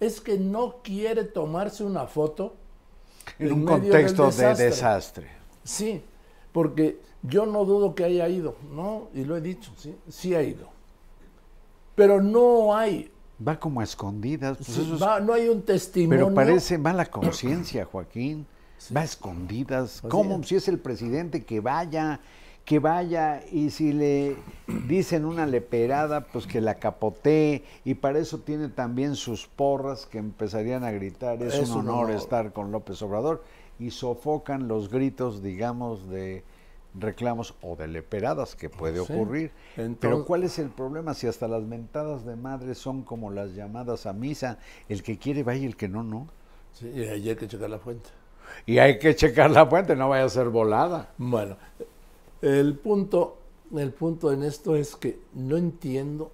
Es 0.00 0.20
que 0.20 0.38
no 0.38 0.76
quiere 0.82 1.24
tomarse 1.24 1.84
una 1.84 2.06
foto 2.06 2.54
en 3.38 3.46
en 3.48 3.52
un 3.54 3.64
contexto 3.64 4.30
de 4.30 4.54
desastre. 4.54 5.28
Sí, 5.62 6.02
porque 6.52 7.00
yo 7.22 7.46
no 7.46 7.64
dudo 7.64 7.94
que 7.94 8.04
haya 8.04 8.28
ido, 8.28 8.56
¿no? 8.72 9.08
Y 9.14 9.24
lo 9.24 9.36
he 9.36 9.40
dicho, 9.40 9.72
sí, 9.78 9.94
sí 10.08 10.34
ha 10.34 10.42
ido. 10.42 10.68
Pero 11.94 12.20
no 12.20 12.76
hay, 12.76 13.10
Va 13.46 13.58
como 13.58 13.80
a 13.80 13.84
escondidas. 13.84 14.56
pues 14.58 14.68
sí, 14.68 14.96
va- 15.02 15.20
no 15.20 15.32
hay 15.32 15.48
un 15.48 15.62
testimonio. 15.62 16.24
pero 16.26 16.34
parece 16.34 16.76
mala 16.78 17.06
conciencia, 17.06 17.84
Joaquín. 17.84 18.46
Va 18.94 19.00
a 19.00 19.04
escondidas. 19.04 19.98
Pues 20.02 20.10
¿Cómo? 20.10 20.38
sí. 20.42 20.50
Si 20.50 20.54
es 20.56 20.68
el 20.68 20.78
presidente 20.78 21.44
que 21.44 21.60
vaya, 21.60 22.20
que 22.64 22.78
vaya 22.78 23.42
y 23.52 23.70
si 23.70 23.92
le 23.92 24.36
dicen 24.88 25.24
una 25.24 25.44
leperada, 25.46 26.22
pues 26.26 26.46
que 26.46 26.60
la 26.60 26.76
capotee. 26.76 27.62
Y 27.84 27.94
para 27.94 28.18
eso 28.18 28.38
tiene 28.38 28.68
también 28.68 29.16
sus 29.16 29.46
porras 29.46 30.06
que 30.06 30.18
empezarían 30.18 30.82
a 30.84 30.90
gritar. 30.90 31.42
Es, 31.42 31.54
Es 31.54 31.70
un 31.70 31.80
un 31.80 31.88
honor 31.90 32.10
estar 32.10 32.52
con 32.52 32.72
López 32.72 33.00
Obrador. 33.02 33.44
Y 33.78 33.90
sofocan 33.90 34.68
los 34.68 34.88
gritos, 34.88 35.42
digamos, 35.42 36.08
de 36.08 36.44
reclamos 36.98 37.54
o 37.60 37.74
de 37.74 37.88
leperadas 37.88 38.54
que 38.54 38.70
puede 38.70 39.04
Sí. 39.04 39.12
ocurrir. 39.12 39.50
Pero 40.00 40.24
¿cuál 40.24 40.44
es 40.44 40.58
el 40.60 40.70
problema 40.70 41.12
si 41.12 41.26
hasta 41.26 41.48
las 41.48 41.64
mentadas 41.64 42.24
de 42.24 42.36
madre 42.36 42.74
son 42.76 43.02
como 43.02 43.30
las 43.32 43.54
llamadas 43.54 44.06
a 44.06 44.12
misa? 44.12 44.58
El 44.88 45.02
que 45.02 45.18
quiere 45.18 45.42
va 45.42 45.56
y 45.56 45.64
el 45.66 45.76
que 45.76 45.88
no, 45.88 46.02
no. 46.04 46.28
Sí, 46.72 46.88
y 46.88 47.02
hay 47.02 47.36
que 47.36 47.48
checar 47.48 47.68
la 47.68 47.78
fuente. 47.78 48.10
Y 48.64 48.78
hay 48.78 48.98
que 48.98 49.14
checar 49.16 49.50
la 49.50 49.66
fuente, 49.66 49.96
no 49.96 50.08
vaya 50.08 50.24
a 50.24 50.28
ser 50.28 50.48
volada. 50.50 51.10
Bueno, 51.18 51.56
el 52.44 52.76
punto, 52.76 53.38
el 53.74 53.90
punto 53.92 54.30
en 54.30 54.42
esto 54.42 54.76
es 54.76 54.96
que 54.96 55.18
no 55.32 55.56
entiendo 55.56 56.30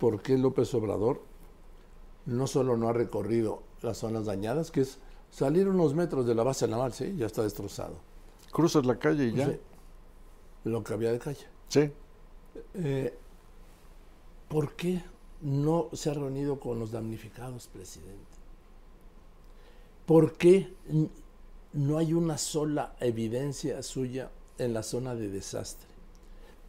por 0.00 0.20
qué 0.20 0.36
López 0.36 0.74
Obrador 0.74 1.20
no 2.26 2.48
solo 2.48 2.76
no 2.76 2.88
ha 2.88 2.92
recorrido 2.92 3.62
las 3.82 3.98
zonas 3.98 4.26
dañadas, 4.26 4.72
que 4.72 4.80
es 4.80 4.98
salir 5.30 5.68
unos 5.68 5.94
metros 5.94 6.26
de 6.26 6.34
la 6.34 6.42
base 6.42 6.66
naval, 6.66 6.92
sí, 6.92 7.14
ya 7.16 7.26
está 7.26 7.42
destrozado. 7.42 7.94
Cruzas 8.50 8.84
la 8.84 8.98
calle 8.98 9.26
y 9.26 9.34
ya. 9.34 9.46
Sí, 9.46 9.60
lo 10.64 10.82
que 10.82 10.92
había 10.92 11.12
de 11.12 11.20
calle. 11.20 11.46
Sí. 11.68 11.90
Eh, 12.74 13.16
¿Por 14.48 14.74
qué 14.74 15.04
no 15.40 15.88
se 15.92 16.10
ha 16.10 16.14
reunido 16.14 16.58
con 16.58 16.80
los 16.80 16.90
damnificados, 16.90 17.68
presidente? 17.68 18.36
¿Por 20.04 20.32
qué 20.32 20.74
no 21.72 21.98
hay 21.98 22.12
una 22.12 22.38
sola 22.38 22.96
evidencia 22.98 23.82
suya 23.84 24.32
en 24.58 24.74
la 24.74 24.82
zona 24.82 25.14
de 25.14 25.28
desastre? 25.28 25.88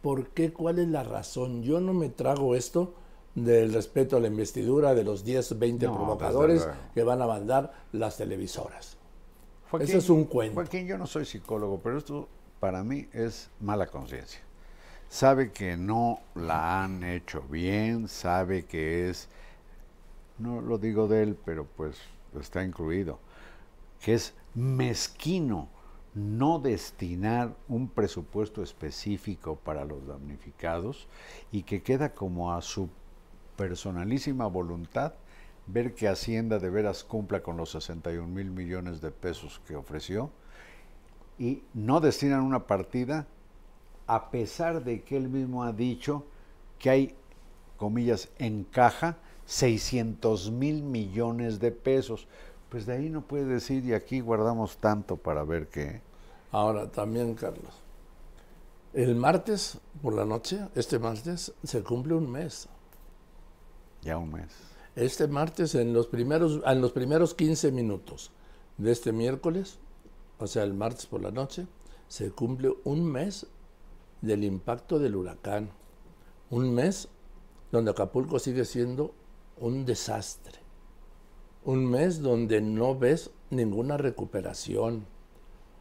¿Por 0.02 0.28
qué? 0.28 0.52
¿Cuál 0.52 0.78
es 0.78 0.88
la 0.88 1.02
razón? 1.02 1.62
Yo 1.62 1.80
no 1.80 1.94
me 1.94 2.10
trago 2.10 2.54
esto 2.54 2.94
del 3.34 3.72
respeto 3.72 4.16
a 4.16 4.20
la 4.20 4.28
investidura 4.28 4.94
de 4.94 5.02
los 5.02 5.24
10, 5.24 5.58
20 5.58 5.86
No, 5.86 5.94
provocadores 5.94 6.68
que 6.94 7.02
van 7.02 7.22
a 7.22 7.26
mandar 7.26 7.72
las 7.92 8.16
televisoras. 8.16 8.96
Joaquín, 9.70 9.88
Eso 9.88 9.98
es 9.98 10.10
un 10.10 10.24
cuento. 10.24 10.54
Joaquín, 10.54 10.86
yo 10.86 10.98
no 10.98 11.06
soy 11.06 11.24
psicólogo, 11.24 11.80
pero 11.82 11.98
esto 11.98 12.28
para 12.60 12.84
mí 12.84 13.08
es 13.12 13.50
mala 13.60 13.86
conciencia. 13.86 14.40
Sabe 15.08 15.52
que 15.52 15.76
no 15.76 16.20
la 16.34 16.84
han 16.84 17.02
hecho 17.02 17.42
bien, 17.48 18.08
sabe 18.08 18.64
que 18.64 19.10
es, 19.10 19.28
no 20.38 20.60
lo 20.60 20.78
digo 20.78 21.08
de 21.08 21.22
él, 21.22 21.38
pero 21.44 21.66
pues 21.76 21.96
está 22.40 22.64
incluido, 22.64 23.18
que 24.00 24.14
es 24.14 24.34
mezquino 24.54 25.68
no 26.14 26.58
destinar 26.60 27.56
un 27.68 27.88
presupuesto 27.88 28.62
específico 28.62 29.56
para 29.56 29.84
los 29.84 30.06
damnificados 30.06 31.08
y 31.50 31.62
que 31.62 31.82
queda 31.82 32.14
como 32.14 32.52
a 32.52 32.62
su 32.62 32.88
personalísima 33.56 34.46
voluntad 34.46 35.14
ver 35.66 35.94
que 35.94 36.08
Hacienda 36.08 36.58
de 36.58 36.70
veras 36.70 37.04
cumpla 37.04 37.42
con 37.42 37.56
los 37.56 37.70
61 37.70 38.28
mil 38.28 38.50
millones 38.50 39.00
de 39.00 39.10
pesos 39.10 39.60
que 39.66 39.76
ofreció 39.76 40.30
y 41.38 41.62
no 41.72 42.00
destinan 42.00 42.42
una 42.42 42.66
partida 42.66 43.26
a 44.06 44.30
pesar 44.30 44.84
de 44.84 45.02
que 45.02 45.16
él 45.16 45.28
mismo 45.28 45.64
ha 45.64 45.72
dicho 45.72 46.26
que 46.78 46.90
hay, 46.90 47.14
comillas, 47.76 48.28
en 48.38 48.64
caja 48.64 49.16
600 49.46 50.50
mil 50.50 50.82
millones 50.82 51.60
de 51.60 51.70
pesos. 51.72 52.28
Pues 52.74 52.86
de 52.86 52.94
ahí 52.94 53.08
no 53.08 53.20
puede 53.20 53.44
decir, 53.44 53.84
y 53.84 53.92
aquí 53.92 54.18
guardamos 54.18 54.78
tanto 54.78 55.16
para 55.16 55.44
ver 55.44 55.68
qué. 55.68 56.00
Ahora 56.50 56.90
también, 56.90 57.36
Carlos. 57.36 57.72
El 58.92 59.14
martes 59.14 59.78
por 60.02 60.12
la 60.12 60.24
noche, 60.24 60.58
este 60.74 60.98
martes, 60.98 61.54
se 61.62 61.84
cumple 61.84 62.14
un 62.14 62.28
mes. 62.28 62.68
Ya 64.02 64.18
un 64.18 64.32
mes. 64.32 64.48
Este 64.96 65.28
martes, 65.28 65.76
en 65.76 65.92
los 65.92 66.08
primeros, 66.08 66.62
en 66.66 66.80
los 66.80 66.90
primeros 66.90 67.34
15 67.34 67.70
minutos 67.70 68.32
de 68.76 68.90
este 68.90 69.12
miércoles, 69.12 69.78
o 70.40 70.48
sea, 70.48 70.64
el 70.64 70.74
martes 70.74 71.06
por 71.06 71.22
la 71.22 71.30
noche, 71.30 71.68
se 72.08 72.32
cumple 72.32 72.74
un 72.82 73.04
mes 73.04 73.46
del 74.20 74.42
impacto 74.42 74.98
del 74.98 75.14
huracán. 75.14 75.70
Un 76.50 76.74
mes 76.74 77.06
donde 77.70 77.92
Acapulco 77.92 78.40
sigue 78.40 78.64
siendo 78.64 79.14
un 79.60 79.84
desastre. 79.84 80.63
Un 81.64 81.86
mes 81.90 82.20
donde 82.20 82.60
no 82.60 82.96
ves 82.98 83.30
ninguna 83.50 83.96
recuperación. 83.96 85.06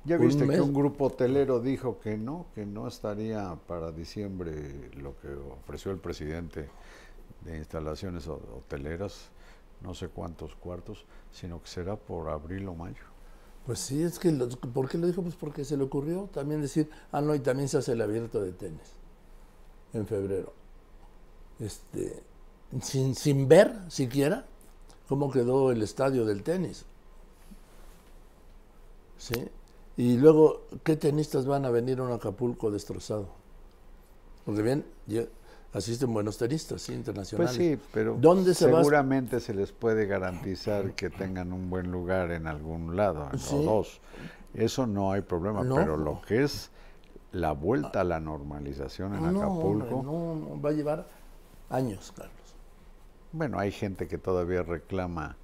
Ya 0.05 0.17
Un 0.17 0.27
viste 0.27 0.45
mes. 0.45 0.57
que 0.57 0.61
un 0.61 0.73
grupo 0.73 1.05
hotelero 1.05 1.59
dijo 1.59 1.99
que 1.99 2.17
no, 2.17 2.45
que 2.55 2.65
no 2.65 2.87
estaría 2.87 3.55
para 3.67 3.91
diciembre 3.91 4.91
lo 4.97 5.17
que 5.19 5.29
ofreció 5.29 5.91
el 5.91 5.97
presidente 5.99 6.69
de 7.45 7.57
instalaciones 7.57 8.27
ho- 8.27 8.41
hoteleras, 8.57 9.29
no 9.81 9.93
sé 9.93 10.07
cuántos 10.09 10.55
cuartos, 10.55 11.05
sino 11.31 11.61
que 11.61 11.67
será 11.69 11.95
por 11.97 12.29
abril 12.29 12.67
o 12.67 12.75
mayo. 12.75 13.03
Pues 13.65 13.79
sí, 13.79 14.03
es 14.03 14.19
que, 14.19 14.31
lo- 14.31 14.49
¿por 14.49 14.89
qué 14.89 14.97
lo 14.97 15.07
dijo? 15.07 15.21
Pues 15.21 15.35
porque 15.35 15.63
se 15.65 15.77
le 15.77 15.83
ocurrió 15.83 16.29
también 16.33 16.61
decir, 16.61 16.89
ah, 17.11 17.21
no, 17.21 17.33
y 17.35 17.39
también 17.39 17.69
se 17.69 17.77
hace 17.77 17.93
el 17.93 18.01
abierto 18.01 18.41
de 18.41 18.51
tenis 18.51 18.93
en 19.93 20.05
febrero. 20.05 20.53
Este, 21.59 22.23
sin, 22.81 23.15
sin 23.15 23.47
ver 23.47 23.73
siquiera 23.89 24.45
cómo 25.07 25.31
quedó 25.31 25.71
el 25.71 25.81
estadio 25.81 26.25
del 26.25 26.43
tenis. 26.43 26.85
¿Sí? 29.17 29.47
Y 29.95 30.17
luego, 30.17 30.61
¿qué 30.83 30.95
tenistas 30.95 31.45
van 31.45 31.65
a 31.65 31.69
venir 31.69 31.99
a 31.99 32.03
un 32.03 32.11
Acapulco 32.11 32.71
destrozado? 32.71 33.27
Porque 34.45 34.61
bien, 34.61 34.85
asisten 35.71 36.13
buenos 36.13 36.37
tenistas, 36.37 36.81
sí, 36.81 36.93
internacionales. 36.93 37.55
Pues 37.55 37.67
sí, 37.67 37.79
pero 37.93 38.17
¿Dónde 38.19 38.53
se 38.53 38.65
seguramente 38.65 39.39
se 39.39 39.53
les 39.53 39.71
puede 39.71 40.05
garantizar 40.05 40.93
que 40.93 41.09
tengan 41.09 41.53
un 41.53 41.69
buen 41.69 41.91
lugar 41.91 42.31
en 42.31 42.47
algún 42.47 42.95
lado, 42.95 43.29
en 43.31 43.39
Sí. 43.39 43.55
o 43.55 43.61
dos. 43.61 44.01
Eso 44.53 44.85
no 44.85 45.11
hay 45.11 45.21
problema, 45.21 45.63
No. 45.63 45.75
pero 45.75 45.95
lo 45.95 46.21
que 46.21 46.43
es 46.43 46.69
la 47.31 47.53
vuelta 47.53 48.01
a 48.01 48.03
la 48.03 48.19
normalización 48.19 49.15
en 49.15 49.33
No, 49.33 49.41
Acapulco, 49.41 50.03
no, 50.03 50.35
no, 50.35 50.61
va 50.61 50.69
a 50.69 50.73
llevar 50.73 51.07
años, 51.69 52.11
Carlos. 52.15 52.42
Bueno, 53.33 53.59
hay 53.59 53.71
gente 53.71 54.07
que 54.07 54.17
todavía 54.17 54.63
reclama 54.63 55.35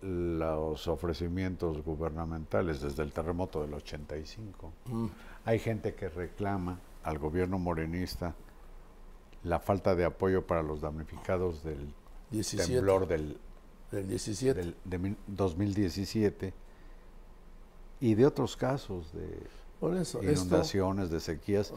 los 0.00 0.86
ofrecimientos 0.86 1.82
gubernamentales 1.84 2.80
desde 2.80 3.02
el 3.02 3.12
terremoto 3.12 3.62
del 3.62 3.74
85. 3.74 4.72
Mm. 4.86 5.06
Hay 5.44 5.58
gente 5.58 5.94
que 5.94 6.08
reclama 6.08 6.78
al 7.02 7.18
gobierno 7.18 7.58
morenista 7.58 8.34
la 9.44 9.58
falta 9.60 9.94
de 9.94 10.04
apoyo 10.04 10.46
para 10.46 10.62
los 10.62 10.80
damnificados 10.80 11.62
del 11.64 11.92
17. 12.30 12.72
temblor 12.74 13.06
del, 13.08 13.38
Del 13.90 14.08
17. 14.08 14.60
del- 14.60 14.76
de 14.84 14.98
mil- 14.98 15.16
2017 15.26 16.52
y 18.00 18.14
de 18.14 18.26
otros 18.26 18.56
casos 18.56 19.12
de 19.12 19.42
Por 19.80 19.96
eso, 19.96 20.20
esto, 20.20 20.32
inundaciones, 20.32 21.10
de 21.10 21.20
sequías, 21.20 21.72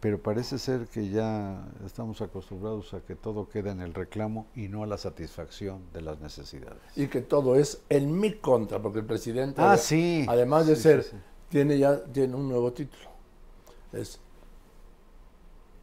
pero 0.00 0.18
parece 0.22 0.58
ser 0.58 0.86
que 0.88 1.10
ya 1.10 1.62
estamos 1.84 2.22
acostumbrados 2.22 2.94
a 2.94 3.00
que 3.00 3.14
todo 3.16 3.48
queda 3.48 3.70
en 3.70 3.80
el 3.80 3.92
reclamo 3.92 4.46
y 4.54 4.68
no 4.68 4.82
a 4.82 4.86
la 4.86 4.96
satisfacción 4.96 5.82
de 5.92 6.00
las 6.00 6.20
necesidades. 6.20 6.80
y 6.96 7.08
que 7.08 7.20
todo 7.20 7.54
es 7.56 7.82
en 7.90 8.18
mi 8.18 8.32
contra, 8.34 8.80
porque 8.80 9.00
el 9.00 9.04
presidente, 9.06 9.60
Ah, 9.62 9.76
sí. 9.76 10.24
además 10.28 10.66
de 10.66 10.76
Sí, 10.76 10.82
ser, 10.82 11.02
sí. 11.04 11.16
tiene 11.50 11.78
ya 11.78 12.02
tiene 12.04 12.34
un 12.34 12.48
nuevo 12.48 12.72
título. 12.72 13.10
Es 13.92 14.18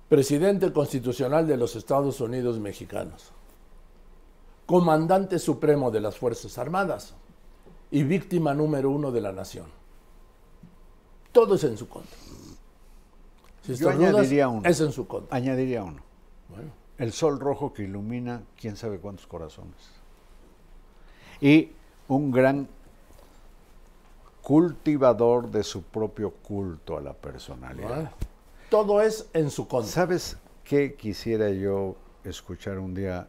presidente 0.10 0.72
constitucional 0.74 1.46
de 1.46 1.58
los 1.58 1.76
Estados 1.76 2.20
Unidos 2.22 2.60
mexicanos, 2.60 3.32
comandante 4.66 5.38
supremo 5.38 5.92
de 5.92 6.02
las 6.02 6.18
Fuerzas 6.18 6.58
Armadas 6.58 7.14
y 7.92 8.04
víctima 8.04 8.54
número 8.54 8.90
uno 8.90 9.12
de 9.12 9.22
la 9.22 9.32
nación. 9.32 9.68
Todo 11.32 11.56
es 11.56 11.64
en 11.66 11.78
su 11.78 11.88
contra. 11.88 12.18
Si 13.76 13.76
Yo 13.84 13.90
añadiría 13.90 14.48
uno. 14.50 14.68
es 14.68 14.80
en 14.82 14.92
su 14.92 15.08
contra. 15.08 15.36
Añadiría 15.36 15.84
uno. 15.84 16.02
Bueno. 16.50 16.72
El 16.98 17.12
sol 17.12 17.40
rojo 17.40 17.74
que 17.74 17.84
ilumina 17.84 18.42
quién 18.60 18.76
sabe 18.76 18.98
cuántos 19.00 19.28
corazones. 19.28 19.76
Y 21.42 21.72
un 22.08 22.32
gran 22.32 22.68
cultivador 24.42 25.50
de 25.52 25.64
su 25.64 25.84
propio 25.84 26.32
culto 26.32 26.98
a 26.98 27.02
la 27.02 27.14
personalidad. 27.14 27.88
Bueno, 27.90 28.10
Todo 28.70 29.02
es 29.02 29.28
en 29.34 29.52
su 29.52 29.68
contra. 29.68 29.92
¿Sabes 29.92 30.38
qué 30.64 30.96
quisiera 30.96 31.50
yo 31.52 31.96
escuchar 32.24 32.80
un 32.80 32.94
día 32.94 33.28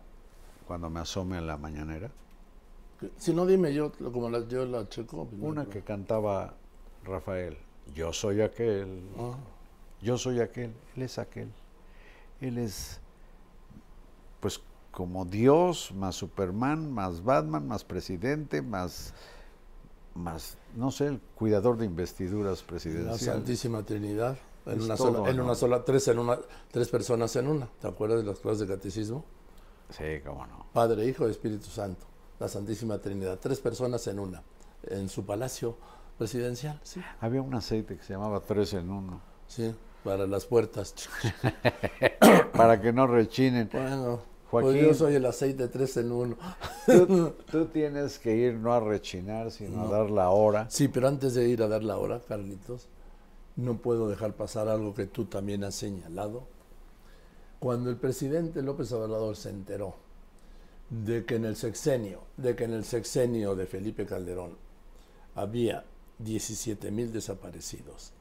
cuando 0.67 0.89
me 0.91 1.01
asome 1.01 1.37
a 1.39 1.41
la 1.41 1.57
mañanera? 1.57 2.11
Si 3.17 3.33
no, 3.35 3.47
dime 3.47 3.73
yo, 3.75 3.93
como 4.13 4.31
la, 4.31 4.47
yo 4.49 4.65
la 4.65 4.89
checo. 4.89 5.27
pues, 5.27 5.41
Una 5.43 5.67
que 5.67 5.83
cantaba 5.83 6.55
Rafael. 7.05 7.57
Yo 7.95 8.13
soy 8.13 8.41
aquel. 8.41 9.03
Ah, 9.19 9.35
Yo 10.03 10.17
soy 10.19 10.41
aquel. 10.41 10.73
Él 10.97 11.03
es 11.03 11.19
aquel. 11.19 11.49
Él 12.41 12.59
es, 12.59 13.01
pues, 14.41 14.61
como 14.93 15.25
Dios, 15.25 15.93
más 15.95 16.15
Superman, 16.17 16.93
más 16.93 17.23
Batman, 17.25 17.67
más 17.67 17.85
presidente, 17.85 18.63
más, 18.63 19.13
más, 20.15 20.57
no 20.77 20.91
sé, 20.91 21.07
el 21.07 21.21
cuidador 21.35 21.77
de 21.79 21.85
investiduras 21.87 22.61
la 22.61 22.67
presidenciales. 22.67 23.21
Santísima 23.23 23.83
Trinidad. 23.83 24.37
En 24.67 24.83
una, 24.83 24.97
todo, 24.97 25.15
sola, 25.15 25.31
en 25.31 25.37
¿no? 25.39 25.45
una 25.45 25.55
sola, 25.55 25.83
tres, 25.85 26.07
en 26.09 26.19
una, 26.19 26.39
tres 26.71 26.89
personas 26.89 27.35
en 27.37 27.49
una. 27.49 27.69
¿Te 27.81 27.89
acuerdas 27.89 28.19
de 28.21 28.25
las 28.27 28.39
clases 28.39 28.61
de 28.61 28.67
catecismo? 28.67 29.25
Sí, 29.91 30.21
cómo 30.25 30.47
no. 30.47 30.67
Padre, 30.75 31.07
Hijo 31.07 31.27
y 31.27 31.31
Espíritu 31.31 31.67
Santo. 31.67 32.05
La 32.39 32.49
Santísima 32.49 32.99
Trinidad. 32.99 33.39
Tres 33.41 33.61
personas 33.61 34.07
en 34.09 34.19
una. 34.19 34.43
En 34.85 35.09
su 35.09 35.25
palacio 35.25 35.77
presidencial. 36.19 36.79
Sí, 36.83 37.01
Había 37.21 37.41
un 37.41 37.55
aceite 37.55 37.97
que 37.97 38.03
se 38.03 38.13
llamaba 38.13 38.41
tres 38.41 38.75
en 38.75 38.91
uno. 38.91 39.21
sí. 39.47 39.75
Para 40.09 40.27
las 40.27 40.47
puertas. 40.47 40.95
Para 42.55 42.81
que 42.81 42.95
no 42.95 43.07
rechinen. 43.07 43.69
Bueno, 43.71 44.23
Joaquín. 44.51 44.71
pues 44.71 44.87
yo 44.87 44.95
soy 44.95 45.17
el 45.17 45.27
aceite 45.27 45.69
tres 45.69 45.99
en 45.99 46.11
uno. 46.11 46.39
Tú, 46.87 47.35
tú 47.51 47.67
tienes 47.67 48.19
que 48.19 48.35
ir 48.35 48.55
no 48.55 48.73
a 48.73 48.81
rechinar, 48.81 49.51
sino 49.51 49.83
a 49.83 49.91
dar 49.91 50.11
la 50.11 50.31
hora. 50.31 50.65
Sí, 50.71 50.89
pero 50.89 51.09
antes 51.09 51.35
de 51.35 51.47
ir 51.47 51.63
a 51.63 51.69
dar 51.69 51.85
la 51.85 51.99
hora, 51.99 52.23
Carlitos, 52.27 52.89
no 53.57 53.77
puedo 53.77 54.09
dejar 54.09 54.33
pasar 54.33 54.69
algo 54.69 54.95
que 54.95 55.05
tú 55.05 55.27
también 55.27 55.63
has 55.63 55.75
señalado. 55.75 56.45
Cuando 57.59 57.91
el 57.91 57.99
presidente 57.99 58.63
López 58.63 58.91
Obrador 58.93 59.37
se 59.37 59.51
enteró 59.51 59.97
de 60.89 61.27
que 61.27 61.35
en 61.35 61.45
el 61.45 61.57
sexenio, 61.57 62.23
de 62.39 62.57
que 62.57 62.65
en 62.65 62.73
el 62.73 62.87
sexenio 62.87 63.55
de 63.55 63.67
Felipe 63.67 64.07
Calderón 64.07 64.57
había 65.35 65.85
17 66.19 66.91
mil 66.93 67.13
desaparecidos 67.13 68.15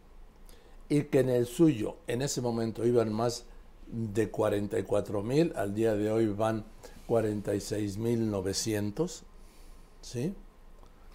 y 0.90 1.04
que 1.04 1.20
en 1.20 1.30
el 1.30 1.46
suyo 1.46 1.98
en 2.08 2.22
ese 2.22 2.42
momento 2.42 2.86
iban 2.86 3.12
más 3.12 3.46
de 3.88 4.30
44 4.30 5.24
mil, 5.24 5.54
al 5.56 5.74
día 5.74 5.96
de 5.96 6.12
hoy 6.12 6.28
van 6.28 6.66
46 7.08 7.98
mil 7.98 8.30
900, 8.30 9.24
¿sí? 10.02 10.34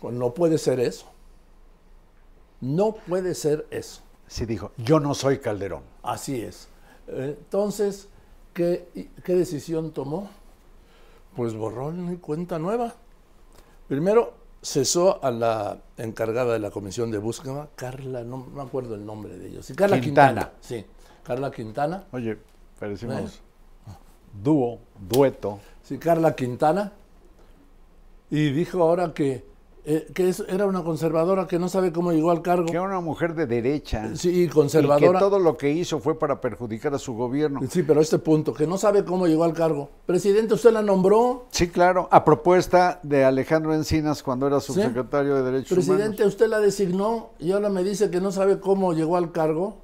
No 0.03 0.35
puede 0.35 0.59
ser 0.59 0.81
eso. 0.81 1.07
No 2.61 2.95
puede 2.95 3.35
ser 3.35 3.67
eso. 3.71 4.03
Sí 4.27 4.47
dijo, 4.47 4.73
yo 4.79 5.01
no 5.01 5.15
soy 5.15 5.39
Calderón. 5.39 5.83
Así 6.03 6.41
es. 6.41 6.69
Entonces, 7.07 8.09
¿qué, 8.55 9.11
qué 9.25 9.35
decisión 9.35 9.93
tomó? 9.93 10.31
Pues 11.37 11.55
borrón 11.55 12.13
y 12.13 12.17
cuenta 12.17 12.59
nueva. 12.59 12.95
Primero, 13.89 14.35
cesó 14.63 15.23
a 15.25 15.31
la 15.31 15.79
encargada 15.97 16.53
de 16.53 16.61
la 16.61 16.71
comisión 16.71 17.11
de 17.11 17.19
búsqueda, 17.19 17.69
Carla, 17.75 18.23
no 18.23 18.39
me 18.39 18.63
acuerdo 18.63 18.95
el 18.95 19.05
nombre 19.05 19.37
de 19.37 19.49
ellos. 19.49 19.67
Sí, 19.67 19.75
Carla 19.75 20.01
Quintana. 20.01 20.29
Quintana. 20.29 20.53
Sí, 20.61 20.87
Carla 21.25 21.51
Quintana. 21.51 22.05
Oye, 22.13 22.39
parecimos 22.79 23.41
dúo, 24.33 24.79
dueto. 24.99 25.61
Sí, 25.83 25.99
Carla 25.99 26.35
Quintana. 26.35 26.93
Y 28.31 28.51
dijo 28.51 28.83
ahora 28.83 29.13
que 29.13 29.45
eh, 29.85 30.07
que 30.15 30.29
es- 30.29 30.45
era 30.49 30.67
una 30.67 30.85
conservadora 30.85 31.47
que 31.49 31.59
no 31.59 31.69
sabe 31.69 31.93
cómo 31.93 32.13
llegó 32.13 32.31
al 32.31 32.41
cargo. 32.41 32.67
Que 32.67 32.73
era 32.73 32.83
una 32.83 33.01
mujer 33.01 33.35
de 33.35 33.47
derecha. 33.47 34.15
Sí, 34.15 34.43
Y 34.45 34.47
que 34.47 34.53
conservadora. 34.55 35.19
todo 35.19 35.39
lo 35.41 35.57
que 35.57 35.71
hizo 35.73 35.99
fue 35.99 36.17
para 36.19 36.41
perjudicar 36.41 36.95
a 36.95 36.99
su 36.99 37.15
gobierno. 37.15 37.61
Sí, 37.69 37.83
pero 37.83 38.01
este 38.01 38.19
punto, 38.19 38.55
que 38.55 38.67
no 38.67 38.79
sabe 38.79 39.05
cómo 39.05 39.27
llegó 39.27 39.43
al 39.45 39.55
cargo. 39.55 39.91
Presidente, 40.07 40.55
usted 40.55 40.71
la 40.73 40.83
nombró. 40.83 41.47
Sí, 41.51 41.69
claro. 41.69 42.07
A 42.13 42.25
propuesta 42.25 43.01
de 43.03 43.25
Alejandro 43.25 43.75
Encinas 43.75 44.23
cuando 44.23 44.47
era 44.47 44.61
subsecretario 44.61 45.35
de 45.37 45.43
Derechos 45.51 45.75
Presidente, 45.75 46.25
usted 46.27 46.47
la 46.49 46.61
designó 46.61 47.31
y 47.41 47.51
ahora 47.51 47.69
me 47.69 47.83
dice 47.83 48.09
que 48.11 48.21
no 48.21 48.31
sabe 48.31 48.61
cómo 48.61 48.93
llegó 48.93 49.17
al 49.17 49.33
cargo. 49.33 49.79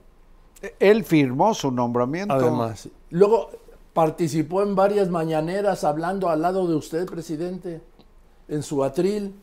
Humanos. 0.60 0.72
Él 0.80 1.04
firmó 1.04 1.54
su 1.54 1.70
nombramiento. 1.70 2.34
Además, 2.34 2.80
sí. 2.80 2.92
luego 3.10 3.50
participó 3.92 4.62
en 4.62 4.74
varias 4.76 5.08
mañaneras 5.10 5.82
hablando 5.84 6.28
al 6.28 6.42
lado 6.42 6.66
de 6.68 6.76
usted, 6.76 7.06
presidente, 7.06 7.80
en 8.48 8.62
su 8.62 8.84
atril. 8.84 9.34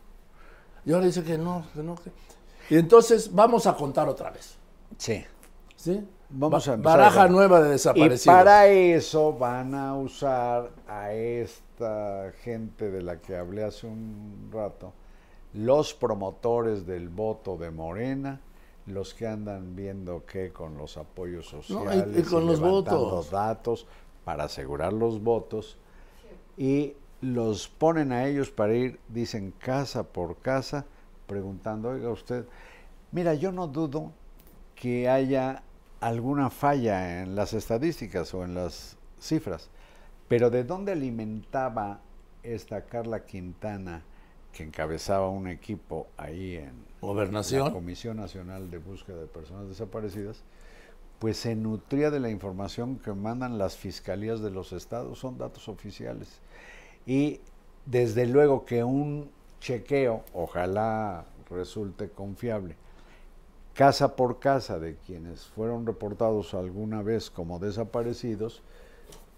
Y 0.86 0.94
ahora 0.94 1.06
dice 1.06 1.24
que 1.24 1.38
no, 1.38 1.66
que 1.74 1.82
no. 1.84 1.96
que- 1.96 2.12
Y 2.70 2.78
entonces 2.78 3.34
vamos 3.34 3.66
a 3.68 3.76
contar 3.76 4.08
otra 4.10 4.30
vez. 4.32 4.56
Sí. 4.98 5.24
¿Sí? 5.76 6.04
Vamos 6.30 6.66
Ba- 6.66 6.72
a 6.72 6.76
empezar 6.76 6.98
Baraja 6.98 7.24
a 7.24 7.28
nueva 7.28 7.62
de 7.62 7.70
Y 7.70 7.72
desaparecidos. 7.74 8.36
para 8.36 8.68
eso 8.68 9.34
van 9.34 9.76
a 9.76 9.96
usar 9.96 10.72
a 10.88 11.14
esta 11.14 12.32
gente 12.42 12.90
de 12.90 13.02
la 13.04 13.20
que 13.22 13.36
hablé 13.38 13.64
hace 13.64 13.86
un 13.88 14.50
rato, 14.52 14.94
los 15.54 15.94
promotores 15.94 16.86
del 16.86 17.10
voto 17.10 17.58
de 17.58 17.70
Morena, 17.72 18.42
los 18.88 19.14
que 19.14 19.28
andan 19.28 19.76
viendo 19.76 20.26
qué 20.26 20.52
con 20.52 20.78
los 20.78 20.98
apoyos 20.98 21.54
No, 21.54 21.60
y- 21.60 21.64
sociales 21.64 22.18
y 22.18 22.24
con 22.24 22.46
los 22.46 22.60
votos. 22.60 23.30
datos 23.32 23.86
para 24.24 24.46
asegurar 24.46 24.94
los 24.94 25.22
votos 25.22 25.78
y 26.58 26.94
los 27.22 27.68
ponen 27.68 28.11
a 28.11 28.26
ellos 28.26 28.51
para 28.51 28.76
ir, 28.76 28.99
dicen 29.09 29.51
casa 29.51 30.03
por 30.03 30.38
casa, 30.38 30.86
preguntando, 31.28 31.89
oiga 31.89 32.09
usted, 32.09 32.45
mira, 33.11 33.34
yo 33.34 33.51
no 33.51 33.68
dudo 33.68 34.11
que 34.76 35.09
haya 35.09 35.63
alguna 36.01 36.49
falla 36.49 37.22
en 37.22 37.36
las 37.36 37.53
estadísticas 37.53 38.34
o 38.34 38.43
en 38.43 38.53
las 38.53 38.97
cifras, 39.20 39.70
pero 40.28 40.49
¿de 40.49 40.63
dónde 40.63 40.91
alimentaba 40.91 42.01
esta 42.45 42.86
Carla 42.86 43.26
Quintana, 43.26 44.03
que 44.53 44.63
encabezaba 44.63 45.30
un 45.30 45.47
equipo 45.47 46.07
ahí 46.18 46.55
en 46.55 46.86
la 47.01 47.07
Gobernación. 47.07 47.72
Comisión 47.72 48.18
Nacional 48.18 48.70
de 48.70 48.78
Búsqueda 48.78 49.18
de 49.18 49.28
Personas 49.28 49.68
Desaparecidas? 49.68 50.43
Pues 51.20 51.38
se 51.38 51.55
nutría 51.55 52.11
de 52.11 52.20
la 52.20 52.30
información 52.30 52.99
que 52.99 53.13
mandan 53.13 53.57
las 53.57 53.78
fiscalías 53.78 54.41
de 54.41 54.51
los 54.51 54.74
estados, 54.74 55.20
son 55.20 55.38
datos 55.38 55.68
oficiales. 55.68 56.39
Y 57.06 57.39
desde 57.86 58.26
luego 58.26 58.66
que 58.66 58.84
un 58.84 59.30
chequeo, 59.60 60.24
ojalá 60.34 61.26
resulte 61.49 62.10
confiable, 62.10 62.76
casa 63.74 64.16
por 64.16 64.39
casa 64.39 64.80
de 64.80 64.95
quienes 64.95 65.45
fueron 65.45 65.86
reportados 65.86 66.53
alguna 66.53 67.01
vez 67.01 67.30
como 67.30 67.60
desaparecidos, 67.60 68.64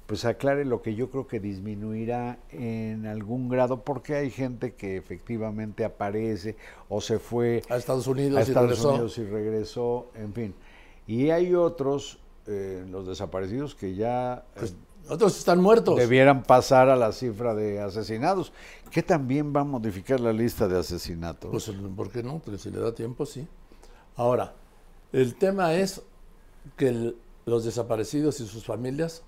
pues 0.05 0.23
aclare 0.23 0.63
lo 0.63 0.81
que 0.81 0.95
yo 0.95 1.09
creo 1.09 1.27
que 1.27 1.41
disminuirá 1.41 2.39
en 2.51 3.05
algún 3.05 3.49
grado, 3.49 3.81
porque 3.83 4.15
hay 4.15 4.29
gente 4.31 4.73
que 4.73 4.95
efectivamente 4.95 5.83
aparece 5.83 6.55
o 6.87 7.01
se 7.01 7.19
fue 7.19 7.61
A 7.69 7.75
Estados 7.75 8.07
Unidos 8.07 8.37
a 8.37 8.39
y 8.39 8.43
Estados 8.43 8.69
regresó. 8.69 8.89
Unidos 8.91 9.17
y 9.17 9.23
regresó, 9.25 10.11
en 10.15 10.33
fin. 10.33 10.55
Y 11.07 11.29
hay 11.29 11.53
otros, 11.55 12.19
eh, 12.47 12.85
los 12.89 13.05
desaparecidos, 13.05 13.75
que 13.75 13.95
ya 13.95 14.45
eh, 14.55 14.59
Pues, 14.59 14.75
otros 15.09 15.37
están 15.37 15.61
muertos. 15.61 15.95
debieran 15.97 16.43
pasar 16.43 16.89
a 16.89 16.95
la 16.95 17.11
cifra 17.11 17.53
de 17.55 17.79
asesinados, 17.81 18.51
que 18.91 19.03
también 19.03 19.53
va 19.55 19.61
a 19.61 19.63
modificar 19.63 20.19
la 20.19 20.33
lista 20.33 20.67
de 20.67 20.79
asesinatos. 20.79 21.51
Pues, 21.51 21.71
¿por 21.95 22.09
qué 22.11 22.23
no? 22.23 22.39
Pues, 22.39 22.61
si 22.61 22.69
le 22.71 22.79
da 22.79 22.93
tiempo, 22.93 23.25
sí. 23.25 23.47
Ahora, 24.15 24.53
el 25.11 25.35
tema 25.35 25.73
es 25.75 26.01
que 26.75 26.89
el- 26.89 27.17
los 27.45 27.63
desaparecidos 27.63 28.39
y 28.41 28.47
sus 28.47 28.65
familias 28.65 29.23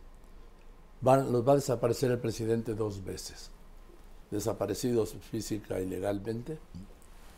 van, 1.02 1.32
los 1.32 1.48
va 1.48 1.54
a 1.54 1.56
desaparecer 1.56 2.12
el 2.12 2.20
presidente 2.20 2.74
dos 2.76 3.04
veces. 3.06 3.50
Desaparecidos 4.32 5.16
física 5.32 5.80
y 5.80 5.86
legalmente 5.88 6.60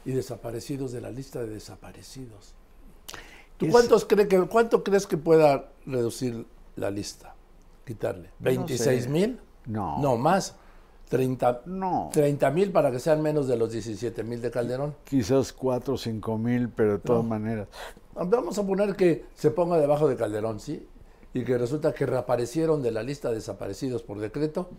y 0.03 0.11
desaparecidos 0.11 0.91
de 0.91 1.01
la 1.01 1.11
lista 1.11 1.39
de 1.41 1.47
desaparecidos. 1.47 2.53
¿Tú 3.57 3.67
cuántos 3.69 4.05
cree 4.05 4.27
que, 4.27 4.41
cuánto 4.47 4.83
crees 4.83 5.05
que 5.05 5.17
pueda 5.17 5.69
reducir 5.85 6.45
la 6.75 6.89
lista? 6.89 7.35
Quitarle. 7.85 8.29
Pues 8.41 8.57
no 8.57 8.65
¿26 8.67 8.77
sé. 8.77 9.09
mil? 9.09 9.39
No. 9.65 9.99
No, 9.99 10.17
más. 10.17 10.55
30 11.09 11.63
No. 11.65 12.09
30 12.13 12.51
mil 12.51 12.71
para 12.71 12.89
que 12.89 12.99
sean 12.99 13.21
menos 13.21 13.47
de 13.47 13.57
los 13.57 13.71
17 13.71 14.23
mil 14.23 14.41
de 14.41 14.49
Calderón. 14.49 14.95
Quizás 15.03 15.51
cuatro 15.51 15.95
o 15.95 15.97
cinco 15.97 16.37
mil, 16.37 16.69
pero 16.69 16.93
de 16.93 16.99
todas 16.99 17.23
No. 17.23 17.29
maneras. 17.29 17.67
Vamos 18.15 18.57
a 18.57 18.65
poner 18.65 18.95
que 18.95 19.25
se 19.35 19.51
ponga 19.51 19.77
debajo 19.77 20.07
de 20.07 20.15
Calderón, 20.15 20.59
¿sí? 20.61 20.87
Y 21.33 21.43
que 21.43 21.57
resulta 21.57 21.93
que 21.93 22.05
reaparecieron 22.05 22.81
de 22.81 22.91
la 22.91 23.03
lista 23.03 23.29
de 23.29 23.35
desaparecidos 23.35 24.03
por 24.03 24.19
decreto 24.19 24.69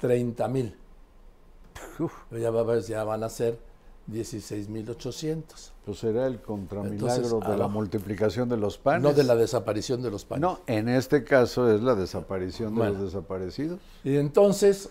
30 0.00 0.46
mil. 0.48 0.76
Uf, 1.98 2.12
Ya, 2.32 2.50
va 2.50 2.60
a 2.60 2.64
ver, 2.64 2.82
ya 2.82 3.02
van 3.04 3.24
a 3.24 3.28
ser 3.28 3.58
16 4.08 4.68
mil 4.70 4.88
800. 4.90 5.72
pues 5.84 5.98
será 5.98 6.26
el 6.26 6.40
contramilagro 6.40 7.14
Entonces, 7.22 7.48
de 7.50 7.56
la 7.56 7.68
multiplicación 7.68 8.48
de 8.48 8.56
los 8.56 8.76
panes. 8.78 9.02
No 9.02 9.12
de 9.12 9.22
la 9.22 9.36
desaparición 9.36 10.02
de 10.02 10.10
los 10.10 10.24
panes. 10.24 10.40
No, 10.42 10.60
en 10.66 10.88
este 10.88 11.24
caso 11.24 11.70
es 11.72 11.82
la 11.82 11.94
desaparición 11.94 12.74
de 12.74 12.78
Bueno. 12.80 12.92
los 12.94 13.02
desaparecidos. 13.12 13.78
Y 14.04 14.16
entonces, 14.16 14.90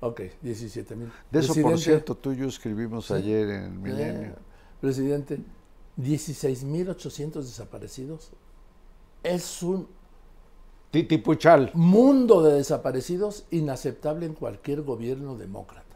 ok, 0.00 0.20
17 0.42 0.94
mil. 0.96 1.10
De 1.30 1.40
eso, 1.40 1.52
por 1.60 1.78
cierto, 1.78 2.14
tú 2.14 2.32
y 2.32 2.36
yo 2.36 2.46
escribimos 2.46 3.10
ayer 3.10 3.48
en 3.48 3.64
Eh, 3.64 3.78
Milenio. 3.80 4.32
presidente, 4.80 5.40
16 5.96 6.62
mil 6.64 6.88
800 6.90 7.44
desaparecidos. 7.44 8.30
Es 9.24 9.62
un 9.64 9.88
Titi 10.92 11.18
Puchal. 11.18 11.70
mundo 11.74 12.42
de 12.42 12.54
desaparecidos 12.54 13.44
inaceptable 13.50 14.26
en 14.26 14.34
cualquier 14.34 14.82
gobierno 14.82 15.36
demócrata. 15.36 15.87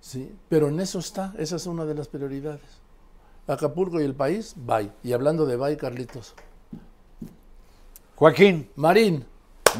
Sí, 0.00 0.32
pero 0.48 0.68
en 0.68 0.80
eso 0.80 0.98
está, 0.98 1.32
esa 1.38 1.56
es 1.56 1.66
una 1.66 1.84
de 1.84 1.94
las 1.94 2.08
prioridades. 2.08 2.60
Acapulco 3.46 4.00
y 4.00 4.04
el 4.04 4.14
país, 4.14 4.54
bye. 4.56 4.90
Y 5.02 5.12
hablando 5.12 5.44
de 5.46 5.56
bye, 5.56 5.76
Carlitos. 5.76 6.34
Joaquín, 8.16 8.68
Marín, 8.76 9.24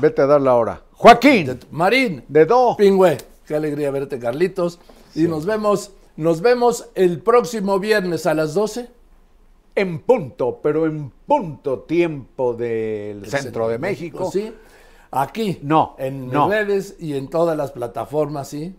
vete 0.00 0.22
a 0.22 0.26
dar 0.26 0.40
la 0.40 0.54
hora. 0.54 0.82
Joaquín, 0.92 1.46
de- 1.46 1.58
Marín, 1.70 2.24
de 2.28 2.46
do. 2.46 2.76
Pingüe, 2.76 3.18
qué 3.46 3.54
alegría 3.54 3.90
verte, 3.90 4.18
Carlitos. 4.18 4.78
Y 5.14 5.24
nos 5.24 5.44
vemos, 5.44 5.92
nos 6.16 6.40
vemos 6.40 6.88
el 6.94 7.20
próximo 7.20 7.78
viernes 7.78 8.26
a 8.26 8.34
las 8.34 8.54
12. 8.54 8.88
En 9.74 10.00
punto, 10.00 10.58
pero 10.62 10.86
en 10.86 11.10
punto 11.26 11.80
tiempo 11.80 12.54
del 12.54 13.24
centro 13.26 13.68
de 13.68 13.78
México. 13.78 14.30
Sí, 14.30 14.52
aquí. 15.10 15.58
No, 15.62 15.94
En 15.98 16.28
no. 16.28 16.48
redes 16.48 16.96
y 16.98 17.14
en 17.14 17.28
todas 17.28 17.56
las 17.56 17.70
plataformas, 17.72 18.48
sí. 18.48 18.74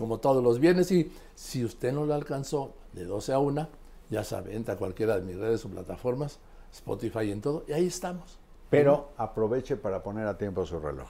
Como 0.00 0.18
todos 0.18 0.42
los 0.42 0.58
viernes. 0.58 0.90
Y 0.92 1.12
si 1.34 1.62
usted 1.62 1.92
no 1.92 2.06
lo 2.06 2.14
alcanzó 2.14 2.72
de 2.94 3.04
12 3.04 3.34
a 3.34 3.38
1, 3.38 3.68
ya 4.08 4.24
sabe, 4.24 4.56
entra 4.56 4.74
a 4.74 4.76
cualquiera 4.78 5.16
de 5.16 5.26
mis 5.26 5.36
redes 5.36 5.62
o 5.66 5.68
plataformas, 5.68 6.38
Spotify 6.72 7.24
y 7.24 7.32
en 7.32 7.42
todo. 7.42 7.64
Y 7.68 7.72
ahí 7.74 7.86
estamos. 7.86 8.38
Pero 8.70 9.10
aproveche 9.18 9.76
para 9.76 10.02
poner 10.02 10.26
a 10.26 10.38
tiempo 10.38 10.64
su 10.64 10.80
reloj. 10.80 11.08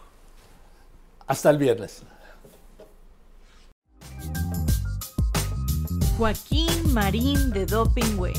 Hasta 1.29 1.51
el 1.51 1.59
viernes. 1.59 2.03
Joaquín 6.19 6.93
Marín 6.93 7.53
de 7.53 7.67
Dopingüe. 7.67 8.33